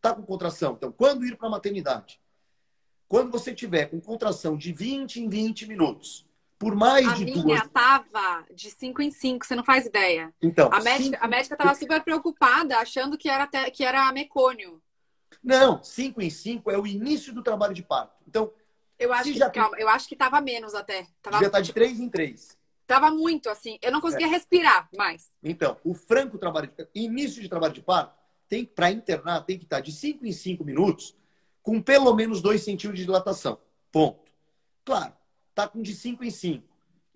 Tá 0.00 0.14
com 0.14 0.22
contração. 0.22 0.74
Então, 0.74 0.92
quando 0.92 1.24
ir 1.24 1.36
para 1.36 1.48
a 1.48 1.50
maternidade? 1.50 2.20
Quando 3.10 3.32
você 3.32 3.52
tiver 3.52 3.86
com 3.86 4.00
contração 4.00 4.56
de 4.56 4.72
20 4.72 5.16
em 5.16 5.28
20 5.28 5.66
minutos, 5.66 6.24
por 6.56 6.76
mais 6.76 7.08
a 7.08 7.14
de 7.14 7.24
minha 7.24 7.42
duas. 7.42 7.68
tava 7.70 8.46
de 8.54 8.70
5 8.70 9.02
em 9.02 9.10
5, 9.10 9.44
você 9.44 9.56
não 9.56 9.64
faz 9.64 9.84
ideia. 9.84 10.32
Então, 10.40 10.72
a 10.72 10.80
médica, 10.80 11.02
cinco... 11.02 11.18
a 11.20 11.26
médica 11.26 11.56
tava 11.56 11.74
super 11.74 12.04
preocupada, 12.04 12.78
achando 12.78 13.18
que 13.18 13.28
era, 13.28 13.48
te... 13.48 13.68
que 13.72 13.82
era 13.82 14.12
mecônio. 14.12 14.80
Não, 15.42 15.82
5 15.82 16.22
em 16.22 16.30
5 16.30 16.70
é 16.70 16.78
o 16.78 16.86
início 16.86 17.34
do 17.34 17.42
trabalho 17.42 17.74
de 17.74 17.82
parto. 17.82 18.14
Então, 18.28 18.52
eu 18.96 19.12
acho 19.12 19.24
que, 19.24 19.38
já... 19.38 19.50
calma, 19.50 19.76
eu 19.76 19.88
acho 19.88 20.08
que 20.08 20.14
tava 20.14 20.40
menos 20.40 20.72
até. 20.72 21.08
Tava... 21.20 21.40
Já 21.40 21.50
tá 21.50 21.60
de 21.60 21.72
3 21.72 21.98
em 21.98 22.08
3. 22.08 22.56
Tava 22.86 23.10
muito 23.10 23.48
assim, 23.50 23.76
eu 23.82 23.90
não 23.90 24.00
conseguia 24.00 24.28
é. 24.28 24.30
respirar 24.30 24.88
mais. 24.96 25.32
Então, 25.42 25.76
o 25.82 25.94
franco 25.94 26.38
trabalho 26.38 26.68
de 26.68 26.86
início 26.94 27.42
de 27.42 27.48
trabalho 27.48 27.74
de 27.74 27.82
parto 27.82 28.14
tem 28.48 28.64
para 28.64 28.92
internar 28.92 29.40
tem 29.40 29.58
que 29.58 29.64
estar 29.64 29.78
tá 29.78 29.82
de 29.82 29.90
5 29.90 30.24
em 30.24 30.32
5 30.32 30.64
minutos 30.64 31.18
com 31.62 31.80
pelo 31.80 32.14
menos 32.14 32.40
2 32.40 32.62
centímetros 32.62 32.98
de 32.98 33.04
dilatação. 33.04 33.58
Ponto. 33.92 34.30
Claro, 34.84 35.12
está 35.50 35.68
com 35.68 35.82
de 35.82 35.94
5 35.94 36.24
em 36.24 36.30
5 36.30 36.64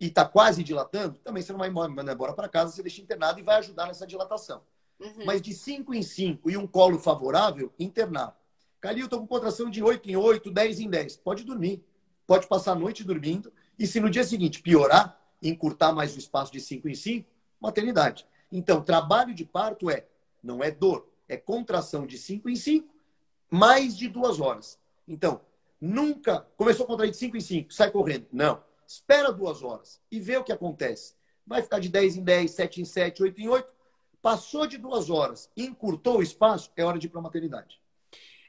e 0.00 0.06
está 0.06 0.24
quase 0.24 0.62
dilatando, 0.62 1.18
também 1.18 1.42
você 1.42 1.52
não 1.52 1.58
vai 1.58 1.68
embora 1.68 2.32
para 2.32 2.48
casa, 2.48 2.72
você 2.72 2.82
deixa 2.82 3.00
internado 3.00 3.38
e 3.38 3.42
vai 3.42 3.56
ajudar 3.56 3.86
nessa 3.86 4.06
dilatação. 4.06 4.62
Uhum. 5.00 5.24
Mas 5.24 5.40
de 5.40 5.52
5 5.52 5.94
em 5.94 6.02
5 6.02 6.50
e 6.50 6.56
um 6.56 6.66
colo 6.66 6.98
favorável, 6.98 7.72
internar. 7.78 8.38
Calil, 8.80 9.04
estou 9.04 9.20
com 9.20 9.26
contração 9.26 9.70
de 9.70 9.82
8 9.82 10.10
em 10.10 10.16
8, 10.16 10.50
10 10.50 10.80
em 10.80 10.90
10. 10.90 11.16
Pode 11.16 11.44
dormir. 11.44 11.82
Pode 12.26 12.46
passar 12.46 12.72
a 12.72 12.74
noite 12.74 13.02
dormindo. 13.02 13.52
E 13.78 13.86
se 13.86 13.98
no 13.98 14.10
dia 14.10 14.24
seguinte 14.24 14.60
piorar, 14.60 15.18
encurtar 15.42 15.92
mais 15.92 16.14
o 16.14 16.18
espaço 16.18 16.52
de 16.52 16.60
5 16.60 16.88
em 16.88 16.94
5, 16.94 17.28
maternidade. 17.60 18.26
Então, 18.52 18.82
trabalho 18.82 19.34
de 19.34 19.44
parto 19.44 19.90
é, 19.90 20.06
não 20.42 20.62
é 20.62 20.70
dor, 20.70 21.08
é 21.28 21.36
contração 21.36 22.06
de 22.06 22.18
5 22.18 22.48
em 22.48 22.56
5, 22.56 22.93
mais 23.54 23.96
de 23.96 24.08
duas 24.08 24.40
horas. 24.40 24.78
Então, 25.06 25.40
Nunca 25.86 26.46
começou 26.56 26.84
a 26.84 26.86
contrair 26.86 27.10
de 27.10 27.18
5 27.18 27.36
em 27.36 27.40
5, 27.40 27.74
sai 27.74 27.90
correndo. 27.90 28.26
Não. 28.32 28.64
Espera 28.86 29.30
duas 29.30 29.62
horas 29.62 30.00
e 30.10 30.18
vê 30.18 30.34
o 30.38 30.42
que 30.42 30.50
acontece. 30.50 31.14
Vai 31.46 31.60
ficar 31.60 31.78
de 31.78 31.90
10 31.90 32.16
em 32.16 32.24
10, 32.24 32.50
7 32.50 32.80
em 32.80 32.84
7, 32.86 33.22
8 33.22 33.40
em 33.42 33.48
8. 33.48 33.74
Passou 34.22 34.66
de 34.66 34.78
duas 34.78 35.10
horas, 35.10 35.50
encurtou 35.54 36.18
o 36.18 36.22
espaço, 36.22 36.72
é 36.74 36.82
hora 36.82 36.98
de 36.98 37.06
ir 37.06 37.10
para 37.10 37.20
a 37.20 37.22
maternidade. 37.22 37.78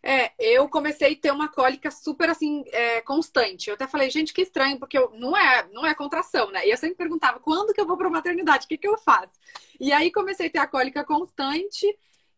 É, 0.02 0.32
eu 0.40 0.70
comecei 0.70 1.12
a 1.12 1.16
ter 1.18 1.32
uma 1.32 1.50
cólica 1.50 1.92
super 1.92 2.30
assim, 2.30 2.64
é, 2.68 3.02
constante. 3.02 3.70
Eu 3.70 3.74
até 3.74 3.86
falei, 3.86 4.10
gente, 4.10 4.34
que 4.34 4.42
estranho, 4.42 4.80
porque 4.80 4.98
eu, 4.98 5.12
não, 5.16 5.36
é, 5.36 5.68
não 5.74 5.86
é 5.86 5.94
contração, 5.94 6.50
né? 6.52 6.66
E 6.66 6.72
eu 6.72 6.78
sempre 6.78 6.96
perguntava, 6.96 7.40
quando 7.42 7.74
que 7.74 7.82
eu 7.82 7.88
vou 7.88 7.98
pra 7.98 8.10
maternidade? 8.10 8.64
O 8.64 8.68
que, 8.70 8.78
que 8.78 8.88
eu 8.88 8.98
faço? 8.98 9.34
E 9.78 9.92
aí 9.92 10.10
comecei 10.10 10.48
a 10.48 10.52
ter 10.52 10.60
a 10.60 10.68
cólica 10.68 11.04
constante. 11.04 11.86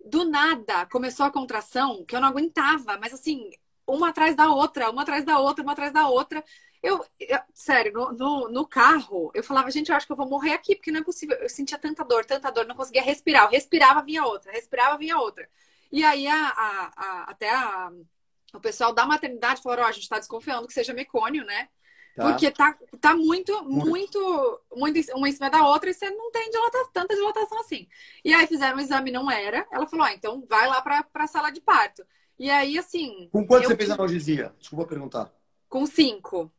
Do 0.07 0.25
nada 0.25 0.85
começou 0.87 1.25
a 1.25 1.31
contração 1.31 2.05
que 2.05 2.15
eu 2.15 2.21
não 2.21 2.29
aguentava, 2.29 2.97
mas 2.97 3.13
assim, 3.13 3.51
uma 3.85 4.09
atrás 4.09 4.35
da 4.35 4.49
outra, 4.49 4.89
uma 4.89 5.01
atrás 5.03 5.23
da 5.25 5.39
outra, 5.39 5.63
uma 5.63 5.73
atrás 5.73 5.93
da 5.93 6.07
outra. 6.09 6.43
Eu, 6.83 7.03
eu 7.19 7.39
sério, 7.53 7.91
no, 7.93 8.11
no, 8.13 8.49
no, 8.49 8.67
carro, 8.67 9.31
eu 9.33 9.43
falava, 9.43 9.71
gente, 9.71 9.89
eu 9.89 9.95
acho 9.95 10.05
que 10.05 10.11
eu 10.11 10.17
vou 10.17 10.29
morrer 10.29 10.53
aqui, 10.53 10.75
porque 10.75 10.91
não 10.91 11.01
é 11.01 11.03
possível. 11.03 11.35
Eu 11.37 11.49
sentia 11.49 11.77
tanta 11.77 12.03
dor, 12.05 12.25
tanta 12.25 12.51
dor, 12.51 12.65
não 12.67 12.75
conseguia 12.75 13.01
respirar. 13.01 13.45
Eu 13.45 13.49
respirava, 13.51 14.01
vinha 14.03 14.23
outra, 14.23 14.51
respirava, 14.51 14.97
vinha 14.97 15.17
outra. 15.17 15.49
E 15.91 16.03
aí 16.03 16.27
a, 16.27 16.47
a, 16.49 16.91
a, 16.95 17.23
até 17.31 17.49
a, 17.49 17.91
o 18.53 18.59
pessoal 18.59 18.93
da 18.93 19.05
maternidade 19.05 19.61
falou: 19.61 19.79
ó, 19.79 19.83
oh, 19.83 19.85
a 19.87 19.91
gente 19.91 20.03
está 20.03 20.19
desconfiando 20.19 20.67
que 20.67 20.73
seja 20.73 20.93
mecônio, 20.93 21.43
né? 21.45 21.69
Tá. 22.17 22.31
Porque 22.31 22.49
tá, 22.49 22.75
tá 22.99 23.15
muito, 23.15 23.63
muito, 23.63 24.59
muito, 24.75 25.07
uma 25.13 25.29
em 25.29 25.31
cima 25.31 25.51
da 25.51 25.67
outra 25.67 25.91
e 25.91 25.93
você 25.93 26.09
não 26.09 26.31
tem 26.31 26.49
dilatação, 26.49 26.89
tanta 26.91 27.13
dilatação 27.13 27.59
assim. 27.59 27.87
E 28.25 28.33
aí 28.33 28.47
fizeram 28.47 28.75
um 28.75 28.79
exame, 28.79 29.11
não 29.11 29.29
era. 29.29 29.67
Ela 29.71 29.85
falou: 29.85 30.03
ó, 30.03 30.09
oh, 30.09 30.11
então 30.11 30.43
vai 30.49 30.67
lá 30.67 30.81
para 30.81 31.05
a 31.13 31.27
sala 31.27 31.51
de 31.51 31.61
parto. 31.61 32.03
E 32.39 32.49
aí, 32.49 32.75
assim. 32.75 33.29
Com 33.31 33.45
quanto 33.45 33.65
eu... 33.65 33.69
você 33.69 33.77
fez 33.77 33.91
analgesia? 33.91 34.51
Desculpa 34.57 34.87
perguntar. 34.87 35.31
Com 35.69 35.85
cinco. 35.85 36.51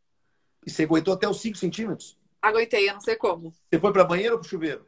E 0.64 0.70
você 0.70 0.84
aguentou 0.84 1.14
até 1.14 1.28
os 1.28 1.40
cinco 1.40 1.58
centímetros? 1.58 2.16
Aguentei, 2.40 2.88
eu 2.88 2.94
não 2.94 3.00
sei 3.00 3.16
como. 3.16 3.52
Você 3.68 3.80
foi 3.80 3.92
para 3.92 4.04
banheiro 4.04 4.34
ou 4.34 4.40
para 4.40 4.48
chuveiro? 4.48 4.86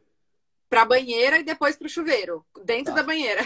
Para 0.68 0.84
banheira 0.84 1.40
e 1.40 1.42
depois 1.42 1.76
para 1.76 1.86
o 1.86 1.90
chuveiro, 1.90 2.46
dentro 2.64 2.94
tá. 2.94 3.00
da 3.00 3.02
banheira. 3.02 3.44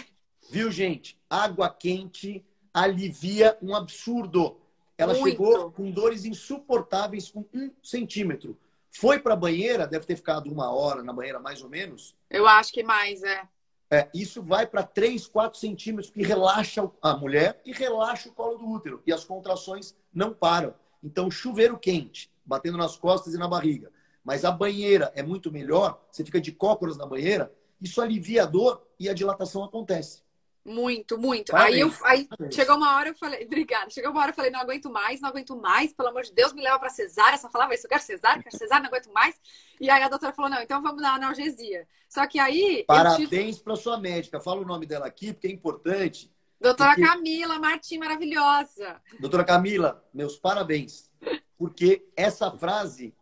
Viu, 0.50 0.70
gente? 0.70 1.18
Água 1.30 1.70
quente 1.70 2.44
alivia 2.74 3.56
um 3.62 3.74
absurdo. 3.74 4.60
Ela 4.96 5.14
Muito. 5.14 5.28
chegou 5.28 5.70
com 5.72 5.90
dores 5.90 6.24
insuportáveis 6.24 7.28
com 7.28 7.44
um 7.52 7.70
centímetro. 7.82 8.58
Foi 8.90 9.18
para 9.18 9.34
a 9.34 9.36
banheira, 9.36 9.88
deve 9.88 10.06
ter 10.06 10.16
ficado 10.16 10.50
uma 10.50 10.72
hora 10.72 11.02
na 11.02 11.12
banheira 11.12 11.40
mais 11.40 11.62
ou 11.62 11.68
menos. 11.68 12.16
Eu 12.30 12.46
acho 12.46 12.72
que 12.72 12.84
mais, 12.84 13.22
é. 13.24 13.42
é 13.90 14.08
isso 14.14 14.40
vai 14.40 14.66
para 14.66 14.84
3, 14.84 15.26
4 15.26 15.58
centímetros, 15.58 16.10
que 16.10 16.22
relaxa 16.22 16.88
a 17.02 17.16
mulher 17.16 17.60
e 17.64 17.72
relaxa 17.72 18.28
o 18.28 18.32
colo 18.32 18.56
do 18.56 18.68
útero. 18.68 19.02
E 19.04 19.12
as 19.12 19.24
contrações 19.24 19.96
não 20.12 20.32
param. 20.32 20.74
Então, 21.02 21.30
chuveiro 21.30 21.76
quente, 21.76 22.30
batendo 22.46 22.78
nas 22.78 22.96
costas 22.96 23.34
e 23.34 23.38
na 23.38 23.48
barriga. 23.48 23.90
Mas 24.22 24.44
a 24.44 24.52
banheira 24.52 25.12
é 25.14 25.22
muito 25.22 25.52
melhor, 25.52 26.00
você 26.10 26.24
fica 26.24 26.40
de 26.40 26.50
cócoras 26.50 26.96
na 26.96 27.04
banheira, 27.04 27.52
isso 27.80 28.00
alivia 28.00 28.44
a 28.44 28.46
dor 28.46 28.86
e 28.98 29.08
a 29.08 29.12
dilatação 29.12 29.62
acontece. 29.62 30.23
Muito, 30.64 31.18
muito. 31.18 31.52
Parabéns. 31.52 32.02
Aí, 32.04 32.26
eu, 32.30 32.36
aí 32.40 32.50
chegou 32.50 32.76
uma 32.76 32.96
hora 32.96 33.10
eu 33.10 33.14
falei, 33.14 33.44
obrigada. 33.46 33.90
Chegou 33.90 34.10
uma 34.10 34.20
hora 34.22 34.30
eu 34.30 34.34
falei, 34.34 34.50
não 34.50 34.60
aguento 34.60 34.90
mais, 34.90 35.20
não 35.20 35.28
aguento 35.28 35.54
mais, 35.56 35.92
pelo 35.92 36.08
amor 36.08 36.22
de 36.22 36.32
Deus, 36.32 36.54
me 36.54 36.62
leva 36.62 36.78
para 36.78 36.88
cesárea. 36.88 37.36
Só 37.36 37.50
falava 37.50 37.74
isso, 37.74 37.86
eu 37.86 37.90
quero 37.90 38.02
cesárea, 38.02 38.42
quero 38.42 38.56
cesárea, 38.56 38.82
não 38.82 38.88
aguento 38.88 39.12
mais. 39.12 39.38
E 39.78 39.90
aí 39.90 40.02
a 40.02 40.08
doutora 40.08 40.32
falou, 40.32 40.50
não, 40.50 40.62
então 40.62 40.80
vamos 40.80 41.02
dar 41.02 41.14
analgesia. 41.14 41.86
Só 42.08 42.26
que 42.26 42.38
aí. 42.38 42.84
Parabéns 42.86 43.28
tive... 43.56 43.64
para 43.64 43.76
sua 43.76 43.98
médica. 43.98 44.40
Fala 44.40 44.62
o 44.62 44.64
nome 44.64 44.86
dela 44.86 45.06
aqui, 45.06 45.32
porque 45.32 45.48
é 45.48 45.50
importante. 45.50 46.32
Doutora 46.58 46.94
porque... 46.94 47.06
Camila 47.06 47.58
Martim, 47.58 47.98
maravilhosa. 47.98 49.02
Doutora 49.20 49.44
Camila, 49.44 50.02
meus 50.14 50.38
parabéns. 50.38 51.10
Porque 51.58 52.06
essa 52.16 52.50
frase, 52.52 53.14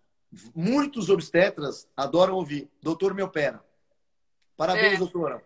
muitos 0.55 1.09
obstetras 1.09 1.89
adoram 1.97 2.35
ouvir. 2.35 2.71
Doutor 2.81 3.15
me 3.15 3.23
opera. 3.23 3.65
Parabéns, 4.57 4.95
é. 4.95 4.97
doutora. 4.99 5.43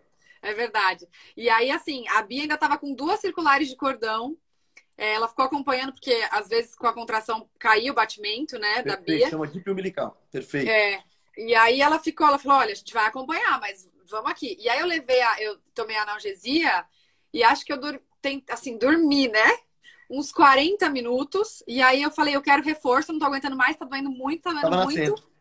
É 0.47 0.53
verdade. 0.53 1.07
E 1.35 1.49
aí, 1.49 1.69
assim, 1.71 2.07
a 2.09 2.21
Bia 2.21 2.43
ainda 2.43 2.53
estava 2.55 2.77
com 2.77 2.93
duas 2.93 3.19
circulares 3.19 3.67
de 3.67 3.75
cordão. 3.75 4.37
É, 4.97 5.13
ela 5.13 5.27
ficou 5.27 5.45
acompanhando, 5.45 5.93
porque 5.93 6.25
às 6.31 6.47
vezes 6.47 6.75
com 6.75 6.87
a 6.87 6.93
contração 6.93 7.47
caiu 7.59 7.93
o 7.93 7.95
batimento, 7.95 8.57
né, 8.57 8.81
Perfeito, 8.81 8.97
da 8.97 9.01
Bia. 9.01 9.29
Chama 9.29 9.47
de 9.47 9.69
umbilical. 9.69 10.19
Perfeito. 10.31 10.69
É. 10.69 11.03
E 11.37 11.53
aí 11.53 11.81
ela 11.81 11.99
ficou, 11.99 12.25
ela 12.25 12.39
falou: 12.39 12.57
olha, 12.57 12.71
a 12.71 12.75
gente 12.75 12.93
vai 12.93 13.05
acompanhar, 13.05 13.59
mas 13.59 13.87
vamos 14.09 14.31
aqui. 14.31 14.57
E 14.59 14.67
aí 14.67 14.79
eu 14.79 14.87
levei 14.87 15.21
a, 15.21 15.41
eu 15.41 15.57
tomei 15.75 15.95
a 15.95 16.03
analgesia 16.03 16.85
e 17.31 17.43
acho 17.43 17.63
que 17.63 17.71
eu 17.71 17.79
dur, 17.79 18.01
tem, 18.21 18.43
assim, 18.49 18.77
dormi, 18.77 19.27
né? 19.27 19.57
Uns 20.09 20.31
40 20.31 20.89
minutos. 20.89 21.61
E 21.67 21.81
aí 21.81 22.01
eu 22.01 22.09
falei, 22.09 22.35
eu 22.35 22.41
quero 22.41 22.63
reforço, 22.63 23.11
não 23.11 23.19
tô 23.19 23.25
aguentando 23.25 23.55
mais, 23.55 23.75
tá 23.75 23.85
doendo 23.85 24.09
muito, 24.09 24.41
tá 24.41 24.51
doendo 24.51 24.69
Tava 24.69 24.85
muito. 24.85 24.99
Nascendo. 24.99 25.36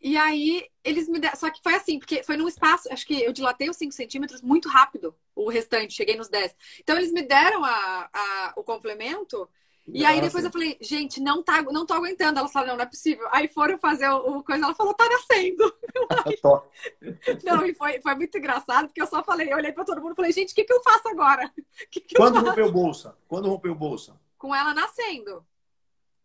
E 0.00 0.16
aí, 0.16 0.64
eles 0.84 1.08
me 1.08 1.18
deram. 1.18 1.36
Só 1.36 1.50
que 1.50 1.62
foi 1.62 1.74
assim, 1.74 1.98
porque 1.98 2.22
foi 2.22 2.36
num 2.36 2.48
espaço. 2.48 2.92
Acho 2.92 3.06
que 3.06 3.22
eu 3.22 3.32
dilatei 3.32 3.68
os 3.68 3.76
5 3.76 3.92
centímetros 3.92 4.42
muito 4.42 4.68
rápido, 4.68 5.14
o 5.34 5.48
restante, 5.48 5.94
cheguei 5.94 6.16
nos 6.16 6.28
10. 6.28 6.54
Então, 6.80 6.96
eles 6.96 7.12
me 7.12 7.22
deram 7.22 7.64
a, 7.64 8.08
a 8.12 8.52
o 8.56 8.62
complemento. 8.62 9.48
E 9.92 10.04
aí 10.04 10.20
depois 10.20 10.44
eu 10.44 10.50
falei, 10.50 10.76
gente, 10.80 11.20
não, 11.20 11.42
tá, 11.42 11.62
não 11.62 11.86
tô 11.86 11.94
aguentando. 11.94 12.38
Ela 12.38 12.48
falou, 12.48 12.68
não, 12.68 12.76
não 12.76 12.82
é 12.84 12.86
possível. 12.86 13.26
Aí 13.30 13.48
foram 13.48 13.78
fazer 13.78 14.08
o, 14.08 14.38
o 14.38 14.44
coisa, 14.44 14.64
ela 14.64 14.74
falou, 14.74 14.92
tá 14.94 15.08
nascendo. 15.08 15.74
não, 17.44 17.64
e 17.64 17.74
foi, 17.74 18.00
foi 18.00 18.14
muito 18.14 18.36
engraçado, 18.36 18.86
porque 18.86 19.00
eu 19.00 19.06
só 19.06 19.24
falei, 19.24 19.50
eu 19.52 19.56
olhei 19.56 19.72
pra 19.72 19.84
todo 19.84 20.00
mundo 20.00 20.12
e 20.12 20.16
falei, 20.16 20.32
gente, 20.32 20.52
o 20.52 20.54
que, 20.54 20.64
que 20.64 20.72
eu 20.72 20.82
faço 20.82 21.08
agora? 21.08 21.50
Que 21.90 22.00
que 22.00 22.16
Quando 22.16 22.40
rompeu 22.40 22.70
bolsa? 22.70 23.16
Quando 23.26 23.48
rompeu 23.48 23.74
bolsa? 23.74 24.20
Com 24.36 24.54
ela 24.54 24.74
nascendo. 24.74 25.44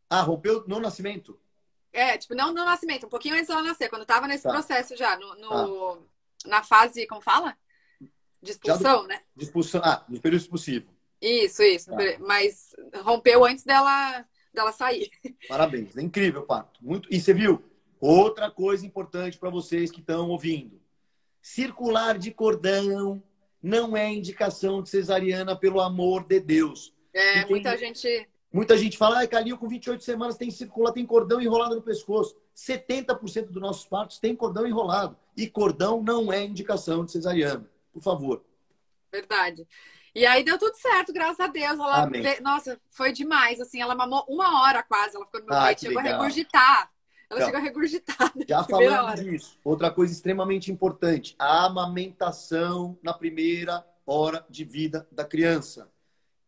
Ah, 0.10 0.22
rompeu 0.22 0.64
no 0.68 0.80
nascimento? 0.80 1.40
É, 1.94 2.18
tipo, 2.18 2.34
não 2.34 2.48
no 2.48 2.66
nascimento, 2.66 3.06
um 3.06 3.10
pouquinho 3.10 3.36
antes 3.36 3.48
dela 3.48 3.62
nascer, 3.62 3.88
quando 3.88 4.06
tava 4.06 4.28
nesse 4.28 4.44
tá. 4.44 4.50
processo 4.50 4.98
já, 4.98 5.16
no, 5.16 5.36
no 5.36 5.96
tá. 5.98 6.50
na 6.50 6.64
fase, 6.64 7.06
como 7.06 7.22
fala? 7.22 7.56
De 8.42 8.52
expulsão, 8.52 9.04
do, 9.04 9.08
né? 9.08 9.22
De 9.36 9.44
expulsão, 9.44 9.80
ah, 9.84 10.04
no 10.10 10.20
período 10.20 10.42
expulsivo. 10.42 10.92
Isso, 11.22 11.62
isso. 11.62 11.92
Tá. 11.92 11.98
Mas 12.20 12.76
rompeu 13.04 13.46
antes 13.46 13.64
dela, 13.64 14.26
dela 14.52 14.72
sair. 14.72 15.12
Parabéns, 15.48 15.96
é 15.96 16.02
incrível, 16.02 16.42
Pato. 16.42 16.84
Muito... 16.84 17.08
E 17.14 17.22
você 17.22 17.34
viu? 17.34 17.64
Outra 18.02 18.52
coisa 18.52 18.86
importante 18.86 19.38
para 19.38 19.50
vocês 19.50 19.92
que 19.92 20.02
estão 20.02 20.30
ouvindo. 20.30 20.82
Circular 21.42 22.18
de 22.18 22.32
cordão 22.32 23.24
não 23.62 23.96
é 23.96 24.12
indicação 24.12 24.82
de 24.82 24.90
cesariana, 24.90 25.56
pelo 25.56 25.80
amor 25.80 26.26
de 26.26 26.40
Deus. 26.40 26.94
É, 27.14 27.46
muita 27.46 27.78
gente 27.78 28.28
Muita 28.54 28.78
gente 28.78 29.00
fala, 29.00 29.20
ah, 29.20 29.28
Calil, 29.28 29.58
com 29.58 29.68
28 29.68 30.04
semanas 30.04 30.38
tem 30.38 30.52
circula, 30.52 30.94
tem 30.94 31.04
cordão 31.08 31.42
enrolado 31.42 31.76
no 31.76 31.82
pescoço. 31.82 32.38
70% 32.56 33.48
dos 33.48 33.60
nossos 33.60 33.84
partos 33.88 34.20
tem 34.20 34.36
cordão 34.36 34.68
enrolado. 34.68 35.18
E 35.36 35.48
cordão 35.48 36.04
não 36.04 36.32
é 36.32 36.44
indicação 36.44 37.04
de 37.04 37.12
cesariana. 37.12 37.68
Por 37.92 38.04
favor. 38.04 38.46
Verdade. 39.12 39.68
E 40.14 40.24
aí 40.24 40.44
deu 40.44 40.60
tudo 40.60 40.76
certo, 40.76 41.12
graças 41.12 41.40
a 41.40 41.48
Deus. 41.48 41.80
Ela, 41.80 42.08
nossa, 42.42 42.80
foi 42.92 43.12
demais. 43.12 43.60
Assim, 43.60 43.82
ela 43.82 43.96
mamou 43.96 44.24
uma 44.30 44.62
hora 44.62 44.84
quase. 44.84 45.16
Ela 45.16 45.26
ficou 45.26 45.42
no 45.42 45.48
meu 45.48 45.58
ah, 45.58 45.66
peito, 45.66 45.82
chegou 45.82 46.04
legal. 46.04 46.14
a 46.14 46.18
regurgitar. 46.18 46.92
Ela 47.32 47.40
então, 47.40 47.46
chegou 47.48 47.60
a 47.60 47.64
regurgitar. 47.64 48.34
Já 48.48 48.64
falando 48.64 49.24
disso, 49.24 49.58
outra 49.64 49.90
coisa 49.90 50.14
extremamente 50.14 50.72
importante: 50.72 51.36
a 51.40 51.66
amamentação 51.66 52.96
na 53.02 53.14
primeira 53.14 53.84
hora 54.06 54.46
de 54.48 54.64
vida 54.64 55.08
da 55.12 55.26
criança 55.26 55.92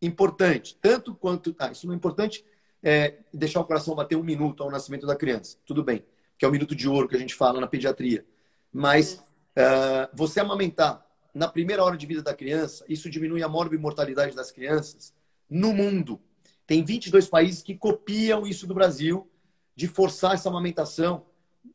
importante, 0.02 0.78
tanto 0.82 1.14
quanto. 1.16 1.56
Ah, 1.60 1.72
isso 1.72 1.86
não 1.86 1.93
é 1.93 1.98
importante 1.98 2.46
é, 2.84 3.16
deixar 3.34 3.62
o 3.62 3.66
coração 3.66 3.96
bater 3.96 4.16
um 4.16 4.24
minuto 4.24 4.62
ao 4.62 4.70
nascimento 4.70 5.08
da 5.08 5.16
criança. 5.16 5.58
Tudo 5.66 5.84
bem, 5.84 6.06
que 6.38 6.46
é 6.46 6.48
o 6.48 6.52
minuto 6.52 6.76
de 6.76 6.88
ouro 6.88 7.08
que 7.08 7.16
a 7.16 7.20
gente 7.20 7.34
fala 7.34 7.60
na 7.60 7.68
pediatria. 7.68 8.26
Mas 8.72 9.14
uh, 9.58 10.08
você 10.14 10.39
amamentar 10.39 11.06
na 11.34 11.48
primeira 11.48 11.84
hora 11.84 11.98
de 11.98 12.06
vida 12.06 12.22
da 12.22 12.34
criança, 12.34 12.86
isso 12.88 13.10
diminui 13.10 13.41
a 13.41 13.50
morbimortalidade 13.50 14.36
das 14.36 14.52
crianças 14.52 15.14
no 15.50 15.74
mundo. 15.74 16.22
Tem 16.68 16.84
22 16.84 17.28
países 17.28 17.62
que 17.62 17.76
copiam 17.76 18.46
isso 18.46 18.66
do 18.66 18.74
Brasil, 18.74 19.30
de 19.76 19.88
forçar 19.88 20.34
essa 20.34 20.50
amamentação 20.50 21.26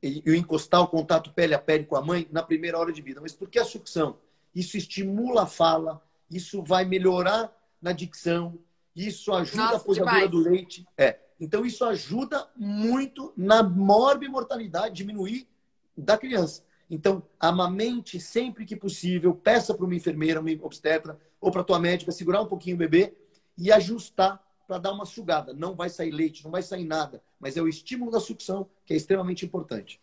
e, 0.03 0.23
e 0.25 0.37
encostar 0.37 0.81
o 0.81 0.89
contato 0.89 1.33
pele 1.33 1.55
a 1.55 1.59
pele 1.59 1.85
com 1.85 1.97
a 1.97 2.03
mãe 2.03 2.27
na 2.31 2.43
primeira 2.43 2.79
hora 2.79 2.93
de 2.93 3.03
vida. 3.03 3.21
Mas 3.21 3.33
por 3.33 3.49
que 3.51 3.59
a 3.59 3.65
sucção? 3.65 4.19
Isso 4.55 4.77
estimula 4.77 5.43
a 5.43 5.47
fala, 5.47 6.03
isso 6.31 6.63
vai 6.63 6.85
melhorar 6.85 7.53
na 7.81 7.93
dicção, 7.93 8.59
isso 8.95 9.33
ajuda 9.33 9.63
Nossa, 9.63 9.77
a 9.77 9.81
posadura 9.81 10.29
do 10.29 10.39
leite. 10.39 10.87
É. 10.97 11.19
Então, 11.39 11.65
isso 11.65 11.85
ajuda 11.85 12.49
muito 12.57 13.33
na 13.37 13.63
morbimortalidade, 13.63 14.95
diminuir 14.95 15.49
da 15.97 16.19
criança. 16.19 16.63
Então, 16.91 17.23
amamente 17.39 18.21
sempre 18.21 18.65
que 18.67 18.77
possível, 18.77 19.35
peça 19.35 19.73
para 19.73 19.85
uma 19.85 19.95
enfermeira, 19.95 20.41
uma 20.41 20.51
obstetra 20.63 21.19
ou 21.41 21.51
para 21.51 21.65
tua 21.65 21.79
médica 21.79 22.13
segurar 22.13 22.43
um 22.43 22.47
pouquinho 22.47 22.77
o 22.77 22.79
bebê 22.79 23.15
e 23.57 23.71
ajustar 23.71 24.45
para 24.67 24.79
dar 24.79 24.93
uma 24.93 25.07
sugada. 25.07 25.53
Não 25.53 25.75
vai 25.75 25.89
sair 25.89 26.11
leite, 26.11 26.45
não 26.45 26.51
vai 26.51 26.63
sair 26.63 26.85
nada, 26.85 27.23
mas 27.39 27.57
é 27.57 27.63
o 27.63 27.69
estímulo 27.69 28.11
da 28.11 28.21
sucção 28.21 28.69
que 28.85 28.93
é 28.93 28.97
extremamente 28.97 29.45
importante. 29.45 30.01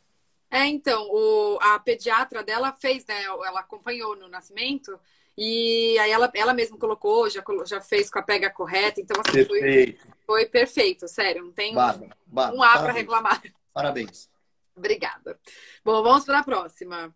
É, 0.50 0.66
então, 0.66 1.08
o, 1.12 1.60
a 1.62 1.78
pediatra 1.80 2.42
dela 2.42 2.72
fez, 2.72 3.06
né? 3.06 3.24
Ela 3.24 3.60
acompanhou 3.60 4.16
no 4.16 4.30
nascimento 4.30 4.98
e 5.38 6.00
aí 6.00 6.10
ela, 6.10 6.32
ela 6.34 6.54
mesma 6.54 6.78
colocou, 6.78 7.30
já, 7.30 7.44
já 7.66 7.80
fez 7.80 8.10
com 8.10 8.18
a 8.18 8.24
pega 8.24 8.50
correta. 8.50 9.00
Então, 9.00 9.22
assim, 9.26 9.46
perfeito. 9.46 10.00
Foi, 10.02 10.16
foi 10.26 10.46
perfeito, 10.48 11.08
sério. 11.08 11.44
Não 11.44 11.52
tem 11.52 11.76
bárbaro, 11.76 12.12
bárbaro. 12.26 12.58
um 12.58 12.64
A 12.64 12.80
para 12.80 12.92
reclamar. 12.92 13.42
Parabéns. 13.74 14.30
Obrigada. 14.76 15.40
Bom, 15.86 16.02
vamos 16.02 16.26
para 16.26 16.40
a 16.40 16.44
próxima. 16.44 17.14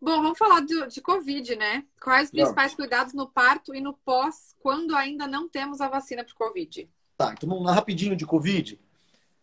Bom, 0.00 0.22
vamos 0.22 0.38
falar 0.38 0.60
de, 0.60 0.86
de 0.86 1.00
Covid, 1.00 1.56
né? 1.56 1.84
Quais 2.00 2.26
os 2.26 2.30
principais 2.30 2.74
cuidados 2.74 3.12
no 3.12 3.28
parto 3.28 3.74
e 3.74 3.80
no 3.80 3.94
pós, 3.94 4.54
quando 4.60 4.94
ainda 4.94 5.26
não 5.26 5.48
temos 5.48 5.80
a 5.80 5.88
vacina 5.88 6.24
para 6.24 6.34
Covid? 6.34 6.88
Tá, 7.16 7.32
então 7.32 7.48
vamos 7.48 7.64
lá 7.64 7.72
rapidinho 7.72 8.14
de 8.16 8.24
Covid. 8.24 8.80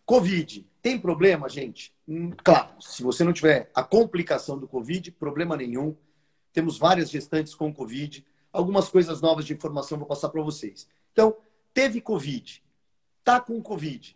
Covid, 0.05 0.66
tem 0.86 1.00
problema, 1.00 1.50
gente? 1.50 1.92
Hum, 2.08 2.30
claro, 2.44 2.80
se 2.80 3.02
você 3.02 3.24
não 3.24 3.34
tiver 3.34 3.72
a 3.74 3.82
complicação 3.82 4.56
do 4.56 4.68
Covid, 4.68 5.12
problema 5.14 5.58
nenhum. 5.58 5.98
Temos 6.54 6.78
várias 6.78 7.10
gestantes 7.10 7.56
com 7.56 7.74
Covid. 7.74 8.24
Algumas 8.54 8.88
coisas 8.88 9.20
novas 9.20 9.46
de 9.46 9.54
informação 9.54 9.98
vou 9.98 10.06
passar 10.06 10.30
para 10.30 10.44
vocês. 10.44 10.88
Então, 11.12 11.38
teve 11.74 12.00
Covid, 12.02 12.64
tá 13.24 13.42
com 13.42 13.60
Covid, 13.64 14.16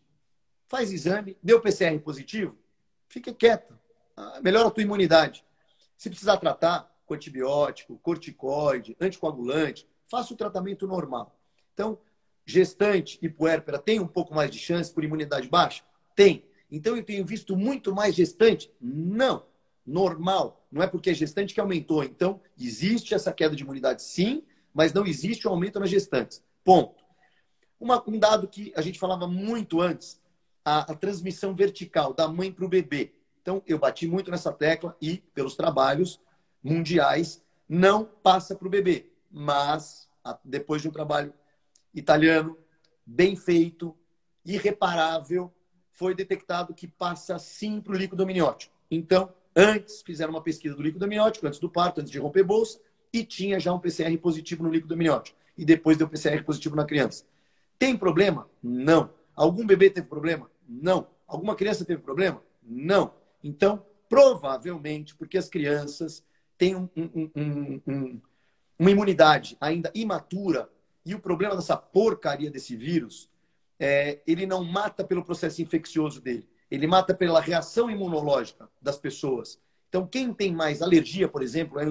faz 0.67 0.91
exame, 0.91 1.35
deu 1.41 1.59
PCR 1.59 1.97
positivo, 2.01 2.55
fica 3.07 3.33
quieto, 3.33 3.75
ah, 4.15 4.39
melhora 4.43 4.67
a 4.67 4.71
tua 4.71 4.83
imunidade. 4.83 5.43
Se 5.97 6.07
precisar 6.07 6.37
tratar 6.37 6.95
com 7.07 7.15
antibiótico, 7.15 7.97
corticoide, 7.97 8.95
anticoagulante, 9.01 9.89
faça 10.05 10.35
o 10.35 10.37
tratamento 10.37 10.85
normal. 10.85 11.35
Então, 11.73 11.97
gestante 12.45 13.17
e 13.23 13.27
puérpera 13.27 13.79
tem 13.79 13.99
um 13.99 14.07
pouco 14.07 14.35
mais 14.35 14.51
de 14.51 14.59
chance 14.59 14.93
por 14.93 15.03
imunidade 15.03 15.49
baixa? 15.49 15.83
Tem. 16.15 16.47
Então, 16.71 16.95
eu 16.95 17.03
tenho 17.03 17.25
visto 17.25 17.55
muito 17.55 17.93
mais 17.93 18.15
gestante? 18.15 18.71
Não. 18.79 19.45
Normal. 19.85 20.65
Não 20.71 20.83
é 20.83 20.87
porque 20.87 21.09
é 21.09 21.13
gestante 21.13 21.53
que 21.53 21.59
aumentou. 21.59 22.03
Então, 22.03 22.39
existe 22.59 23.13
essa 23.13 23.33
queda 23.33 23.55
de 23.55 23.63
imunidade, 23.63 24.03
sim, 24.03 24.43
mas 24.73 24.93
não 24.93 25.05
existe 25.05 25.47
um 25.47 25.51
aumento 25.51 25.79
nas 25.79 25.89
gestantes. 25.89 26.43
Ponto. 26.63 27.03
Uma, 27.79 28.03
um 28.07 28.19
dado 28.19 28.47
que 28.47 28.71
a 28.75 28.81
gente 28.81 28.99
falava 28.99 29.27
muito 29.27 29.81
antes, 29.81 30.21
a, 30.63 30.91
a 30.91 30.95
transmissão 30.95 31.55
vertical 31.55 32.13
da 32.13 32.27
mãe 32.27 32.51
para 32.51 32.65
o 32.65 32.69
bebê. 32.69 33.13
Então, 33.41 33.63
eu 33.65 33.79
bati 33.79 34.05
muito 34.05 34.29
nessa 34.29 34.51
tecla 34.51 34.95
e, 35.01 35.17
pelos 35.33 35.55
trabalhos 35.55 36.21
mundiais, 36.61 37.43
não 37.67 38.05
passa 38.05 38.53
para 38.53 38.67
o 38.67 38.71
bebê. 38.71 39.11
Mas, 39.31 40.07
depois 40.43 40.81
de 40.81 40.87
um 40.87 40.91
trabalho 40.91 41.33
italiano, 41.93 42.57
bem 43.05 43.35
feito, 43.35 43.97
irreparável, 44.45 45.51
foi 45.99 46.15
detectado 46.15 46.73
que 46.73 46.87
passa 46.87 47.37
sim 47.37 47.81
para 47.81 47.91
o 47.91 47.97
líquido 47.97 48.23
amniótico. 48.23 48.73
Então, 48.89 49.33
antes 49.53 50.01
fizeram 50.01 50.31
uma 50.31 50.41
pesquisa 50.41 50.73
do 50.73 50.81
líquido 50.81 51.03
amniótico, 51.03 51.45
antes 51.45 51.59
do 51.59 51.69
parto, 51.69 51.99
antes 51.99 52.09
de 52.09 52.17
romper 52.17 52.41
bolsa, 52.41 52.79
e 53.11 53.21
tinha 53.21 53.59
já 53.59 53.73
um 53.73 53.79
PCR 53.79 54.17
positivo 54.17 54.63
no 54.63 54.71
líquido 54.71 54.93
amniótico. 54.93 55.37
E 55.57 55.65
depois 55.65 55.97
deu 55.97 56.07
PCR 56.07 56.41
positivo 56.41 56.73
na 56.73 56.85
criança. 56.85 57.25
Tem 57.77 57.97
problema? 57.97 58.47
Não. 58.63 59.09
Algum 59.35 59.67
bebê 59.67 59.89
teve 59.89 60.07
problema? 60.07 60.49
Não. 60.65 61.05
Alguma 61.27 61.53
criança 61.53 61.83
teve 61.83 62.01
problema? 62.01 62.41
Não. 62.63 63.13
Então, 63.43 63.85
provavelmente, 64.07 65.13
porque 65.15 65.37
as 65.37 65.49
crianças 65.49 66.23
têm 66.57 66.77
um, 66.77 66.89
um, 66.95 67.81
um, 67.85 68.21
uma 68.79 68.89
imunidade 68.89 69.57
ainda 69.59 69.91
imatura 69.93 70.69
e 71.05 71.13
o 71.13 71.19
problema 71.19 71.57
dessa 71.57 71.75
porcaria 71.75 72.49
desse 72.49 72.73
vírus 72.77 73.29
é 73.79 74.19
ele 74.27 74.45
não 74.45 74.63
mata 74.63 75.03
pelo 75.03 75.23
processo 75.23 75.61
infeccioso 75.61 76.19
dele, 76.21 76.47
ele 76.69 76.85
mata 76.85 77.13
pela 77.13 77.39
reação 77.39 77.89
imunológica 77.89 78.69
das 78.81 78.97
pessoas. 78.97 79.59
Então, 79.87 80.05
quem 80.05 80.33
tem 80.33 80.53
mais 80.53 80.81
alergia, 80.81 81.27
por 81.27 81.41
exemplo, 81.41 81.79
é 81.79 81.85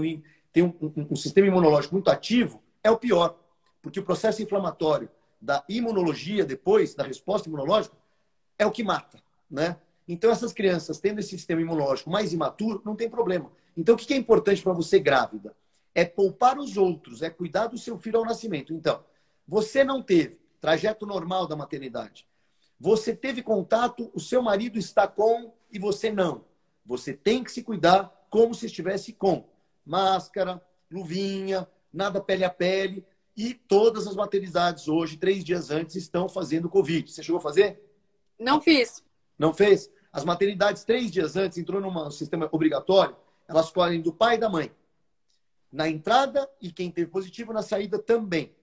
tem 0.53 0.62
um, 0.62 1.16
sistema 1.16 1.47
imunológico 1.47 1.95
muito 1.95 2.11
ativo, 2.11 2.62
é 2.82 2.91
o 2.91 2.97
pior, 2.97 3.39
porque 3.82 4.01
o 4.01 4.05
processo 4.05 4.43
inflamatório 4.43 5.09
da 5.41 5.64
imunologia 5.68 6.45
depois, 6.45 6.95
da 6.95 7.05
resposta 7.05 7.49
imunológica, 7.49 7.97
é 8.59 8.66
o 8.66 8.70
que 8.70 8.82
mata, 8.82 9.18
né? 9.51 9.76
Então, 10.07 10.30
essas 10.30 10.53
crianças 10.53 10.99
tendo 10.99 11.18
esse 11.18 11.30
sistema 11.30 11.61
imunológico 11.61 12.11
mais 12.11 12.32
imaturo, 12.32 12.80
não 12.84 12.97
tem 12.97 13.11
problema. 13.11 13.51
Então, 13.76 13.95
o 13.95 13.99
que 13.99 14.12
é 14.14 14.16
importante 14.16 14.62
para 14.62 14.72
você 14.72 14.99
grávida? 14.99 15.55
É 15.95 16.05
poupar 16.05 16.59
os 16.59 16.76
outros, 16.76 17.22
é 17.22 17.28
cuidar 17.28 17.66
do 17.66 17.76
seu 17.76 17.99
filho 17.99 18.18
ao 18.18 18.24
nascimento. 18.24 18.72
Então, 18.72 19.05
você 19.47 19.84
não 19.84 20.03
teve 20.03 20.39
trajeto 20.61 21.06
normal 21.06 21.46
da 21.46 21.56
maternidade. 21.56 22.26
Você 22.80 23.14
teve 23.14 23.42
contato, 23.42 24.11
o 24.14 24.20
seu 24.20 24.40
marido 24.42 24.78
está 24.78 25.06
com 25.06 25.52
e 25.70 25.78
você 25.78 26.11
não. 26.11 26.44
Você 26.84 27.12
tem 27.12 27.42
que 27.42 27.50
se 27.50 27.62
cuidar 27.62 28.26
como 28.30 28.54
se 28.54 28.66
estivesse 28.66 29.12
com 29.12 29.48
máscara, 29.84 30.62
luvinha, 30.90 31.68
nada 31.92 32.20
pele 32.20 32.44
a 32.44 32.50
pele. 32.50 33.04
E 33.36 33.54
todas 33.54 34.06
as 34.06 34.16
maternidades 34.16 34.88
hoje, 34.88 35.16
três 35.16 35.44
dias 35.44 35.70
antes, 35.70 35.96
estão 35.96 36.28
fazendo 36.28 36.68
Covid. 36.68 37.11
Você 37.11 37.22
chegou 37.22 37.38
a 37.38 37.42
fazer? 37.42 37.80
Não 38.38 38.61
fiz. 38.61 39.02
Não 39.38 39.52
fez? 39.52 39.90
As 40.12 40.24
maternidades, 40.24 40.84
três 40.84 41.11
dias 41.11 41.36
antes, 41.36 41.59
entrou 41.59 41.80
num 41.80 42.11
sistema 42.11 42.48
obrigatório, 42.50 43.16
elas 43.46 43.66
escolhem 43.66 44.00
do 44.00 44.12
pai 44.12 44.36
e 44.36 44.38
da 44.38 44.48
mãe. 44.48 44.72
Na 45.70 45.88
entrada 45.88 46.48
e 46.61 46.72
quem 46.72 46.90
teve 46.90 47.11
positivo 47.11 47.52
na 47.52 47.62
saída 47.62 47.98
também. 47.98 48.54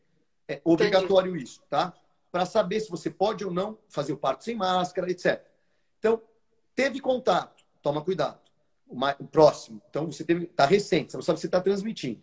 É 0.47 0.61
obrigatório 0.63 1.31
Entendi. 1.31 1.45
isso, 1.45 1.61
tá? 1.69 1.93
Para 2.31 2.45
saber 2.45 2.79
se 2.79 2.89
você 2.89 3.09
pode 3.09 3.43
ou 3.43 3.51
não 3.51 3.77
fazer 3.87 4.13
o 4.13 4.17
parto 4.17 4.43
sem 4.43 4.55
máscara, 4.55 5.09
etc. 5.09 5.43
Então, 5.99 6.21
teve 6.75 6.99
contato, 6.99 7.63
toma 7.81 8.01
cuidado. 8.01 8.39
O, 8.87 8.95
mais, 8.95 9.15
o 9.19 9.25
próximo. 9.25 9.81
Então, 9.89 10.05
você 10.05 10.23
teve, 10.23 10.45
tá 10.45 10.65
recente, 10.65 11.11
você 11.11 11.17
não 11.17 11.23
sabe 11.23 11.39
se 11.39 11.47
está 11.47 11.59
transmitindo. 11.59 12.21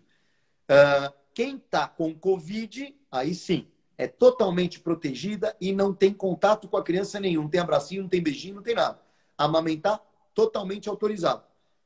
Uh, 0.65 1.13
quem 1.35 1.57
está 1.57 1.89
com 1.89 2.15
Covid, 2.15 2.95
aí 3.11 3.35
sim, 3.35 3.67
é 3.99 4.07
totalmente 4.07 4.81
protegida 4.81 5.57
e 5.61 5.73
não 5.73 5.95
tem 5.95 6.13
contato 6.13 6.69
com 6.69 6.77
a 6.77 6.83
criança 6.83 7.19
nenhum. 7.19 7.43
Não 7.43 7.49
tem 7.49 7.61
abracinho, 7.61 8.03
não 8.03 8.09
tem 8.09 8.23
beijinho, 8.23 8.57
não 8.57 8.63
tem 8.63 8.75
nada. 8.75 9.01
Amamentar, 9.37 10.01
totalmente 10.35 10.89
autorizado. 10.89 11.43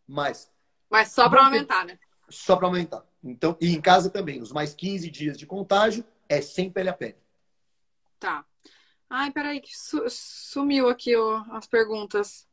Mas. 0.06 0.50
Mas 0.90 1.12
só 1.12 1.28
para 1.28 1.44
aumentar, 1.44 1.84
né? 1.84 1.98
Só 2.28 2.56
para 2.56 2.66
aumentar. 2.66 3.04
Então, 3.22 3.56
e 3.60 3.74
em 3.74 3.80
casa 3.80 4.10
também, 4.10 4.40
os 4.40 4.52
mais 4.52 4.74
15 4.74 5.10
dias 5.10 5.38
de 5.38 5.46
contágio 5.46 6.04
é 6.28 6.40
sem 6.40 6.70
pele 6.70 6.88
a 6.88 6.92
pele. 6.92 7.16
Tá. 8.18 8.44
Ai, 9.08 9.30
peraí, 9.30 9.60
que 9.60 9.72
sumiu 10.08 10.88
aqui 10.88 11.14
ó, 11.16 11.44
as 11.50 11.66
perguntas. 11.66 12.48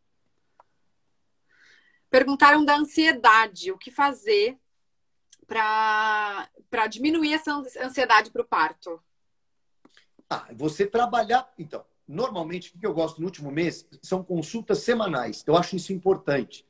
Perguntaram 2.09 2.63
da 2.63 2.75
ansiedade, 2.75 3.71
o 3.71 3.77
que 3.77 3.89
fazer 3.89 4.57
para 5.47 6.87
diminuir 6.89 7.33
essa 7.33 7.53
ansiedade 7.53 8.31
para 8.31 8.41
o 8.41 8.47
parto? 8.47 9.01
Ah, 10.29 10.47
você 10.53 10.85
trabalhar. 10.85 11.51
Então, 11.57 11.85
normalmente, 12.07 12.75
o 12.75 12.79
que 12.79 12.85
eu 12.85 12.93
gosto 12.93 13.19
no 13.19 13.25
último 13.25 13.51
mês 13.51 13.87
são 14.01 14.23
consultas 14.23 14.79
semanais. 14.79 15.43
Eu 15.45 15.57
acho 15.57 15.75
isso 15.75 15.91
importante. 15.91 16.65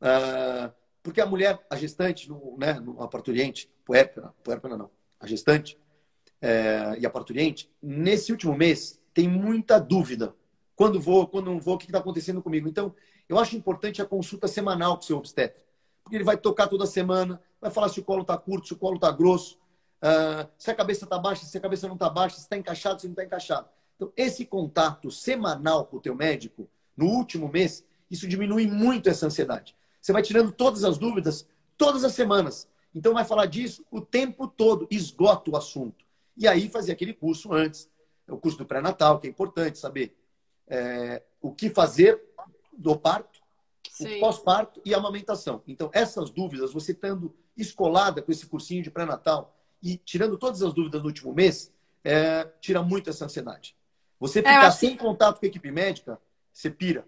Uh, 0.00 0.72
porque 1.02 1.20
a 1.20 1.26
mulher, 1.26 1.64
a 1.70 1.76
gestante, 1.76 2.28
no, 2.28 2.56
né, 2.58 2.74
no, 2.74 3.02
a 3.02 3.08
parturiente, 3.08 3.70
puérpera, 3.84 4.34
puérpera 4.42 4.76
não, 4.76 4.90
a 5.20 5.26
gestante 5.26 5.78
é, 6.40 6.96
e 6.98 7.06
a 7.06 7.10
parturiente, 7.10 7.70
nesse 7.82 8.32
último 8.32 8.56
mês, 8.56 9.00
tem 9.14 9.28
muita 9.28 9.78
dúvida. 9.78 10.34
Quando 10.74 11.00
vou, 11.00 11.26
quando 11.26 11.46
não 11.46 11.60
vou, 11.60 11.74
o 11.74 11.78
que 11.78 11.86
está 11.86 11.98
acontecendo 11.98 12.42
comigo? 12.42 12.68
Então, 12.68 12.94
eu 13.28 13.38
acho 13.38 13.56
importante 13.56 14.00
a 14.00 14.06
consulta 14.06 14.46
semanal 14.46 14.96
com 14.96 15.02
o 15.02 15.06
seu 15.06 15.16
obstetra. 15.16 15.62
Porque 16.02 16.16
ele 16.16 16.24
vai 16.24 16.36
tocar 16.36 16.68
toda 16.68 16.86
semana, 16.86 17.40
vai 17.60 17.70
falar 17.70 17.88
se 17.88 17.98
o 17.98 18.04
colo 18.04 18.22
está 18.22 18.36
curto, 18.36 18.68
se 18.68 18.74
o 18.74 18.76
colo 18.76 18.96
está 18.96 19.10
grosso, 19.10 19.58
uh, 20.02 20.48
se 20.56 20.70
a 20.70 20.74
cabeça 20.74 21.04
está 21.04 21.18
baixa, 21.18 21.44
se 21.44 21.58
a 21.58 21.60
cabeça 21.60 21.88
não 21.88 21.94
está 21.94 22.08
baixa, 22.08 22.36
se 22.36 22.42
está 22.42 22.56
encaixado, 22.56 23.00
se 23.00 23.06
não 23.06 23.12
está 23.12 23.24
encaixado. 23.24 23.68
Então, 23.96 24.12
esse 24.16 24.44
contato 24.44 25.10
semanal 25.10 25.86
com 25.86 25.96
o 25.96 26.00
teu 26.00 26.14
médico, 26.14 26.68
no 26.96 27.06
último 27.06 27.48
mês, 27.48 27.84
isso 28.10 28.28
diminui 28.28 28.66
muito 28.66 29.08
essa 29.08 29.26
ansiedade. 29.26 29.74
Você 30.00 30.12
vai 30.12 30.22
tirando 30.22 30.52
todas 30.52 30.84
as 30.84 30.98
dúvidas 30.98 31.46
todas 31.76 32.04
as 32.04 32.12
semanas. 32.12 32.68
Então, 32.94 33.12
vai 33.12 33.24
falar 33.24 33.46
disso 33.46 33.84
o 33.90 34.00
tempo 34.00 34.46
todo, 34.46 34.86
esgota 34.90 35.50
o 35.50 35.56
assunto. 35.56 36.05
E 36.36 36.46
aí, 36.46 36.68
fazer 36.68 36.92
aquele 36.92 37.14
curso 37.14 37.52
antes, 37.52 37.90
o 38.28 38.36
curso 38.36 38.58
do 38.58 38.66
pré-natal, 38.66 39.18
que 39.18 39.26
é 39.26 39.30
importante 39.30 39.78
saber 39.78 40.16
é, 40.68 41.22
o 41.40 41.52
que 41.52 41.70
fazer 41.70 42.22
do 42.72 42.96
parto, 42.96 43.40
Sim. 43.90 44.16
o 44.16 44.20
pós-parto 44.20 44.80
e 44.84 44.94
a 44.94 44.98
amamentação. 44.98 45.62
Então, 45.66 45.90
essas 45.92 46.30
dúvidas, 46.30 46.72
você 46.72 46.92
estando 46.92 47.34
escolada 47.56 48.20
com 48.20 48.30
esse 48.30 48.46
cursinho 48.46 48.82
de 48.82 48.90
pré-natal, 48.90 49.56
e 49.82 49.96
tirando 49.96 50.36
todas 50.36 50.62
as 50.62 50.74
dúvidas 50.74 51.00
no 51.00 51.08
último 51.08 51.32
mês, 51.32 51.72
é, 52.04 52.44
tira 52.60 52.82
muito 52.82 53.08
essa 53.08 53.24
ansiedade. 53.24 53.76
Você 54.18 54.40
é, 54.40 54.42
ficar 54.42 54.66
é, 54.66 54.70
sem 54.70 54.90
que... 54.90 54.98
contato 54.98 55.38
com 55.38 55.46
a 55.46 55.48
equipe 55.48 55.70
médica, 55.70 56.20
você 56.52 56.70
pira. 56.70 57.06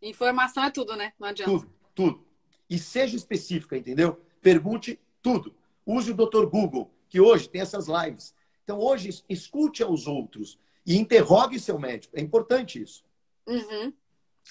Informação 0.00 0.64
é 0.64 0.70
tudo, 0.70 0.96
né? 0.96 1.12
Não 1.18 1.28
adianta. 1.28 1.50
Tudo, 1.50 1.70
tudo. 1.94 2.26
E 2.68 2.78
seja 2.78 3.16
específica, 3.16 3.76
entendeu? 3.76 4.20
Pergunte 4.40 5.00
tudo. 5.22 5.54
Use 5.86 6.10
o 6.10 6.14
Dr. 6.14 6.46
Google, 6.46 6.90
que 7.08 7.20
hoje 7.20 7.48
tem 7.48 7.60
essas 7.60 7.86
lives. 7.88 8.34
Então, 8.64 8.80
hoje, 8.80 9.22
escute 9.28 9.82
aos 9.82 10.06
outros 10.06 10.58
e 10.86 10.96
interrogue 10.96 11.60
seu 11.60 11.78
médico. 11.78 12.16
É 12.16 12.20
importante 12.20 12.82
isso. 12.82 13.04
Uhum. 13.46 13.92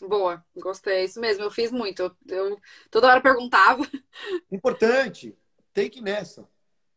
Boa, 0.01 0.43
gostei. 0.55 0.97
É 0.97 1.03
isso 1.03 1.19
mesmo, 1.19 1.43
eu 1.43 1.51
fiz 1.51 1.71
muito. 1.71 2.01
Eu, 2.01 2.15
eu 2.27 2.59
toda 2.89 3.07
hora 3.07 3.21
perguntava. 3.21 3.83
Importante. 4.51 5.37
Tem 5.73 5.89
que 5.89 5.99
ir 5.99 6.03
nessa. 6.03 6.43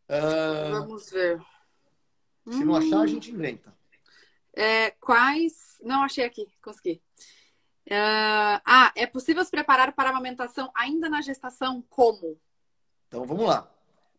Uh, 0.09 0.71
Vamos 0.71 1.11
ver. 1.11 1.41
Se 2.49 2.65
não 2.65 2.77
achar, 2.77 2.99
a 2.99 3.01
hum. 3.01 3.07
gente 3.07 3.33
inventa. 3.33 3.75
É, 4.55 4.91
quais. 4.93 5.79
Não, 5.83 6.03
achei 6.03 6.25
aqui, 6.25 6.47
consegui. 6.63 7.03
Uh, 7.87 8.61
ah, 8.65 8.93
é 8.95 9.07
possível 9.07 9.45
se 9.45 9.51
preparar 9.51 9.93
para 9.93 10.09
a 10.09 10.13
amamentação 10.13 10.71
ainda 10.75 11.09
na 11.09 11.21
gestação? 11.21 11.85
Como? 11.89 12.39
Então 13.09 13.25
vamos 13.25 13.47
lá. 13.47 13.71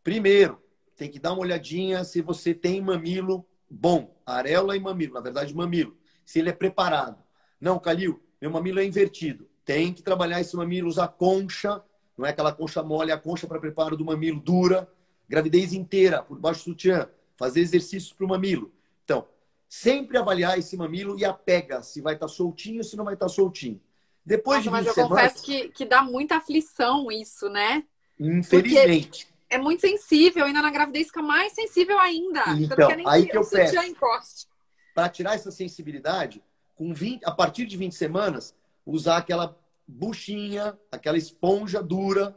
Primeiro, 0.04 0.62
tem 0.98 1.10
que 1.10 1.20
dar 1.20 1.34
uma 1.34 1.44
olhadinha 1.44 2.04
se 2.04 2.22
você 2.22 2.54
tem 2.54 2.82
mamilo 2.82 3.46
bom, 3.70 4.16
areola 4.26 4.76
e 4.76 4.80
mamilo, 4.80 5.14
na 5.14 5.22
verdade 5.22 5.54
mamilo, 5.54 5.96
se 6.26 6.40
ele 6.40 6.50
é 6.50 6.54
preparado. 6.54 7.22
Não, 7.62 7.80
Calil, 7.80 8.22
meu 8.42 8.50
mamilo 8.50 8.80
é 8.80 8.86
invertido. 8.86 9.48
Tem 9.64 9.94
que 9.94 10.02
trabalhar 10.02 10.42
esse 10.42 10.56
mamilo, 10.56 10.90
usar 10.90 11.08
concha, 11.10 11.84
não 12.18 12.26
é 12.26 12.30
aquela 12.30 12.52
concha 12.52 12.82
mole, 12.82 13.12
é 13.12 13.14
a 13.14 13.18
concha 13.18 13.48
para 13.48 13.60
preparo 13.60 13.96
do 13.96 14.04
mamilo 14.04 14.40
dura, 14.40 14.90
gravidez 15.30 15.74
inteira, 15.74 16.24
por 16.24 16.40
baixo 16.40 16.62
do 16.62 16.72
sutiã, 16.72 17.08
fazer 17.36 17.60
exercícios 17.60 18.12
para 18.12 18.26
o 18.26 18.30
mamilo. 18.30 18.72
Então, 19.04 19.28
sempre 19.70 20.18
avaliar 20.18 20.58
esse 20.58 20.76
mamilo 20.76 21.20
e 21.20 21.26
a 21.26 21.34
pega, 21.34 21.84
se 21.84 22.02
vai 22.02 22.16
estar 22.16 22.28
tá 22.28 22.34
soltinho 22.34 22.80
ou 22.80 22.84
se 22.84 22.96
não 22.96 23.06
vai 23.06 23.14
estar 23.14 23.28
tá 23.28 23.32
soltinho. 23.32 23.80
Depois 24.26 24.66
Nossa, 24.66 24.70
de 24.70 24.72
mas 24.72 24.88
eu 24.88 24.94
semanas, 24.94 25.34
confesso 25.34 25.46
que, 25.46 25.70
que 25.70 25.86
dá 25.86 26.02
muita 26.02 26.38
aflição 26.38 27.12
isso, 27.12 27.50
né? 27.50 27.84
Infelizmente. 28.20 29.26
Porque 29.26 29.37
é 29.50 29.58
muito 29.58 29.82
sensível, 29.82 30.46
ainda 30.46 30.62
na 30.62 30.70
gravidez 30.70 31.08
fica 31.08 31.22
mais 31.22 31.54
sensível 31.54 31.98
ainda. 32.00 32.44
Então, 32.60 32.90
aí 33.06 33.26
que, 33.26 33.32
que 33.32 33.38
eu 33.38 33.48
peço. 33.48 34.48
Para 34.94 35.10
tirar 35.10 35.36
essa 35.36 35.52
sensibilidade, 35.52 36.44
com 36.76 36.94
20, 36.94 37.24
a 37.24 37.32
partir 37.32 37.66
de 37.66 37.78
20 37.78 37.94
semanas, 37.94 38.56
usar 38.86 39.18
aquela 39.18 39.58
buchinha, 39.88 40.78
aquela 40.92 41.18
esponja 41.18 41.82
dura, 41.82 42.36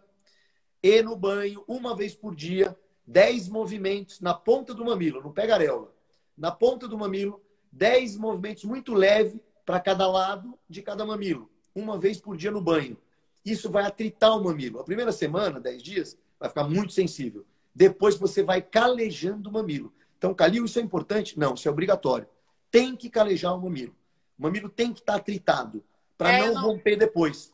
e 0.83 1.03
no 1.03 1.17
banho, 1.17 1.65
uma 1.67 1.97
vez 1.97 2.15
por 2.15 2.35
dia, 2.35 2.77
10 3.07 3.49
movimentos 3.49 4.21
na 4.21 4.33
ponta 4.33 4.73
do 4.73 4.85
mamilo, 4.85 5.23
não 5.23 5.33
pega 5.33 5.55
areola. 5.55 5.93
Na 6.37 6.51
ponta 6.51 6.87
do 6.87 6.97
mamilo, 6.97 7.43
10 7.73 8.17
movimentos 8.17 8.65
muito 8.65 8.95
leve 8.95 9.43
para 9.67 9.81
cada 9.81 10.07
lado 10.07 10.59
de 10.69 10.81
cada 10.81 11.05
mamilo, 11.05 11.51
uma 11.75 11.99
vez 11.99 12.21
por 12.21 12.37
dia 12.37 12.51
no 12.51 12.61
banho. 12.61 12.97
Isso 13.45 13.71
vai 13.71 13.85
atritar 13.85 14.37
o 14.37 14.45
mamilo. 14.45 14.81
A 14.81 14.85
primeira 14.85 15.13
semana, 15.13 15.61
10 15.61 15.83
dias, 15.83 16.19
vai 16.41 16.49
ficar 16.49 16.65
muito 16.65 16.93
sensível. 16.93 17.47
Depois 17.75 18.17
você 18.17 18.43
vai 18.43 18.61
calejando 18.63 19.49
o 19.49 19.53
mamilo. 19.53 19.93
Então, 20.19 20.35
calil, 20.35 20.65
isso 20.65 20.79
é 20.79 20.83
importante? 20.83 21.39
Não, 21.39 21.55
isso 21.55 21.69
é 21.69 21.71
obrigatório. 21.71 22.27
Tem 22.71 22.97
que 22.97 23.09
calejar 23.09 23.55
o 23.55 23.61
mamilo. 23.61 23.95
O 24.39 24.43
mamilo 24.43 24.69
tem 24.69 24.93
que 24.93 25.01
estar 25.01 25.19
tá 25.19 25.21
tritado 25.21 25.85
para 26.17 26.33
é, 26.33 26.47
não, 26.47 26.55
não, 26.55 26.63
romper 26.63 26.97
depois. 26.97 27.53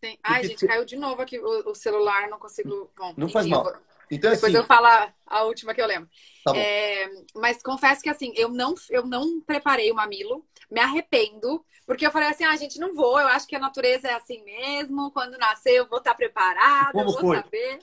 Tem... 0.00 0.18
Ai, 0.22 0.44
gente, 0.44 0.66
caiu 0.66 0.84
de 0.84 0.96
novo 0.96 1.20
aqui 1.20 1.38
o, 1.38 1.70
o 1.70 1.74
celular, 1.74 2.28
não 2.28 2.38
consigo. 2.38 2.90
Bom, 2.96 3.14
não 3.16 3.26
enfim, 3.26 3.32
faz 3.32 3.46
mal. 3.46 3.72
Então, 4.12 4.30
Depois 4.30 4.54
assim... 4.54 4.62
eu 4.62 4.66
falo 4.66 5.10
a 5.26 5.42
última 5.44 5.72
que 5.72 5.80
eu 5.80 5.86
lembro. 5.86 6.08
Tá 6.44 6.54
é, 6.54 7.08
mas 7.34 7.62
confesso 7.62 8.02
que 8.02 8.10
assim, 8.10 8.30
eu 8.36 8.50
não, 8.50 8.74
eu 8.90 9.06
não 9.06 9.40
preparei 9.40 9.90
o 9.90 9.94
mamilo, 9.94 10.44
me 10.70 10.80
arrependo, 10.80 11.64
porque 11.86 12.06
eu 12.06 12.10
falei 12.10 12.28
assim, 12.28 12.44
ah, 12.44 12.54
gente, 12.56 12.78
não 12.78 12.94
vou, 12.94 13.18
eu 13.18 13.28
acho 13.28 13.46
que 13.46 13.56
a 13.56 13.60
natureza 13.60 14.08
é 14.08 14.12
assim 14.12 14.42
mesmo, 14.44 15.10
quando 15.12 15.38
nascer 15.38 15.72
eu 15.76 15.88
vou 15.88 15.98
estar 15.98 16.14
preparada, 16.14 16.98
eu 16.98 17.04
vou 17.04 17.20
foi? 17.20 17.36
saber. 17.36 17.78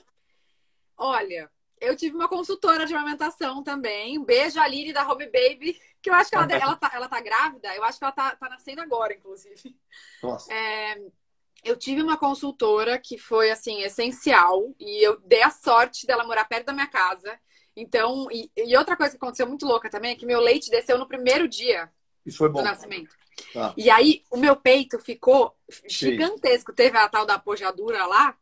Olha, 1.02 1.50
eu 1.80 1.96
tive 1.96 2.14
uma 2.14 2.28
consultora 2.28 2.84
de 2.84 2.94
amamentação 2.94 3.64
também. 3.64 4.22
beijo, 4.22 4.60
Aline, 4.60 4.92
da 4.92 5.10
Home 5.10 5.24
Baby, 5.24 5.80
que 6.02 6.10
eu 6.10 6.14
acho 6.14 6.28
que 6.28 6.36
ela, 6.36 6.46
ela, 6.52 6.76
tá, 6.76 6.90
ela 6.92 7.08
tá 7.08 7.20
grávida. 7.22 7.74
Eu 7.74 7.82
acho 7.82 7.98
que 7.98 8.04
ela 8.04 8.12
tá, 8.12 8.36
tá 8.36 8.48
nascendo 8.50 8.82
agora, 8.82 9.14
inclusive. 9.14 9.74
Nossa. 10.22 10.52
É, 10.52 11.00
eu 11.64 11.78
tive 11.78 12.02
uma 12.02 12.18
consultora 12.18 12.98
que 12.98 13.16
foi, 13.16 13.50
assim, 13.50 13.80
essencial. 13.80 14.74
E 14.78 15.02
eu 15.02 15.18
dei 15.20 15.42
a 15.42 15.48
sorte 15.48 16.06
dela 16.06 16.22
morar 16.22 16.44
perto 16.44 16.66
da 16.66 16.74
minha 16.74 16.86
casa. 16.86 17.40
Então, 17.74 18.28
e, 18.30 18.50
e 18.54 18.76
outra 18.76 18.94
coisa 18.94 19.12
que 19.12 19.16
aconteceu 19.16 19.46
muito 19.46 19.64
louca 19.64 19.88
também 19.88 20.12
é 20.12 20.16
que 20.16 20.26
meu 20.26 20.40
leite 20.40 20.70
desceu 20.70 20.98
no 20.98 21.08
primeiro 21.08 21.48
dia 21.48 21.90
Isso 22.26 22.36
foi 22.36 22.50
bom. 22.50 22.58
do 22.58 22.64
nascimento. 22.64 23.16
Tá. 23.54 23.72
E 23.74 23.88
aí, 23.88 24.22
o 24.30 24.36
meu 24.36 24.54
peito 24.54 24.98
ficou 24.98 25.56
gigantesco. 25.88 26.74
Teve 26.74 26.98
a 26.98 27.08
tal 27.08 27.24
da 27.24 27.36
apojadura 27.36 28.04
lá, 28.04 28.36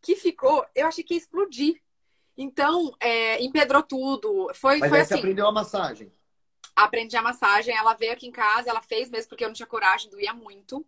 que 0.00 0.14
ficou... 0.14 0.64
Eu 0.72 0.86
achei 0.86 1.02
que 1.02 1.14
ia 1.14 1.18
explodir. 1.18 1.82
Então, 2.36 2.94
é, 3.00 3.42
empedrou 3.42 3.82
tudo. 3.82 4.50
Foi, 4.54 4.78
Mas 4.78 4.90
foi 4.90 4.98
aí 4.98 5.02
assim. 5.02 5.14
Você 5.14 5.20
aprendeu 5.20 5.46
a 5.46 5.52
massagem. 5.52 6.12
Aprendi 6.74 7.16
a 7.16 7.22
massagem. 7.22 7.74
Ela 7.74 7.94
veio 7.94 8.12
aqui 8.12 8.26
em 8.26 8.32
casa, 8.32 8.68
ela 8.68 8.82
fez 8.82 9.08
mesmo, 9.08 9.28
porque 9.30 9.44
eu 9.44 9.48
não 9.48 9.54
tinha 9.54 9.66
coragem, 9.66 10.10
doía 10.10 10.34
muito. 10.34 10.84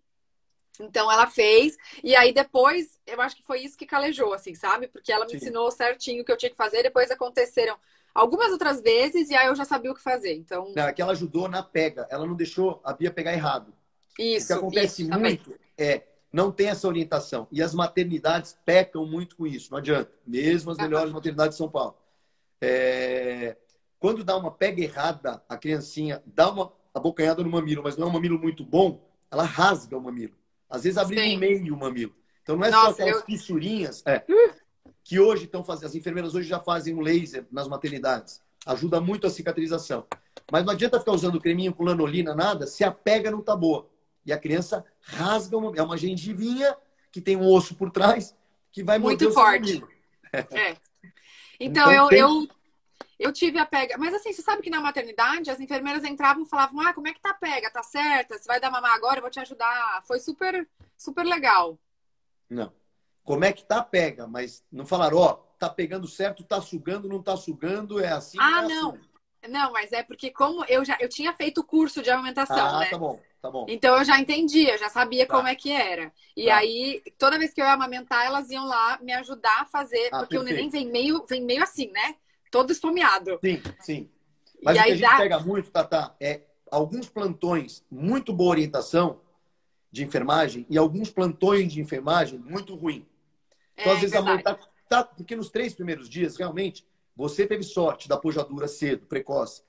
Então 0.80 1.10
ela 1.10 1.26
fez, 1.26 1.76
e 2.04 2.14
aí 2.14 2.32
depois, 2.32 3.00
eu 3.06 3.20
acho 3.20 3.34
que 3.34 3.42
foi 3.42 3.60
isso 3.62 3.76
que 3.76 3.86
calejou, 3.86 4.32
assim, 4.32 4.54
sabe? 4.54 4.86
Porque 4.86 5.12
ela 5.12 5.24
me 5.24 5.32
Sim. 5.32 5.38
ensinou 5.38 5.70
certinho 5.70 6.22
o 6.22 6.24
que 6.24 6.30
eu 6.30 6.36
tinha 6.36 6.50
que 6.50 6.56
fazer, 6.56 6.82
depois 6.82 7.10
aconteceram 7.10 7.76
algumas 8.14 8.52
outras 8.52 8.80
vezes, 8.80 9.28
e 9.30 9.34
aí 9.34 9.48
eu 9.48 9.56
já 9.56 9.64
sabia 9.64 9.90
o 9.90 9.94
que 9.94 10.00
fazer. 10.00 10.34
Então. 10.34 10.72
Não, 10.76 10.84
é 10.84 10.92
que 10.92 11.02
ela 11.02 11.12
ajudou 11.12 11.48
na 11.48 11.62
pega, 11.62 12.06
ela 12.10 12.26
não 12.26 12.34
deixou 12.34 12.80
a 12.84 12.92
Bia 12.92 13.10
pegar 13.10 13.32
errado. 13.32 13.72
Isso. 14.18 14.46
O 14.46 14.46
que 14.46 14.52
acontece 14.52 15.02
isso, 15.02 15.10
muito 15.10 15.44
também. 15.44 15.60
é 15.76 16.02
não 16.32 16.52
tem 16.52 16.68
essa 16.68 16.86
orientação. 16.86 17.46
E 17.50 17.62
as 17.62 17.74
maternidades 17.74 18.58
pecam 18.64 19.06
muito 19.06 19.36
com 19.36 19.46
isso, 19.46 19.70
não 19.70 19.78
adianta. 19.78 20.10
Mesmo 20.26 20.70
as 20.70 20.78
melhores 20.78 21.12
maternidades 21.12 21.54
de 21.54 21.58
São 21.58 21.68
Paulo. 21.68 21.96
É... 22.60 23.56
Quando 23.98 24.22
dá 24.22 24.36
uma 24.36 24.50
pega 24.50 24.82
errada, 24.82 25.42
a 25.48 25.56
criancinha 25.56 26.22
dá 26.26 26.50
uma 26.50 26.72
abocanhada 26.94 27.42
no 27.42 27.50
mamilo, 27.50 27.82
mas 27.82 27.96
não 27.96 28.06
é 28.06 28.10
um 28.10 28.12
mamilo 28.12 28.38
muito 28.38 28.64
bom, 28.64 29.04
ela 29.30 29.42
rasga 29.42 29.96
o 29.96 30.00
mamilo. 30.00 30.34
Às 30.68 30.84
vezes 30.84 30.98
abre 30.98 31.34
no 31.34 31.40
meio 31.40 31.74
o 31.74 31.78
mamilo. 31.78 32.14
Então 32.42 32.56
não 32.56 32.64
é 32.64 32.70
Nossa, 32.70 32.96
só 32.96 33.02
aquelas 33.02 33.20
eu... 33.20 33.26
fissurinhas 33.26 34.02
é, 34.06 34.24
que 35.02 35.18
hoje 35.18 35.44
estão 35.44 35.64
fazendo. 35.64 35.86
As 35.86 35.94
enfermeiras 35.94 36.34
hoje 36.34 36.48
já 36.48 36.60
fazem 36.60 36.94
o 36.94 37.00
laser 37.00 37.46
nas 37.50 37.66
maternidades. 37.66 38.40
Ajuda 38.66 39.00
muito 39.00 39.26
a 39.26 39.30
cicatrização. 39.30 40.06
Mas 40.50 40.64
não 40.64 40.72
adianta 40.72 40.98
ficar 40.98 41.12
usando 41.12 41.40
creminho 41.40 41.74
com 41.74 41.84
lanolina, 41.84 42.34
nada, 42.34 42.66
se 42.66 42.84
a 42.84 42.90
pega 42.90 43.30
não 43.30 43.42
tá 43.42 43.56
boa. 43.56 43.88
E 44.28 44.32
a 44.32 44.38
criança 44.38 44.84
rasga 45.00 45.56
uma, 45.56 45.72
é 45.74 45.82
uma 45.82 45.96
gengivinha 45.96 46.76
que 47.10 47.18
tem 47.18 47.34
um 47.34 47.46
osso 47.46 47.74
por 47.74 47.90
trás 47.90 48.36
que 48.70 48.84
vai 48.84 48.98
muito 48.98 49.32
forte. 49.32 49.82
É. 50.32 50.76
Então, 51.60 51.90
então 51.90 51.92
eu, 51.92 52.08
tem... 52.08 52.18
eu 52.20 52.48
eu 53.18 53.32
tive 53.32 53.58
a 53.58 53.66
pega. 53.66 53.98
Mas 53.98 54.14
assim, 54.14 54.32
você 54.32 54.40
sabe 54.40 54.62
que 54.62 54.70
na 54.70 54.80
maternidade 54.80 55.50
as 55.50 55.58
enfermeiras 55.58 56.04
entravam 56.04 56.44
e 56.44 56.48
falavam: 56.48 56.78
"Ah, 56.78 56.94
como 56.94 57.08
é 57.08 57.12
que 57.12 57.20
tá 57.20 57.30
a 57.30 57.34
pega? 57.34 57.68
Tá 57.68 57.82
certa? 57.82 58.38
Você 58.38 58.46
vai 58.46 58.60
dar 58.60 58.70
mamar 58.70 58.94
agora? 58.94 59.18
Eu 59.18 59.22
vou 59.22 59.30
te 59.30 59.40
ajudar". 59.40 60.04
Foi 60.06 60.20
super 60.20 60.68
super 60.96 61.26
legal. 61.26 61.76
Não. 62.48 62.72
Como 63.24 63.44
é 63.44 63.52
que 63.52 63.64
tá 63.64 63.78
a 63.78 63.82
pega? 63.82 64.28
Mas 64.28 64.64
não 64.70 64.86
falaram, 64.86 65.16
ó, 65.16 65.32
oh, 65.32 65.34
tá 65.58 65.68
pegando 65.68 66.06
certo, 66.06 66.44
tá 66.44 66.60
sugando, 66.60 67.08
não 67.08 67.20
tá 67.20 67.36
sugando, 67.36 67.98
é 67.98 68.12
assim. 68.12 68.38
Ah, 68.40 68.62
é 68.62 68.68
não. 68.68 68.90
Assim. 68.90 69.00
Não, 69.48 69.72
mas 69.72 69.90
é 69.90 70.04
porque 70.04 70.30
como 70.30 70.64
eu 70.66 70.84
já 70.84 70.96
eu 71.00 71.08
tinha 71.08 71.32
feito 71.32 71.58
o 71.58 71.64
curso 71.64 72.02
de 72.02 72.10
amamentação, 72.10 72.56
ah, 72.56 72.78
né? 72.78 72.90
tá 72.90 72.98
bom. 72.98 73.20
Tá 73.40 73.50
bom. 73.50 73.66
Então 73.68 73.96
eu 73.96 74.04
já 74.04 74.18
entendia, 74.18 74.76
já 74.78 74.88
sabia 74.88 75.26
tá. 75.26 75.34
como 75.34 75.46
é 75.46 75.54
que 75.54 75.70
era. 75.70 76.12
E 76.36 76.46
tá. 76.46 76.56
aí, 76.56 77.02
toda 77.16 77.38
vez 77.38 77.54
que 77.54 77.60
eu 77.60 77.64
ia 77.64 77.72
amamentar, 77.72 78.26
elas 78.26 78.50
iam 78.50 78.66
lá 78.66 78.98
me 79.00 79.12
ajudar 79.12 79.62
a 79.62 79.66
fazer, 79.66 80.08
ah, 80.12 80.18
porque 80.18 80.36
perfeito. 80.36 80.40
o 80.40 80.44
neném 80.44 80.68
vem 80.68 80.90
meio, 80.90 81.24
vem 81.24 81.42
meio 81.42 81.62
assim, 81.62 81.90
né? 81.92 82.16
Todo 82.50 82.72
esfomeado. 82.72 83.38
Sim, 83.40 83.62
sim. 83.80 84.10
Mas 84.62 84.76
e 84.76 84.80
o 84.80 84.82
que 84.82 84.88
a 84.88 84.92
gente 84.92 85.00
dá... 85.00 85.16
pega 85.16 85.40
muito, 85.40 85.70
Tata, 85.70 86.14
é 86.20 86.42
alguns 86.70 87.08
plantões, 87.08 87.84
muito 87.90 88.32
boa 88.32 88.50
orientação 88.50 89.20
de 89.90 90.04
enfermagem 90.04 90.66
e 90.68 90.76
alguns 90.76 91.10
plantões 91.10 91.72
de 91.72 91.80
enfermagem 91.80 92.38
muito 92.38 92.74
ruim. 92.74 93.06
Então, 93.74 93.92
é, 93.92 93.94
às 93.94 94.00
vezes, 94.00 94.12
verdade. 94.12 94.30
a 94.30 94.34
mãe 94.34 94.42
tá, 94.42 94.68
tá, 94.88 95.04
Porque 95.04 95.36
nos 95.36 95.48
três 95.48 95.74
primeiros 95.74 96.08
dias, 96.08 96.36
realmente, 96.36 96.84
você 97.14 97.46
teve 97.46 97.62
sorte 97.62 98.08
da 98.08 98.16
pojadura 98.16 98.66
cedo, 98.66 99.06
precoce. 99.06 99.62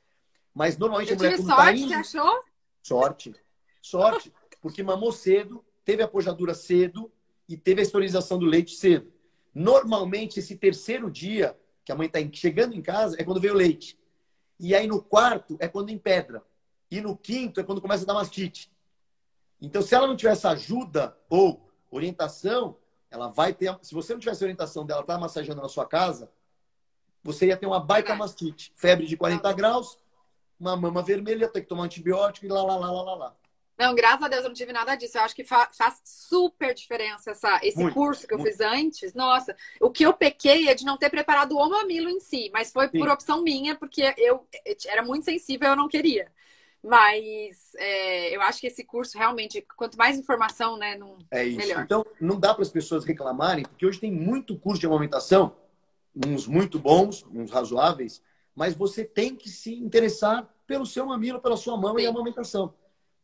Mas 0.53 0.77
normalmente 0.77 1.11
eu 1.11 1.15
a 1.15 1.17
mulher 1.17 1.35
tive 1.35 1.47
tá 1.47 1.55
sorte, 1.55 1.65
tá 1.65 1.77
indo... 1.77 1.87
você 1.87 2.17
achou? 2.17 2.43
Sorte. 2.81 3.35
Sorte, 3.81 4.33
porque 4.61 4.83
mamou 4.83 5.11
cedo, 5.11 5.63
teve 5.85 6.03
a 6.03 6.07
pojadura 6.07 6.53
cedo 6.53 7.11
e 7.47 7.57
teve 7.57 7.81
a 7.81 7.83
esterilização 7.83 8.37
do 8.37 8.45
leite 8.45 8.75
cedo. 8.75 9.11
Normalmente, 9.53 10.39
esse 10.39 10.55
terceiro 10.55 11.09
dia 11.09 11.57
que 11.83 11.91
a 11.91 11.95
mãe 11.95 12.07
está 12.07 12.19
chegando 12.31 12.75
em 12.75 12.81
casa 12.81 13.15
é 13.19 13.23
quando 13.23 13.41
veio 13.41 13.53
o 13.53 13.57
leite. 13.57 13.97
E 14.59 14.75
aí 14.75 14.85
no 14.85 15.01
quarto 15.01 15.57
é 15.59 15.67
quando 15.67 15.89
empedra. 15.89 16.43
E 16.91 17.01
no 17.01 17.15
quinto 17.15 17.59
é 17.59 17.63
quando 17.63 17.81
começa 17.81 18.03
a 18.03 18.07
dar 18.07 18.13
mastite. 18.13 18.71
Então, 19.61 19.81
se 19.81 19.95
ela 19.95 20.07
não 20.07 20.15
tiver 20.15 20.31
essa 20.31 20.51
ajuda 20.51 21.17
ou 21.29 21.69
orientação, 21.89 22.77
ela 23.09 23.27
vai 23.27 23.53
ter. 23.53 23.77
Se 23.81 23.93
você 23.93 24.13
não 24.13 24.19
tivesse 24.19 24.43
orientação 24.43 24.85
dela 24.85 25.01
estar 25.01 25.15
tá 25.15 25.19
massageando 25.19 25.61
na 25.61 25.69
sua 25.69 25.85
casa, 25.85 26.31
você 27.23 27.47
ia 27.47 27.57
ter 27.57 27.65
uma 27.65 27.79
baita 27.79 28.15
mastite. 28.15 28.71
Febre 28.75 29.05
de 29.05 29.17
40 29.17 29.51
graus, 29.53 29.97
uma 30.59 30.75
mama 30.75 31.01
vermelha, 31.01 31.49
ter 31.49 31.61
que 31.61 31.67
tomar 31.67 31.83
antibiótico 31.83 32.45
e 32.45 32.49
lá, 32.49 32.63
lá, 32.63 32.77
lá, 32.77 32.91
lá, 32.91 33.01
lá, 33.01 33.15
lá. 33.15 33.35
Não, 33.79 33.95
graças 33.95 34.21
a 34.21 34.27
Deus 34.27 34.43
eu 34.43 34.49
não 34.49 34.55
tive 34.55 34.73
nada 34.73 34.93
disso. 34.95 35.17
Eu 35.17 35.21
acho 35.21 35.33
que 35.33 35.45
fa 35.45 35.69
faz 35.71 36.01
super 36.03 36.73
diferença 36.73 37.31
essa, 37.31 37.61
esse 37.63 37.79
muito, 37.79 37.93
curso 37.93 38.27
que 38.27 38.33
eu 38.33 38.37
muito. 38.37 38.51
fiz 38.51 38.59
antes. 38.59 39.13
Nossa, 39.13 39.55
o 39.79 39.89
que 39.89 40.05
eu 40.05 40.11
pequei 40.11 40.67
é 40.67 40.75
de 40.75 40.83
não 40.83 40.97
ter 40.97 41.09
preparado 41.09 41.55
o 41.55 41.69
mamilo 41.69 42.09
em 42.09 42.19
si, 42.19 42.49
mas 42.51 42.73
foi 42.73 42.89
Sim. 42.89 42.99
por 42.99 43.07
opção 43.07 43.41
minha, 43.41 43.75
porque 43.75 44.13
eu 44.17 44.45
era 44.85 45.01
muito 45.01 45.23
sensível, 45.23 45.69
eu 45.69 45.75
não 45.77 45.87
queria. 45.87 46.29
Mas 46.83 47.73
é, 47.77 48.35
eu 48.35 48.41
acho 48.41 48.59
que 48.59 48.67
esse 48.67 48.83
curso 48.83 49.17
realmente, 49.17 49.65
quanto 49.77 49.97
mais 49.97 50.17
informação, 50.17 50.77
né, 50.77 50.97
não, 50.97 51.17
é 51.31 51.45
isso. 51.45 51.57
melhor. 51.57 51.81
Então, 51.81 52.05
não 52.19 52.37
dá 52.37 52.53
para 52.53 52.63
as 52.63 52.69
pessoas 52.69 53.05
reclamarem, 53.05 53.63
porque 53.63 53.85
hoje 53.85 53.99
tem 53.99 54.11
muito 54.11 54.57
curso 54.57 54.79
de 54.79 54.87
amamentação, 54.87 55.55
uns 56.13 56.47
muito 56.47 56.77
bons, 56.77 57.25
uns 57.33 57.49
razoáveis, 57.49 58.21
mas 58.53 58.75
você 58.75 59.05
tem 59.05 59.35
que 59.37 59.47
se 59.47 59.73
interessar 59.73 60.53
pelo 60.67 60.85
seu 60.85 61.05
mamilo, 61.05 61.39
pela 61.39 61.55
sua 61.55 61.77
mama 61.77 61.99
Sim. 61.99 62.03
e 62.03 62.07
a 62.07 62.09
amamentação. 62.09 62.73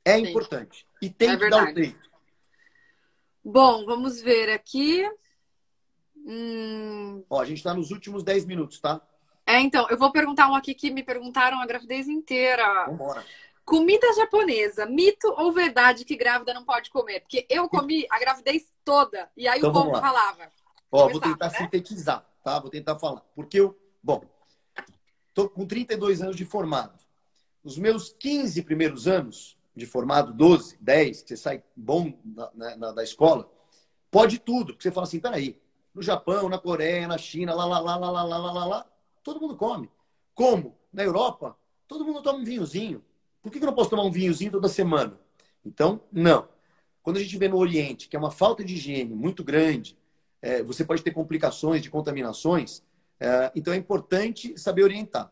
É 0.06 0.18
Sim. 0.18 0.28
importante. 0.28 0.88
E 1.01 1.10
tem 1.10 1.30
é 1.30 1.34
que 1.34 1.38
verdade. 1.38 1.66
dar 1.66 1.72
o 1.72 1.74
peito. 1.74 2.10
Bom, 3.43 3.86
vamos 3.86 4.22
ver 4.22 4.51
aqui. 4.51 5.03
Hum... 6.16 7.24
Ó, 7.30 7.41
a 7.41 7.45
gente 7.45 7.58
está 7.58 7.74
nos 7.74 7.91
últimos 7.91 8.24
10 8.24 8.45
minutos, 8.45 8.80
tá? 8.80 9.01
É, 9.47 9.60
então, 9.60 9.88
eu 9.89 9.97
vou 9.97 10.12
perguntar 10.12 10.49
um 10.49 10.56
aqui 10.56 10.74
que 10.74 10.89
me 10.89 11.03
perguntaram 11.03 11.60
a 11.60 11.66
gravidez 11.66 12.08
inteira. 12.08 12.86
Vambora. 12.86 13.24
Comida 13.64 14.14
japonesa, 14.14 14.86
mito 14.86 15.28
ou 15.38 15.51
verdade 15.51 16.06
que 16.06 16.16
grávida 16.16 16.53
não 16.53 16.64
pode 16.64 16.91
comer? 16.91 17.22
Porque 17.22 17.47
eu 17.49 17.68
comi 17.68 18.06
a 18.12 18.20
gravidez 18.20 18.72
toda 18.84 19.28
e 19.36 19.47
aí 19.47 19.58
então, 19.58 19.72
o 19.72 19.74
povo 19.74 19.91
falava. 19.99 20.51
Ó, 20.91 21.10
vou 21.10 21.20
tentar 21.20 21.49
né? 21.49 21.58
sintetizar, 21.58 22.24
tá? 22.43 22.60
Vou 22.60 22.70
tentar 22.70 22.97
falar. 22.99 23.22
Porque 23.36 23.60
eu, 23.60 23.76
bom, 24.03 24.24
tô 25.34 25.49
com 25.49 25.66
32 25.66 26.22
anos 26.22 26.36
de 26.36 26.45
formado. 26.45 26.99
Os 27.64 27.76
meus 27.76 28.10
15 28.20 28.62
primeiros 28.62 29.08
anos 29.08 29.58
de 29.76 29.86
formado, 29.86 30.34
12, 30.34 30.78
10, 30.80 31.22
que 31.24 31.30
você 31.30 31.38
sai 31.38 31.64
bom 31.76 32.14
na, 32.24 32.76
na, 32.78 32.92
da 32.94 33.04
escola, 33.04 33.52
pode 34.10 34.40
tudo. 34.40 34.74
Porque 34.74 34.84
você 34.84 34.92
fala 34.92 35.06
assim, 35.06 35.20
peraí, 35.20 35.60
no 35.94 36.02
Japão, 36.02 36.48
na 36.48 36.58
Coreia, 36.58 37.08
na 37.08 37.18
China, 37.18 37.54
lá, 37.54 37.66
lá, 37.66 37.80
lá, 37.80 37.96
lá, 37.98 38.12
lá, 38.12 38.24
lá, 38.24 38.52
lá, 38.52 38.66
lá, 38.66 38.86
todo 39.24 39.42
mundo 39.42 39.56
come. 39.58 39.90
Como? 40.34 40.78
Na 40.92 41.04
Europa, 41.04 41.58
todo 41.88 42.06
mundo 42.06 42.22
toma 42.22 42.40
um 42.40 42.44
vinhozinho. 42.44 43.04
Por 43.42 43.52
que 43.52 43.60
eu 43.60 43.66
não 43.66 43.74
posso 43.74 43.90
tomar 43.90 44.04
um 44.04 44.12
vinhozinho 44.12 44.52
toda 44.52 44.68
semana? 44.68 45.20
Então, 45.64 46.02
não. 46.12 46.48
Quando 47.04 47.18
a 47.18 47.22
gente 47.22 47.38
vê 47.38 47.48
no 47.48 47.58
Oriente, 47.58 48.08
que 48.08 48.16
é 48.16 48.20
uma 48.20 48.32
falta 48.32 48.64
de 48.64 48.74
higiene 48.74 49.14
muito 49.14 49.44
grande, 49.44 49.98
é, 50.42 50.64
você 50.64 50.84
pode 50.84 51.04
ter 51.04 51.12
complicações 51.12 51.82
de 51.82 51.90
contaminações, 51.90 52.84
é, 53.20 53.52
então 53.56 53.74
é 53.74 53.78
importante 53.78 54.58
saber 54.58 54.84
orientar. 54.84 55.32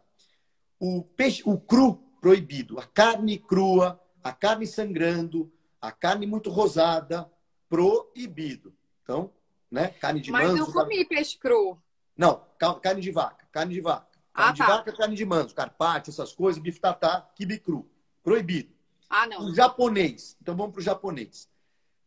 O 0.79 1.03
peixe, 1.03 1.41
o 1.45 1.57
cru 1.57 1.95
proibido, 2.21 2.79
a 2.79 2.83
carne 2.83 3.37
crua, 3.37 3.99
a 4.23 4.31
carne 4.31 4.65
sangrando, 4.65 5.51
a 5.81 5.91
carne 5.91 6.25
muito 6.25 6.49
rosada, 6.49 7.29
proibido. 7.67 8.73
Então, 9.03 9.31
né? 9.69 9.89
Carne 9.99 10.21
de 10.21 10.31
Mas 10.31 10.49
manso. 10.49 10.59
Mas 10.59 10.67
eu 10.67 10.73
comi 10.73 11.05
peixe 11.05 11.37
cru. 11.37 11.77
Não, 12.15 12.45
carne 12.81 13.01
de 13.01 13.11
vaca, 13.11 13.45
carne 13.51 13.73
de 13.73 13.81
vaca. 13.81 14.07
Carne 14.33 14.49
ah, 14.49 14.53
de 14.53 14.59
tá. 14.59 14.67
vaca, 14.67 14.93
carne 14.93 15.15
de 15.15 15.25
manso, 15.25 15.53
carpaccio, 15.53 16.11
essas 16.11 16.33
coisas, 16.33 16.61
bife 16.61 16.79
tatá, 16.79 17.29
quibe 17.35 17.59
cru. 17.59 17.89
Proibido. 18.23 18.73
Ah, 19.09 19.27
não. 19.27 19.45
O 19.45 19.53
japonês. 19.53 20.37
Então 20.41 20.55
vamos 20.55 20.71
para 20.71 20.79
o 20.79 20.83
japonês. 20.83 21.49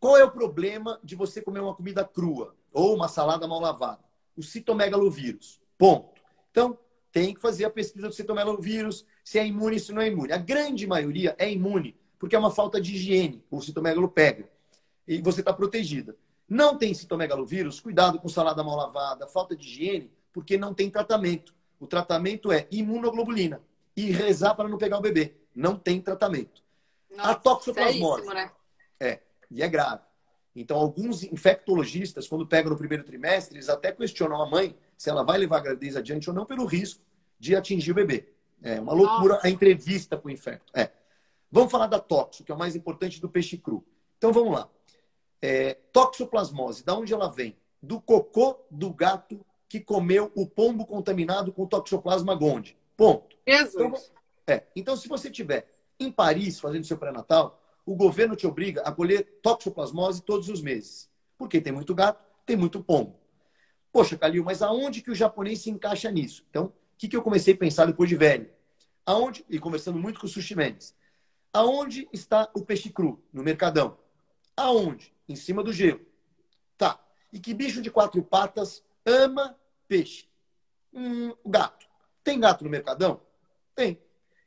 Qual 0.01 0.17
é 0.17 0.25
o 0.25 0.31
problema 0.31 0.99
de 1.03 1.15
você 1.15 1.41
comer 1.41 1.61
uma 1.61 1.75
comida 1.75 2.05
crua 2.05 2.57
ou 2.73 2.95
uma 2.95 3.09
salada 3.09 3.47
mal 3.47 3.61
lavada? 3.61 4.05
O 4.37 4.43
citomegalovírus. 4.43 5.61
Ponto. 5.79 6.21
Então, 6.51 6.79
tem 7.13 7.33
que 7.33 7.41
fazer 7.41 7.65
a 7.65 7.71
pesquisa 7.71 8.09
do 8.09 8.13
citomegalovírus, 8.13 9.07
se 9.25 9.39
é 9.39 9.47
imune, 9.47 9.81
se 9.81 9.93
não 9.93 10.03
é 10.03 10.09
imune. 10.09 10.33
A 10.33 10.37
grande 10.37 10.87
maioria 10.87 11.35
é 11.39 11.51
imune, 11.51 11.97
porque 12.19 12.37
é 12.37 12.39
uma 12.39 12.51
falta 12.51 12.81
de 12.81 12.95
higiene. 12.95 13.45
O 13.51 13.61
citomegalo 13.61 14.09
pega. 14.09 14.49
E 15.07 15.21
você 15.21 15.41
está 15.41 15.53
protegida. 15.53 16.17
Não 16.49 16.77
tem 16.77 16.95
citomegalovírus, 16.95 17.81
cuidado 17.81 18.19
com 18.19 18.29
salada 18.29 18.63
mal 18.63 18.77
lavada, 18.77 19.27
falta 19.27 19.57
de 19.57 19.67
higiene, 19.67 20.11
porque 20.33 20.57
não 20.57 20.73
tem 20.73 20.91
tratamento. 20.91 21.55
O 21.81 21.87
tratamento 21.87 22.53
é 22.53 22.67
imunoglobulina 22.71 23.61
e 23.97 24.11
rezar 24.11 24.55
para 24.55 24.69
não 24.69 24.79
pegar 24.79 24.99
o 24.99 25.03
bebê. 25.03 25.35
Não 25.55 25.77
tem 25.77 26.01
tratamento. 26.01 26.63
Nossa, 27.11 27.31
a 27.31 27.35
toxoplasmose. 27.35 28.27
Né? 28.27 28.51
É, 29.01 29.21
e 29.51 29.63
é 29.63 29.69
grave. 29.69 30.03
Então, 30.55 30.79
alguns 30.79 31.23
infectologistas, 31.23 32.27
quando 32.27 32.47
pegam 32.47 32.71
no 32.71 32.79
primeiro 32.79 33.05
trimestre, 33.05 33.57
eles 33.57 33.69
até 33.69 33.93
questionam 33.93 34.41
a 34.41 34.49
mãe 34.49 34.77
se 34.97 35.11
ela 35.11 35.23
vai 35.23 35.37
levar 35.37 35.59
a 35.59 35.61
gravidez 35.61 35.97
adiante 35.97 36.31
ou 36.31 36.35
não 36.35 36.47
pelo 36.47 36.65
risco 36.65 37.03
de 37.39 37.55
atingir 37.55 37.93
o 37.93 37.95
bebê. 37.95 38.29
É 38.63 38.81
uma 38.81 38.95
loucura 38.95 39.35
Nossa. 39.35 39.47
a 39.47 39.51
entrevista 39.51 40.17
com 40.17 40.29
o 40.29 40.31
infecto. 40.31 40.73
É. 40.75 40.91
Vamos 41.51 41.71
falar 41.71 41.87
da 41.87 41.99
toxo, 41.99 42.45
que 42.45 42.53
é 42.53 42.55
o 42.55 42.59
mais 42.59 42.75
importante 42.75 43.21
do 43.21 43.29
peixe 43.29 43.57
cru. 43.57 43.85
Então, 44.19 44.33
vamos 44.33 44.53
lá. 44.53 44.69
É, 45.41 45.75
toxoplasmose, 45.93 46.85
da 46.85 46.97
onde 46.97 47.13
ela 47.13 47.29
vem? 47.29 47.57
Do 47.83 48.01
cocô 48.01 48.59
do 48.71 48.93
gato 48.93 49.45
que 49.69 49.81
comeu 49.81 50.33
o 50.35 50.47
pombo 50.47 50.87
contaminado 50.87 51.53
com 51.53 51.67
toxoplasma 51.67 52.35
gondii. 52.35 52.77
Ponto. 52.97 53.37
Então, 53.47 53.93
é. 54.47 54.63
Então, 54.75 54.97
se 54.97 55.09
você 55.09 55.31
tiver 55.31 55.69
em 55.99 56.11
Paris 56.11 56.61
fazendo 56.61 56.85
seu 56.85 56.97
pré-natal, 56.97 57.63
o 57.85 57.95
governo 57.95 58.35
te 58.35 58.47
obriga 58.47 58.83
a 58.83 58.93
colher 58.93 59.39
toxoplasmose 59.43 60.23
todos 60.23 60.49
os 60.49 60.61
meses. 60.61 61.09
Porque 61.39 61.61
tem 61.61 61.73
muito 61.73 61.95
gato, 61.95 62.25
tem 62.45 62.57
muito 62.57 62.83
pombo. 62.83 63.19
Poxa, 63.93 64.17
Calil, 64.17 64.45
mas 64.45 64.63
aonde 64.63 65.01
que 65.01 65.11
o 65.11 65.15
japonês 65.15 65.61
se 65.61 65.71
encaixa 65.71 66.11
nisso? 66.11 66.45
Então, 66.51 66.67
o 66.67 66.73
que, 66.99 67.09
que 67.09 67.17
eu 67.17 67.23
comecei 67.23 67.55
a 67.55 67.57
pensar 67.57 67.87
depois 67.87 68.09
de 68.09 68.17
velho? 68.17 68.51
Aonde, 69.05 69.45
e 69.49 69.59
conversando 69.59 69.99
muito 69.99 70.19
com 70.19 70.27
o 70.27 70.29
sushi 70.29 70.55
Mendes, 70.55 70.95
aonde 71.57 72.07
está 72.13 72.51
o 72.55 72.63
peixe 72.63 72.91
cru? 72.91 73.23
No 73.33 73.43
mercadão. 73.43 73.97
Aonde? 74.55 75.15
Em 75.27 75.35
cima 75.35 75.63
do 75.63 75.73
gelo. 75.73 76.05
Tá. 76.77 77.01
E 77.33 77.41
que 77.41 77.55
bicho 77.55 77.81
de 77.81 77.91
quatro 77.91 78.23
patas 78.23 78.85
ama 79.07 79.59
peixe? 79.89 80.29
Hum, 80.93 81.33
o 81.43 81.49
gato. 81.49 81.87
Tem 82.23 82.39
gato 82.39 82.63
no 82.63 82.69
mercadão? 82.69 83.23
Tem. 83.75 83.99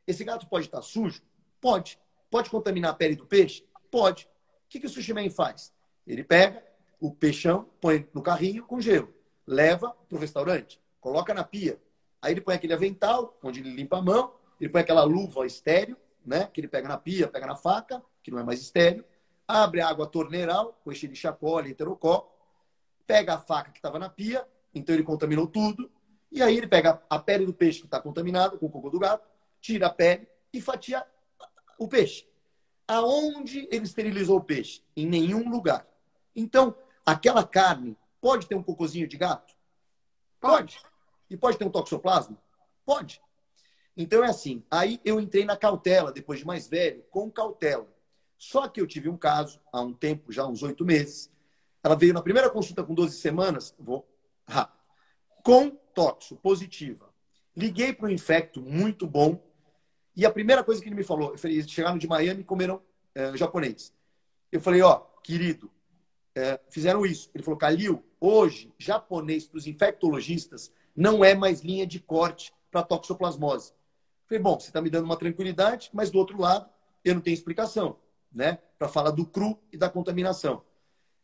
Esse 0.06 0.24
gato 0.24 0.48
pode 0.48 0.68
estar 0.68 0.84
sujo? 0.84 1.24
Pode. 1.60 2.00
Pode 2.30 2.50
contaminar 2.52 2.92
a 2.92 2.94
pele 2.94 3.16
do 3.16 3.26
peixe? 3.26 3.66
Pode. 3.90 4.26
O 4.26 4.70
que, 4.70 4.80
que 4.80 4.86
o 4.86 4.90
sushi 4.90 5.12
man 5.12 5.32
faz? 5.32 5.74
Ele 6.06 6.24
pega 6.24 6.64
o 7.00 7.12
peixão, 7.12 7.68
põe 7.82 8.08
no 8.14 8.22
carrinho 8.22 8.64
com 8.66 8.80
gelo, 8.80 9.12
leva 9.48 9.96
para 10.08 10.16
o 10.16 10.20
restaurante, 10.20 10.80
coloca 11.00 11.34
na 11.34 11.44
pia. 11.44 11.82
Aí 12.22 12.34
ele 12.34 12.42
põe 12.42 12.54
aquele 12.54 12.74
avental, 12.74 13.36
onde 13.42 13.62
ele 13.62 13.72
limpa 13.72 13.98
a 13.98 14.02
mão, 14.02 14.34
ele 14.60 14.70
põe 14.70 14.82
aquela 14.82 15.04
luva 15.04 15.46
estéreo, 15.48 15.98
né? 16.26 16.48
Que 16.54 16.62
ele 16.62 16.68
pega 16.68 16.88
na 16.88 16.98
pia, 16.98 17.28
pega 17.28 17.48
na 17.48 17.56
faca, 17.56 18.02
que 18.22 18.32
não 18.32 18.40
é 18.40 18.44
mais 18.44 18.62
estéreo, 18.62 19.06
abre 19.48 19.82
a 19.82 19.88
água 19.88 20.06
torneiral, 20.06 20.80
com 20.84 20.92
enche 20.92 21.08
de 21.08 21.16
chacoalha, 21.16 21.70
heterococo, 21.70 22.32
pega 23.08 23.34
a 23.34 23.40
faca 23.40 23.72
que 23.72 23.80
estava 23.80 23.98
na 23.98 24.10
pia, 24.10 24.48
então 24.74 24.94
ele 24.94 25.04
contaminou 25.04 25.48
tudo, 25.48 25.92
e 26.32 26.44
aí 26.44 26.58
ele 26.58 26.68
pega 26.68 27.02
a 27.10 27.18
pele 27.18 27.46
do 27.46 27.54
peixe 27.54 27.80
que 27.80 27.88
está 27.88 28.00
contaminado 28.00 28.60
com 28.60 28.68
o 28.68 28.70
cocô 28.70 28.90
do 28.90 29.00
gato, 29.00 29.28
tira 29.60 29.88
a 29.88 29.90
pele 29.90 30.28
e 30.54 30.62
fatia 30.62 31.06
o 31.78 31.88
peixe. 31.88 32.28
Aonde 32.88 33.68
ele 33.72 33.86
esterilizou 33.86 34.38
o 34.38 34.44
peixe? 34.44 34.84
Em 34.96 35.08
nenhum 35.08 35.50
lugar. 35.50 35.88
Então, 36.36 36.76
aquela 37.06 37.44
carne 37.44 37.98
pode 38.22 38.48
ter 38.48 38.56
um 38.56 38.64
cocôzinho 38.64 39.08
de 39.08 39.18
gato? 39.18 39.56
Pode. 40.40 40.80
E 41.30 41.38
pode 41.38 41.58
ter 41.58 41.66
um 41.66 41.70
toxoplasma? 41.70 42.38
Pode. 42.86 43.22
Então 44.02 44.24
é 44.24 44.30
assim. 44.30 44.64
Aí 44.72 45.02
eu 45.04 45.20
entrei 45.20 45.44
na 45.44 45.58
cautela, 45.58 46.10
depois 46.10 46.40
de 46.40 46.46
mais 46.46 46.70
velho, 46.70 47.04
com 47.12 47.30
cautela. 47.30 47.86
Só 48.38 48.66
que 48.70 48.80
eu 48.80 48.88
tive 48.88 49.10
um 49.10 49.18
caso, 49.18 49.60
há 49.74 49.82
um 49.82 49.92
tempo, 49.92 50.32
já 50.32 50.48
uns 50.48 50.64
oito 50.64 50.86
meses. 50.86 51.30
Ela 51.84 51.96
veio 51.96 52.14
na 52.14 52.22
primeira 52.22 52.50
consulta 52.50 52.82
com 52.82 52.94
12 52.94 53.18
semanas, 53.18 53.76
vou 53.78 54.08
rápido, 54.48 54.80
com 55.44 55.70
toxo, 55.94 56.38
positiva. 56.38 57.10
Liguei 57.54 57.92
para 57.92 58.08
um 58.08 58.10
infecto 58.10 58.62
muito 58.62 59.06
bom, 59.06 59.44
e 60.16 60.26
a 60.26 60.32
primeira 60.32 60.64
coisa 60.64 60.82
que 60.82 60.88
ele 60.88 60.96
me 60.96 61.04
falou, 61.04 61.32
eu 61.32 61.38
falei, 61.38 61.62
chegaram 61.68 61.98
de 61.98 62.08
Miami 62.08 62.42
e 62.42 62.46
comeram 62.46 62.82
é, 63.14 63.36
japonês. 63.36 63.94
Eu 64.50 64.62
falei, 64.62 64.82
ó, 64.82 65.02
querido, 65.22 65.70
é, 66.34 66.58
fizeram 66.70 67.06
isso. 67.06 67.30
Ele 67.36 67.44
falou, 67.44 67.58
Calil, 67.58 68.02
hoje, 68.20 68.74
japonês 68.78 69.46
para 69.46 69.58
os 69.58 69.68
infectologistas 69.68 70.72
não 70.96 71.24
é 71.24 71.36
mais 71.36 71.62
linha 71.62 71.86
de 71.86 72.00
corte 72.00 72.54
para 72.72 72.84
toxoplasmose. 72.84 73.74
Falei, 74.30 74.42
bom, 74.42 74.58
você 74.58 74.70
está 74.70 74.82
me 74.82 74.90
dando 74.90 75.04
uma 75.06 75.18
tranquilidade, 75.18 75.90
mas 75.92 76.10
do 76.10 76.18
outro 76.18 76.40
lado, 76.40 76.70
eu 77.04 77.16
não 77.16 77.22
tenho 77.22 77.34
explicação, 77.34 77.98
né? 78.32 78.60
Para 78.78 78.88
falar 78.88 79.12
do 79.12 79.26
cru 79.26 79.60
e 79.74 79.78
da 79.78 79.90
contaminação. 79.90 80.62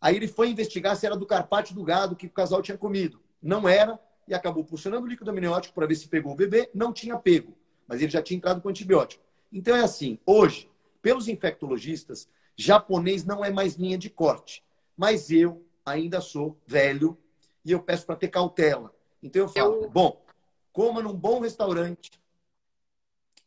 Aí 0.01 0.17
ele 0.17 0.27
foi 0.27 0.49
investigar 0.49 0.97
se 0.97 1.05
era 1.05 1.15
do 1.15 1.25
carpaccio 1.25 1.73
do 1.73 1.83
gado 1.83 2.17
que 2.17 2.27
o 2.27 2.31
casal 2.31 2.61
tinha 2.61 2.77
comido. 2.77 3.21
Não 3.41 3.69
era, 3.69 3.97
e 4.27 4.33
acabou 4.33 4.65
funcionando 4.65 5.03
o 5.03 5.07
líquido 5.07 5.29
amniótico 5.29 5.73
para 5.73 5.85
ver 5.85 5.95
se 5.95 6.07
pegou 6.07 6.33
o 6.33 6.35
bebê. 6.35 6.69
Não 6.73 6.91
tinha 6.91 7.17
pego 7.17 7.55
mas 7.87 8.01
ele 8.01 8.11
já 8.11 8.21
tinha 8.21 8.37
entrado 8.37 8.61
com 8.61 8.69
antibiótico. 8.69 9.23
Então 9.51 9.75
é 9.75 9.81
assim, 9.81 10.19
hoje, 10.25 10.69
pelos 11.01 11.27
infectologistas, 11.27 12.27
japonês 12.55 13.23
não 13.23 13.43
é 13.43 13.51
mais 13.51 13.75
linha 13.75 13.97
de 13.97 14.09
corte. 14.09 14.63
Mas 14.97 15.29
eu 15.29 15.63
ainda 15.85 16.21
sou 16.21 16.57
velho 16.65 17.17
e 17.63 17.71
eu 17.71 17.81
peço 17.81 18.05
para 18.05 18.15
ter 18.15 18.29
cautela. 18.29 18.93
Então 19.21 19.43
eu 19.43 19.47
falo, 19.47 19.83
eu... 19.83 19.89
bom, 19.89 20.23
coma 20.71 21.01
num 21.01 21.13
bom 21.13 21.39
restaurante, 21.39 22.11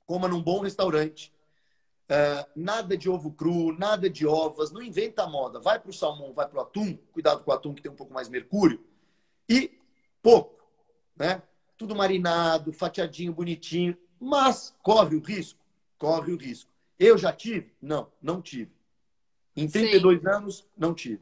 coma 0.09 0.27
num 0.27 0.43
bom 0.43 0.61
restaurante, 0.61 1.31
uh, 2.11 2.51
nada 2.57 2.97
de 2.97 3.11
ovo 3.11 3.31
cru, 3.31 3.77
nada 3.79 4.09
de 4.09 4.27
ovas, 4.27 4.73
não 4.73 4.83
inventa 4.83 5.27
moda. 5.27 5.61
Vai 5.61 5.79
para 5.79 5.91
o 5.91 5.93
salmão, 5.93 6.33
vai 6.33 6.49
para 6.49 6.59
o 6.59 6.63
atum, 6.63 6.97
cuidado 7.13 7.45
com 7.45 7.51
o 7.51 7.55
atum 7.55 7.75
que 7.75 7.83
tem 7.83 7.93
um 7.93 7.95
pouco 7.95 8.15
mais 8.15 8.27
mercúrio, 8.27 8.83
e 9.47 9.79
pouco, 10.23 10.65
né? 11.15 11.43
Tudo 11.77 11.95
marinado, 11.95 12.73
fatiadinho, 12.73 13.35
bonitinho. 13.35 13.97
Mas 14.19 14.75
corre 14.83 15.15
o 15.15 15.21
risco? 15.21 15.61
Corre 15.99 16.33
o 16.33 16.37
risco. 16.37 16.71
Eu 16.99 17.19
já 17.19 17.33
tive? 17.33 17.73
Não, 17.81 18.11
não 18.21 18.41
tive. 18.41 18.73
Em 19.55 19.69
32 19.69 20.21
Sim. 20.21 20.27
anos, 20.27 20.67
não 20.77 20.95
tive. 20.95 21.21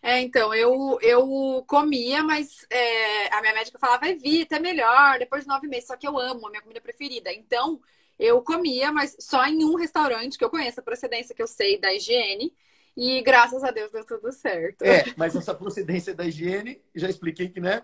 É, 0.00 0.20
então, 0.20 0.54
eu, 0.54 0.98
eu 1.02 1.64
comia, 1.66 2.22
mas 2.22 2.64
é, 2.70 3.34
a 3.34 3.40
minha 3.40 3.54
médica 3.54 3.78
falava, 3.78 4.08
evita, 4.08 4.56
é 4.56 4.60
melhor, 4.60 5.18
depois 5.18 5.42
de 5.42 5.48
nove 5.48 5.66
meses. 5.66 5.88
Só 5.88 5.96
que 5.96 6.06
eu 6.06 6.18
amo 6.18 6.46
a 6.46 6.50
minha 6.50 6.62
comida 6.62 6.80
preferida. 6.80 7.32
Então, 7.32 7.80
eu 8.18 8.40
comia, 8.42 8.92
mas 8.92 9.16
só 9.18 9.44
em 9.46 9.64
um 9.64 9.74
restaurante 9.74 10.38
que 10.38 10.44
eu 10.44 10.50
conheço 10.50 10.80
a 10.80 10.82
procedência, 10.82 11.34
que 11.34 11.42
eu 11.42 11.46
sei 11.46 11.78
da 11.78 11.92
higiene. 11.92 12.52
E 12.96 13.22
graças 13.22 13.64
a 13.64 13.70
Deus 13.70 13.90
deu 13.90 14.04
tudo 14.04 14.30
certo. 14.32 14.82
É, 14.82 15.04
mas 15.16 15.34
essa 15.34 15.54
procedência 15.54 16.14
da 16.14 16.24
higiene, 16.24 16.80
já 16.94 17.08
expliquei 17.08 17.48
que, 17.48 17.60
né? 17.60 17.82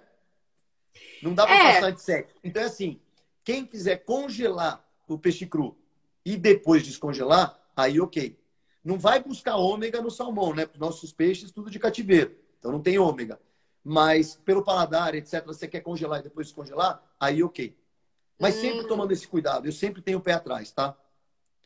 Não 1.23 1.35
dá 1.35 1.47
para 1.47 1.57
é. 1.57 1.75
passar 1.75 1.91
de 1.91 2.03
7. 2.03 2.35
Então 2.45 2.63
é 2.63 2.67
assim, 2.67 3.01
quem 3.43 3.65
quiser 3.65 4.05
congelar 4.05 4.85
o 5.07 5.19
peixe 5.19 5.47
cru 5.47 5.77
e 6.25 6.37
depois 6.37 6.85
descongelar, 6.85 7.59
aí 7.75 8.01
ok. 8.01 8.38
Não 8.85 8.99
vai 8.99 9.23
buscar 9.23 9.57
ômega 9.57 10.01
no 10.01 10.11
salmão, 10.11 10.55
né? 10.55 10.65
Porque 10.65 10.79
nossos 10.79 11.13
peixes 11.13 11.51
tudo 11.51 11.71
de 11.71 11.79
cativeiro. 11.79 12.37
Então 12.59 12.73
não 12.73 12.81
tem 12.81 12.99
ômega. 12.99 13.41
Mas 13.85 14.37
pelo 14.37 14.65
paladar, 14.65 15.15
etc., 15.15 15.45
você 15.45 15.67
quer 15.67 15.81
congelar 15.81 16.21
e 16.21 16.25
depois 16.25 16.49
descongelar, 16.49 17.03
aí 17.19 17.43
ok. 17.43 17.77
Mas 18.39 18.57
hum. 18.57 18.61
sempre 18.61 18.87
tomando 18.87 19.13
esse 19.13 19.27
cuidado. 19.27 19.67
Eu 19.67 19.73
sempre 19.73 20.03
tenho 20.03 20.19
o 20.19 20.23
pé 20.23 20.33
atrás, 20.33 20.71
tá? 20.71 20.97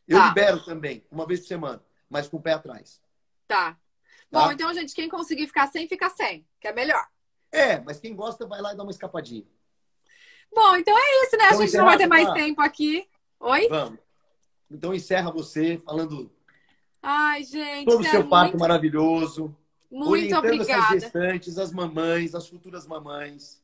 Eu 0.06 0.18
tá. 0.18 0.28
libero 0.28 0.64
também, 0.64 1.04
uma 1.10 1.26
vez 1.26 1.40
por 1.40 1.46
semana, 1.46 1.82
mas 2.08 2.28
com 2.28 2.36
o 2.36 2.42
pé 2.42 2.52
atrás. 2.52 3.00
Tá. 3.46 3.72
tá. 3.72 3.78
Bom, 4.30 4.52
então, 4.52 4.72
gente, 4.74 4.94
quem 4.94 5.08
conseguir 5.08 5.46
ficar 5.46 5.68
sem, 5.68 5.86
fica 5.86 6.08
sem, 6.10 6.46
que 6.60 6.66
é 6.66 6.72
melhor. 6.72 7.06
É, 7.50 7.80
mas 7.80 8.00
quem 8.00 8.14
gosta 8.16 8.46
vai 8.46 8.60
lá 8.60 8.72
e 8.72 8.76
dá 8.76 8.82
uma 8.82 8.90
escapadinha. 8.90 9.46
Bom, 10.54 10.76
então 10.76 10.96
é 10.96 11.24
isso, 11.24 11.36
né? 11.36 11.46
Então, 11.46 11.60
a 11.60 11.66
gente 11.66 11.76
não 11.76 11.84
vai 11.84 11.98
ter 11.98 12.06
mais 12.06 12.26
tá? 12.26 12.34
tempo 12.34 12.60
aqui. 12.60 13.08
Oi? 13.40 13.68
Vamos. 13.68 13.98
Então 14.70 14.94
encerra 14.94 15.30
você 15.30 15.78
falando. 15.78 16.32
Ai, 17.02 17.42
gente. 17.42 17.86
Todo 17.86 18.00
o 18.00 18.04
seu 18.04 18.28
parto 18.28 18.52
muito... 18.52 18.60
maravilhoso. 18.60 19.56
Muito 19.90 20.10
orientando 20.10 20.44
obrigada. 20.44 20.82
essas 20.84 21.02
gestantes, 21.02 21.58
as 21.58 21.72
mamães, 21.72 22.34
as 22.34 22.48
futuras 22.48 22.86
mamães. 22.86 23.60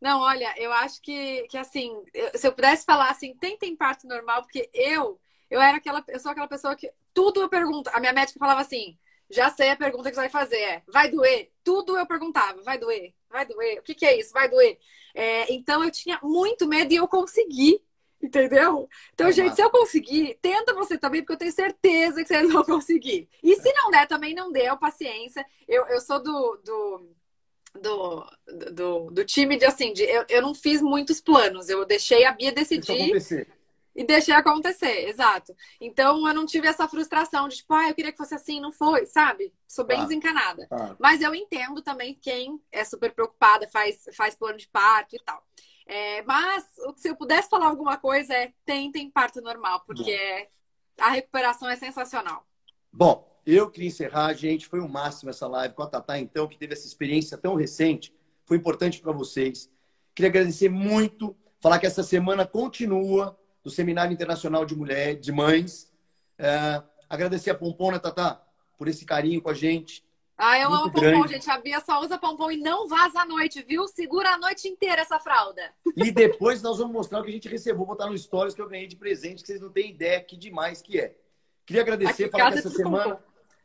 Não, 0.00 0.20
olha, 0.20 0.54
eu 0.58 0.72
acho 0.72 1.00
que, 1.00 1.46
que 1.48 1.56
assim, 1.56 1.92
se 2.34 2.46
eu 2.46 2.52
pudesse 2.52 2.84
falar 2.84 3.10
assim, 3.10 3.34
tentem 3.34 3.74
parto 3.74 4.06
normal, 4.06 4.42
porque 4.42 4.68
eu, 4.72 5.18
eu 5.50 5.60
era 5.60 5.78
aquela, 5.78 6.04
eu 6.08 6.20
sou 6.20 6.30
aquela 6.30 6.46
pessoa 6.46 6.76
que 6.76 6.92
tudo 7.14 7.40
eu 7.40 7.48
pergunto. 7.48 7.90
A 7.92 7.98
minha 7.98 8.12
médica 8.12 8.38
falava 8.38 8.60
assim, 8.60 8.96
já 9.30 9.50
sei 9.50 9.70
a 9.70 9.76
pergunta 9.76 10.08
que 10.08 10.14
você 10.14 10.20
vai 10.22 10.28
fazer, 10.28 10.58
é, 10.58 10.82
vai 10.86 11.10
doer? 11.10 11.50
Tudo 11.64 11.96
eu 11.96 12.06
perguntava, 12.06 12.62
vai 12.62 12.78
doer? 12.78 13.14
Vai 13.28 13.44
doer? 13.44 13.78
O 13.78 13.82
que, 13.82 13.94
que 13.94 14.06
é 14.06 14.18
isso? 14.18 14.32
Vai 14.32 14.48
doer? 14.48 14.78
É, 15.14 15.52
então 15.52 15.82
eu 15.82 15.90
tinha 15.90 16.18
muito 16.22 16.66
medo 16.66 16.92
e 16.92 16.96
eu 16.96 17.08
consegui. 17.08 17.82
Entendeu? 18.20 18.88
Então, 19.14 19.28
é 19.28 19.32
gente, 19.32 19.54
se 19.54 19.62
eu 19.62 19.70
conseguir, 19.70 20.38
tenta 20.42 20.74
você 20.74 20.98
também, 20.98 21.20
porque 21.20 21.34
eu 21.34 21.38
tenho 21.38 21.52
certeza 21.52 22.22
que 22.22 22.28
vocês 22.28 22.52
vão 22.52 22.64
conseguir. 22.64 23.28
E 23.42 23.54
se 23.54 23.72
não 23.74 23.90
der, 23.90 24.08
também 24.08 24.34
não 24.34 24.50
deu, 24.50 24.76
paciência. 24.76 25.46
Eu, 25.68 25.86
eu 25.86 26.00
sou 26.00 26.20
do, 26.20 26.60
do, 26.64 27.10
do, 27.80 28.26
do, 28.72 29.10
do 29.10 29.24
time 29.24 29.56
de 29.56 29.64
assim, 29.64 29.92
de, 29.92 30.02
eu, 30.02 30.24
eu 30.28 30.42
não 30.42 30.54
fiz 30.54 30.82
muitos 30.82 31.20
planos, 31.20 31.68
eu 31.68 31.84
deixei 31.84 32.24
a 32.24 32.32
Bia 32.32 32.50
decidir. 32.50 33.12
E 33.94 34.04
deixei 34.04 34.32
acontecer, 34.32 35.08
exato. 35.08 35.52
Então 35.80 36.26
eu 36.26 36.32
não 36.32 36.46
tive 36.46 36.68
essa 36.68 36.86
frustração 36.86 37.48
de 37.48 37.56
tipo, 37.56 37.74
ah, 37.74 37.88
eu 37.88 37.94
queria 37.94 38.12
que 38.12 38.18
fosse 38.18 38.32
assim, 38.32 38.60
não 38.60 38.70
foi, 38.70 39.06
sabe? 39.06 39.52
Sou 39.66 39.84
bem 39.84 39.96
tá. 39.96 40.04
desencanada. 40.04 40.68
Tá. 40.68 40.96
Mas 41.00 41.20
eu 41.20 41.34
entendo 41.34 41.82
também 41.82 42.14
quem 42.14 42.60
é 42.70 42.84
super 42.84 43.12
preocupada, 43.12 43.66
faz, 43.66 44.08
faz 44.14 44.36
plano 44.36 44.56
de 44.56 44.68
parto 44.68 45.16
e 45.16 45.18
tal. 45.24 45.42
É, 45.88 46.22
mas 46.22 46.64
se 46.96 47.08
eu 47.08 47.16
pudesse 47.16 47.48
falar 47.48 47.66
alguma 47.66 47.96
coisa 47.96 48.34
é 48.34 48.52
tentem 48.66 49.10
parto 49.10 49.40
normal, 49.40 49.82
porque 49.86 50.46
Bom. 50.98 51.04
a 51.04 51.10
recuperação 51.10 51.68
é 51.70 51.76
sensacional. 51.76 52.46
Bom, 52.92 53.40
eu 53.46 53.70
queria 53.70 53.88
encerrar, 53.88 54.34
gente. 54.34 54.66
Foi 54.66 54.80
o 54.80 54.84
um 54.84 54.88
máximo 54.88 55.30
essa 55.30 55.46
live 55.46 55.74
com 55.74 55.82
a 55.82 55.86
Tatá, 55.86 56.18
então, 56.18 56.46
que 56.46 56.58
teve 56.58 56.74
essa 56.74 56.86
experiência 56.86 57.38
tão 57.38 57.54
recente. 57.54 58.14
Foi 58.44 58.58
importante 58.58 59.00
para 59.00 59.12
vocês. 59.12 59.70
Queria 60.14 60.28
agradecer 60.28 60.68
muito, 60.68 61.34
falar 61.58 61.78
que 61.78 61.86
essa 61.86 62.02
semana 62.02 62.46
continua 62.46 63.38
do 63.64 63.70
Seminário 63.70 64.12
Internacional 64.12 64.66
de 64.66 64.76
Mulheres, 64.76 65.24
de 65.24 65.32
Mães. 65.32 65.90
É, 66.38 66.82
agradecer 67.08 67.50
a 67.50 67.54
Pompona, 67.54 67.98
Tatá, 67.98 68.44
por 68.76 68.88
esse 68.88 69.06
carinho 69.06 69.40
com 69.40 69.48
a 69.48 69.54
gente. 69.54 70.04
Ah, 70.38 70.58
eu 70.60 70.72
amo 70.72 70.90
grande. 70.90 71.16
pompom, 71.16 71.28
gente. 71.28 71.50
A 71.50 71.58
Bia 71.58 71.80
só 71.80 72.00
usa 72.00 72.16
pompom 72.16 72.50
e 72.50 72.56
não 72.56 72.86
vaza 72.86 73.20
à 73.20 73.26
noite, 73.26 73.60
viu? 73.62 73.88
Segura 73.88 74.30
a 74.34 74.38
noite 74.38 74.68
inteira 74.68 75.02
essa 75.02 75.18
fralda. 75.18 75.60
E 75.96 76.12
depois 76.12 76.62
nós 76.62 76.78
vamos 76.78 76.92
mostrar 76.92 77.18
o 77.20 77.24
que 77.24 77.30
a 77.30 77.32
gente 77.32 77.48
recebeu, 77.48 77.84
botar 77.84 78.06
no 78.06 78.16
stories 78.16 78.54
que 78.54 78.62
eu 78.62 78.68
ganhei 78.68 78.86
de 78.86 78.94
presente, 78.94 79.42
que 79.42 79.48
vocês 79.48 79.60
não 79.60 79.70
têm 79.70 79.90
ideia 79.90 80.20
que 80.22 80.36
demais 80.36 80.80
que 80.80 81.00
é. 81.00 81.16
Queria 81.66 81.82
agradecer, 81.82 82.24
Aqui 82.24 82.32
falar 82.32 82.52
que 82.52 82.58
essa 82.58 82.70
semana 82.70 83.16
pompom. 83.16 83.22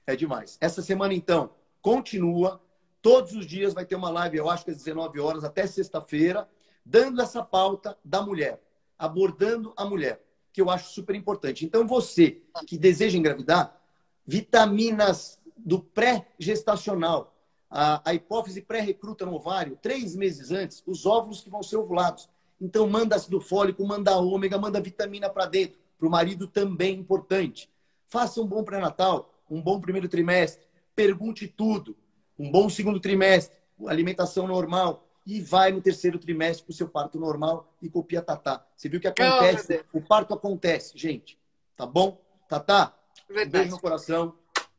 é 0.07 0.15
demais. 0.15 0.57
Essa 0.59 0.82
semana, 0.82 1.13
então, 1.13 1.51
continua. 1.82 2.59
Todos 3.01 3.34
os 3.34 3.45
dias 3.45 3.74
vai 3.74 3.86
ter 3.86 3.95
uma 3.95 4.09
live, 4.09 4.38
eu 4.38 4.49
acho 4.49 4.65
que 4.65 4.71
às 4.71 4.78
19 4.78 5.19
horas, 5.19 5.43
até 5.43 5.67
sexta-feira, 5.67 6.49
dando 6.86 7.21
essa 7.21 7.43
pauta 7.43 7.97
da 8.03 8.21
mulher 8.21 8.59
abordando 8.97 9.74
a 9.76 9.84
mulher, 9.84 10.24
que 10.53 10.61
eu 10.61 10.69
acho 10.69 10.89
super 10.91 11.13
importante. 11.13 11.65
Então, 11.65 11.86
você 11.86 12.41
que 12.65 12.78
deseja 12.78 13.17
engravidar, 13.17 13.78
vitaminas 14.26 15.39
do 15.58 15.80
pré-gestacional, 15.80 17.34
a, 17.70 18.10
a 18.10 18.14
hipófise 18.14 18.62
pré-recruta 18.62 19.26
no 19.26 19.34
ovário, 19.34 19.78
três 19.82 20.16
meses 20.16 20.51
antes, 20.51 20.84
os 20.86 21.06
óvulos 21.06 21.41
que 21.41 21.49
vão 21.49 21.64
ser 21.64 21.78
ovulados. 21.78 22.30
Então, 22.62 22.88
manda 22.88 23.16
ácido 23.16 23.41
fólico, 23.41 23.86
manda 23.86 24.18
ômega, 24.18 24.58
manda 24.58 24.80
vitamina 24.80 25.30
para 25.30 25.45
dentro. 25.45 25.80
Para 25.97 26.08
o 26.08 26.12
marido 26.12 26.47
também 26.47 26.99
importante. 26.99 27.70
Faça 28.08 28.41
um 28.41 28.45
bom 28.45 28.64
pré-natal, 28.64 29.34
um 29.49 29.62
bom 29.62 29.80
primeiro 29.80 30.08
trimestre. 30.08 30.66
Pergunte 30.95 31.47
tudo. 31.47 31.95
Um 32.38 32.51
bom 32.51 32.70
segundo 32.70 32.99
trimestre, 32.99 33.58
alimentação 33.88 34.47
normal 34.47 35.08
e 35.26 35.39
vai 35.39 35.72
no 35.72 35.82
terceiro 35.82 36.20
trimestre 36.20 36.66
para 36.66 36.72
o 36.72 36.76
seu 36.76 36.88
parto 36.88 37.20
normal 37.20 37.74
e 37.82 37.89
copia 37.89 38.22
Tatá. 38.22 38.66
Você 38.76 38.89
viu 38.89 38.99
que 38.99 39.08
acontece? 39.08 39.84
Oh, 39.93 39.97
o 39.97 40.01
parto 40.01 40.34
acontece, 40.34 40.97
gente. 40.97 41.39
Tá 41.76 41.86
bom? 41.86 42.22
Tatá, 42.47 42.93
um 43.30 43.49
beijo 43.49 43.72
no 43.72 43.80
coração. 43.80 44.36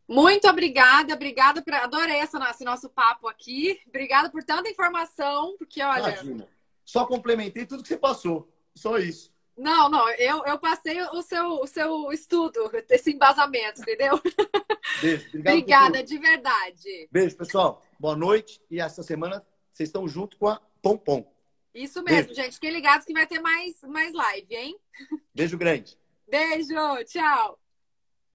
Muito 0.08 0.48
obrigada, 0.48 1.14
obrigada 1.14 1.62
por... 1.62 1.72
Adorei 1.74 2.20
esse 2.20 2.64
nosso 2.64 2.90
papo 2.90 3.28
aqui. 3.28 3.80
Obrigada 3.88 4.30
por 4.30 4.44
tanta 4.44 4.68
informação, 4.68 5.56
porque 5.58 5.82
olha. 5.82 6.10
Imagina. 6.10 6.48
Só 6.84 7.06
complementei 7.06 7.64
tudo 7.64 7.82
que 7.82 7.88
você 7.88 7.96
passou. 7.96 8.48
Só 8.74 8.98
isso. 8.98 9.32
Não, 9.56 9.88
não, 9.88 10.08
eu, 10.14 10.44
eu 10.44 10.58
passei 10.58 11.00
o 11.00 11.22
seu, 11.22 11.60
o 11.60 11.66
seu 11.66 12.12
estudo, 12.12 12.70
esse 12.90 13.12
embasamento, 13.12 13.80
entendeu? 13.82 14.20
Beijo, 15.00 15.38
Obrigada, 15.38 16.02
de 16.02 16.18
verdade. 16.18 17.08
Beijo, 17.10 17.36
pessoal. 17.36 17.82
Boa 17.98 18.16
noite 18.16 18.60
e 18.68 18.80
essa 18.80 19.02
semana 19.02 19.46
vocês 19.72 19.88
estão 19.88 20.08
junto 20.08 20.36
com 20.36 20.48
a 20.48 20.60
Pompom. 20.82 21.24
Isso 21.72 22.02
mesmo, 22.02 22.26
Beijo. 22.26 22.34
gente. 22.34 22.54
Fiquem 22.54 22.70
ligados 22.70 23.06
que 23.06 23.12
vai 23.12 23.26
ter 23.26 23.40
mais, 23.40 23.80
mais 23.82 24.12
live, 24.12 24.54
hein? 24.54 24.76
Beijo 25.32 25.56
grande. 25.56 25.96
Beijo, 26.28 27.04
tchau. 27.04 27.58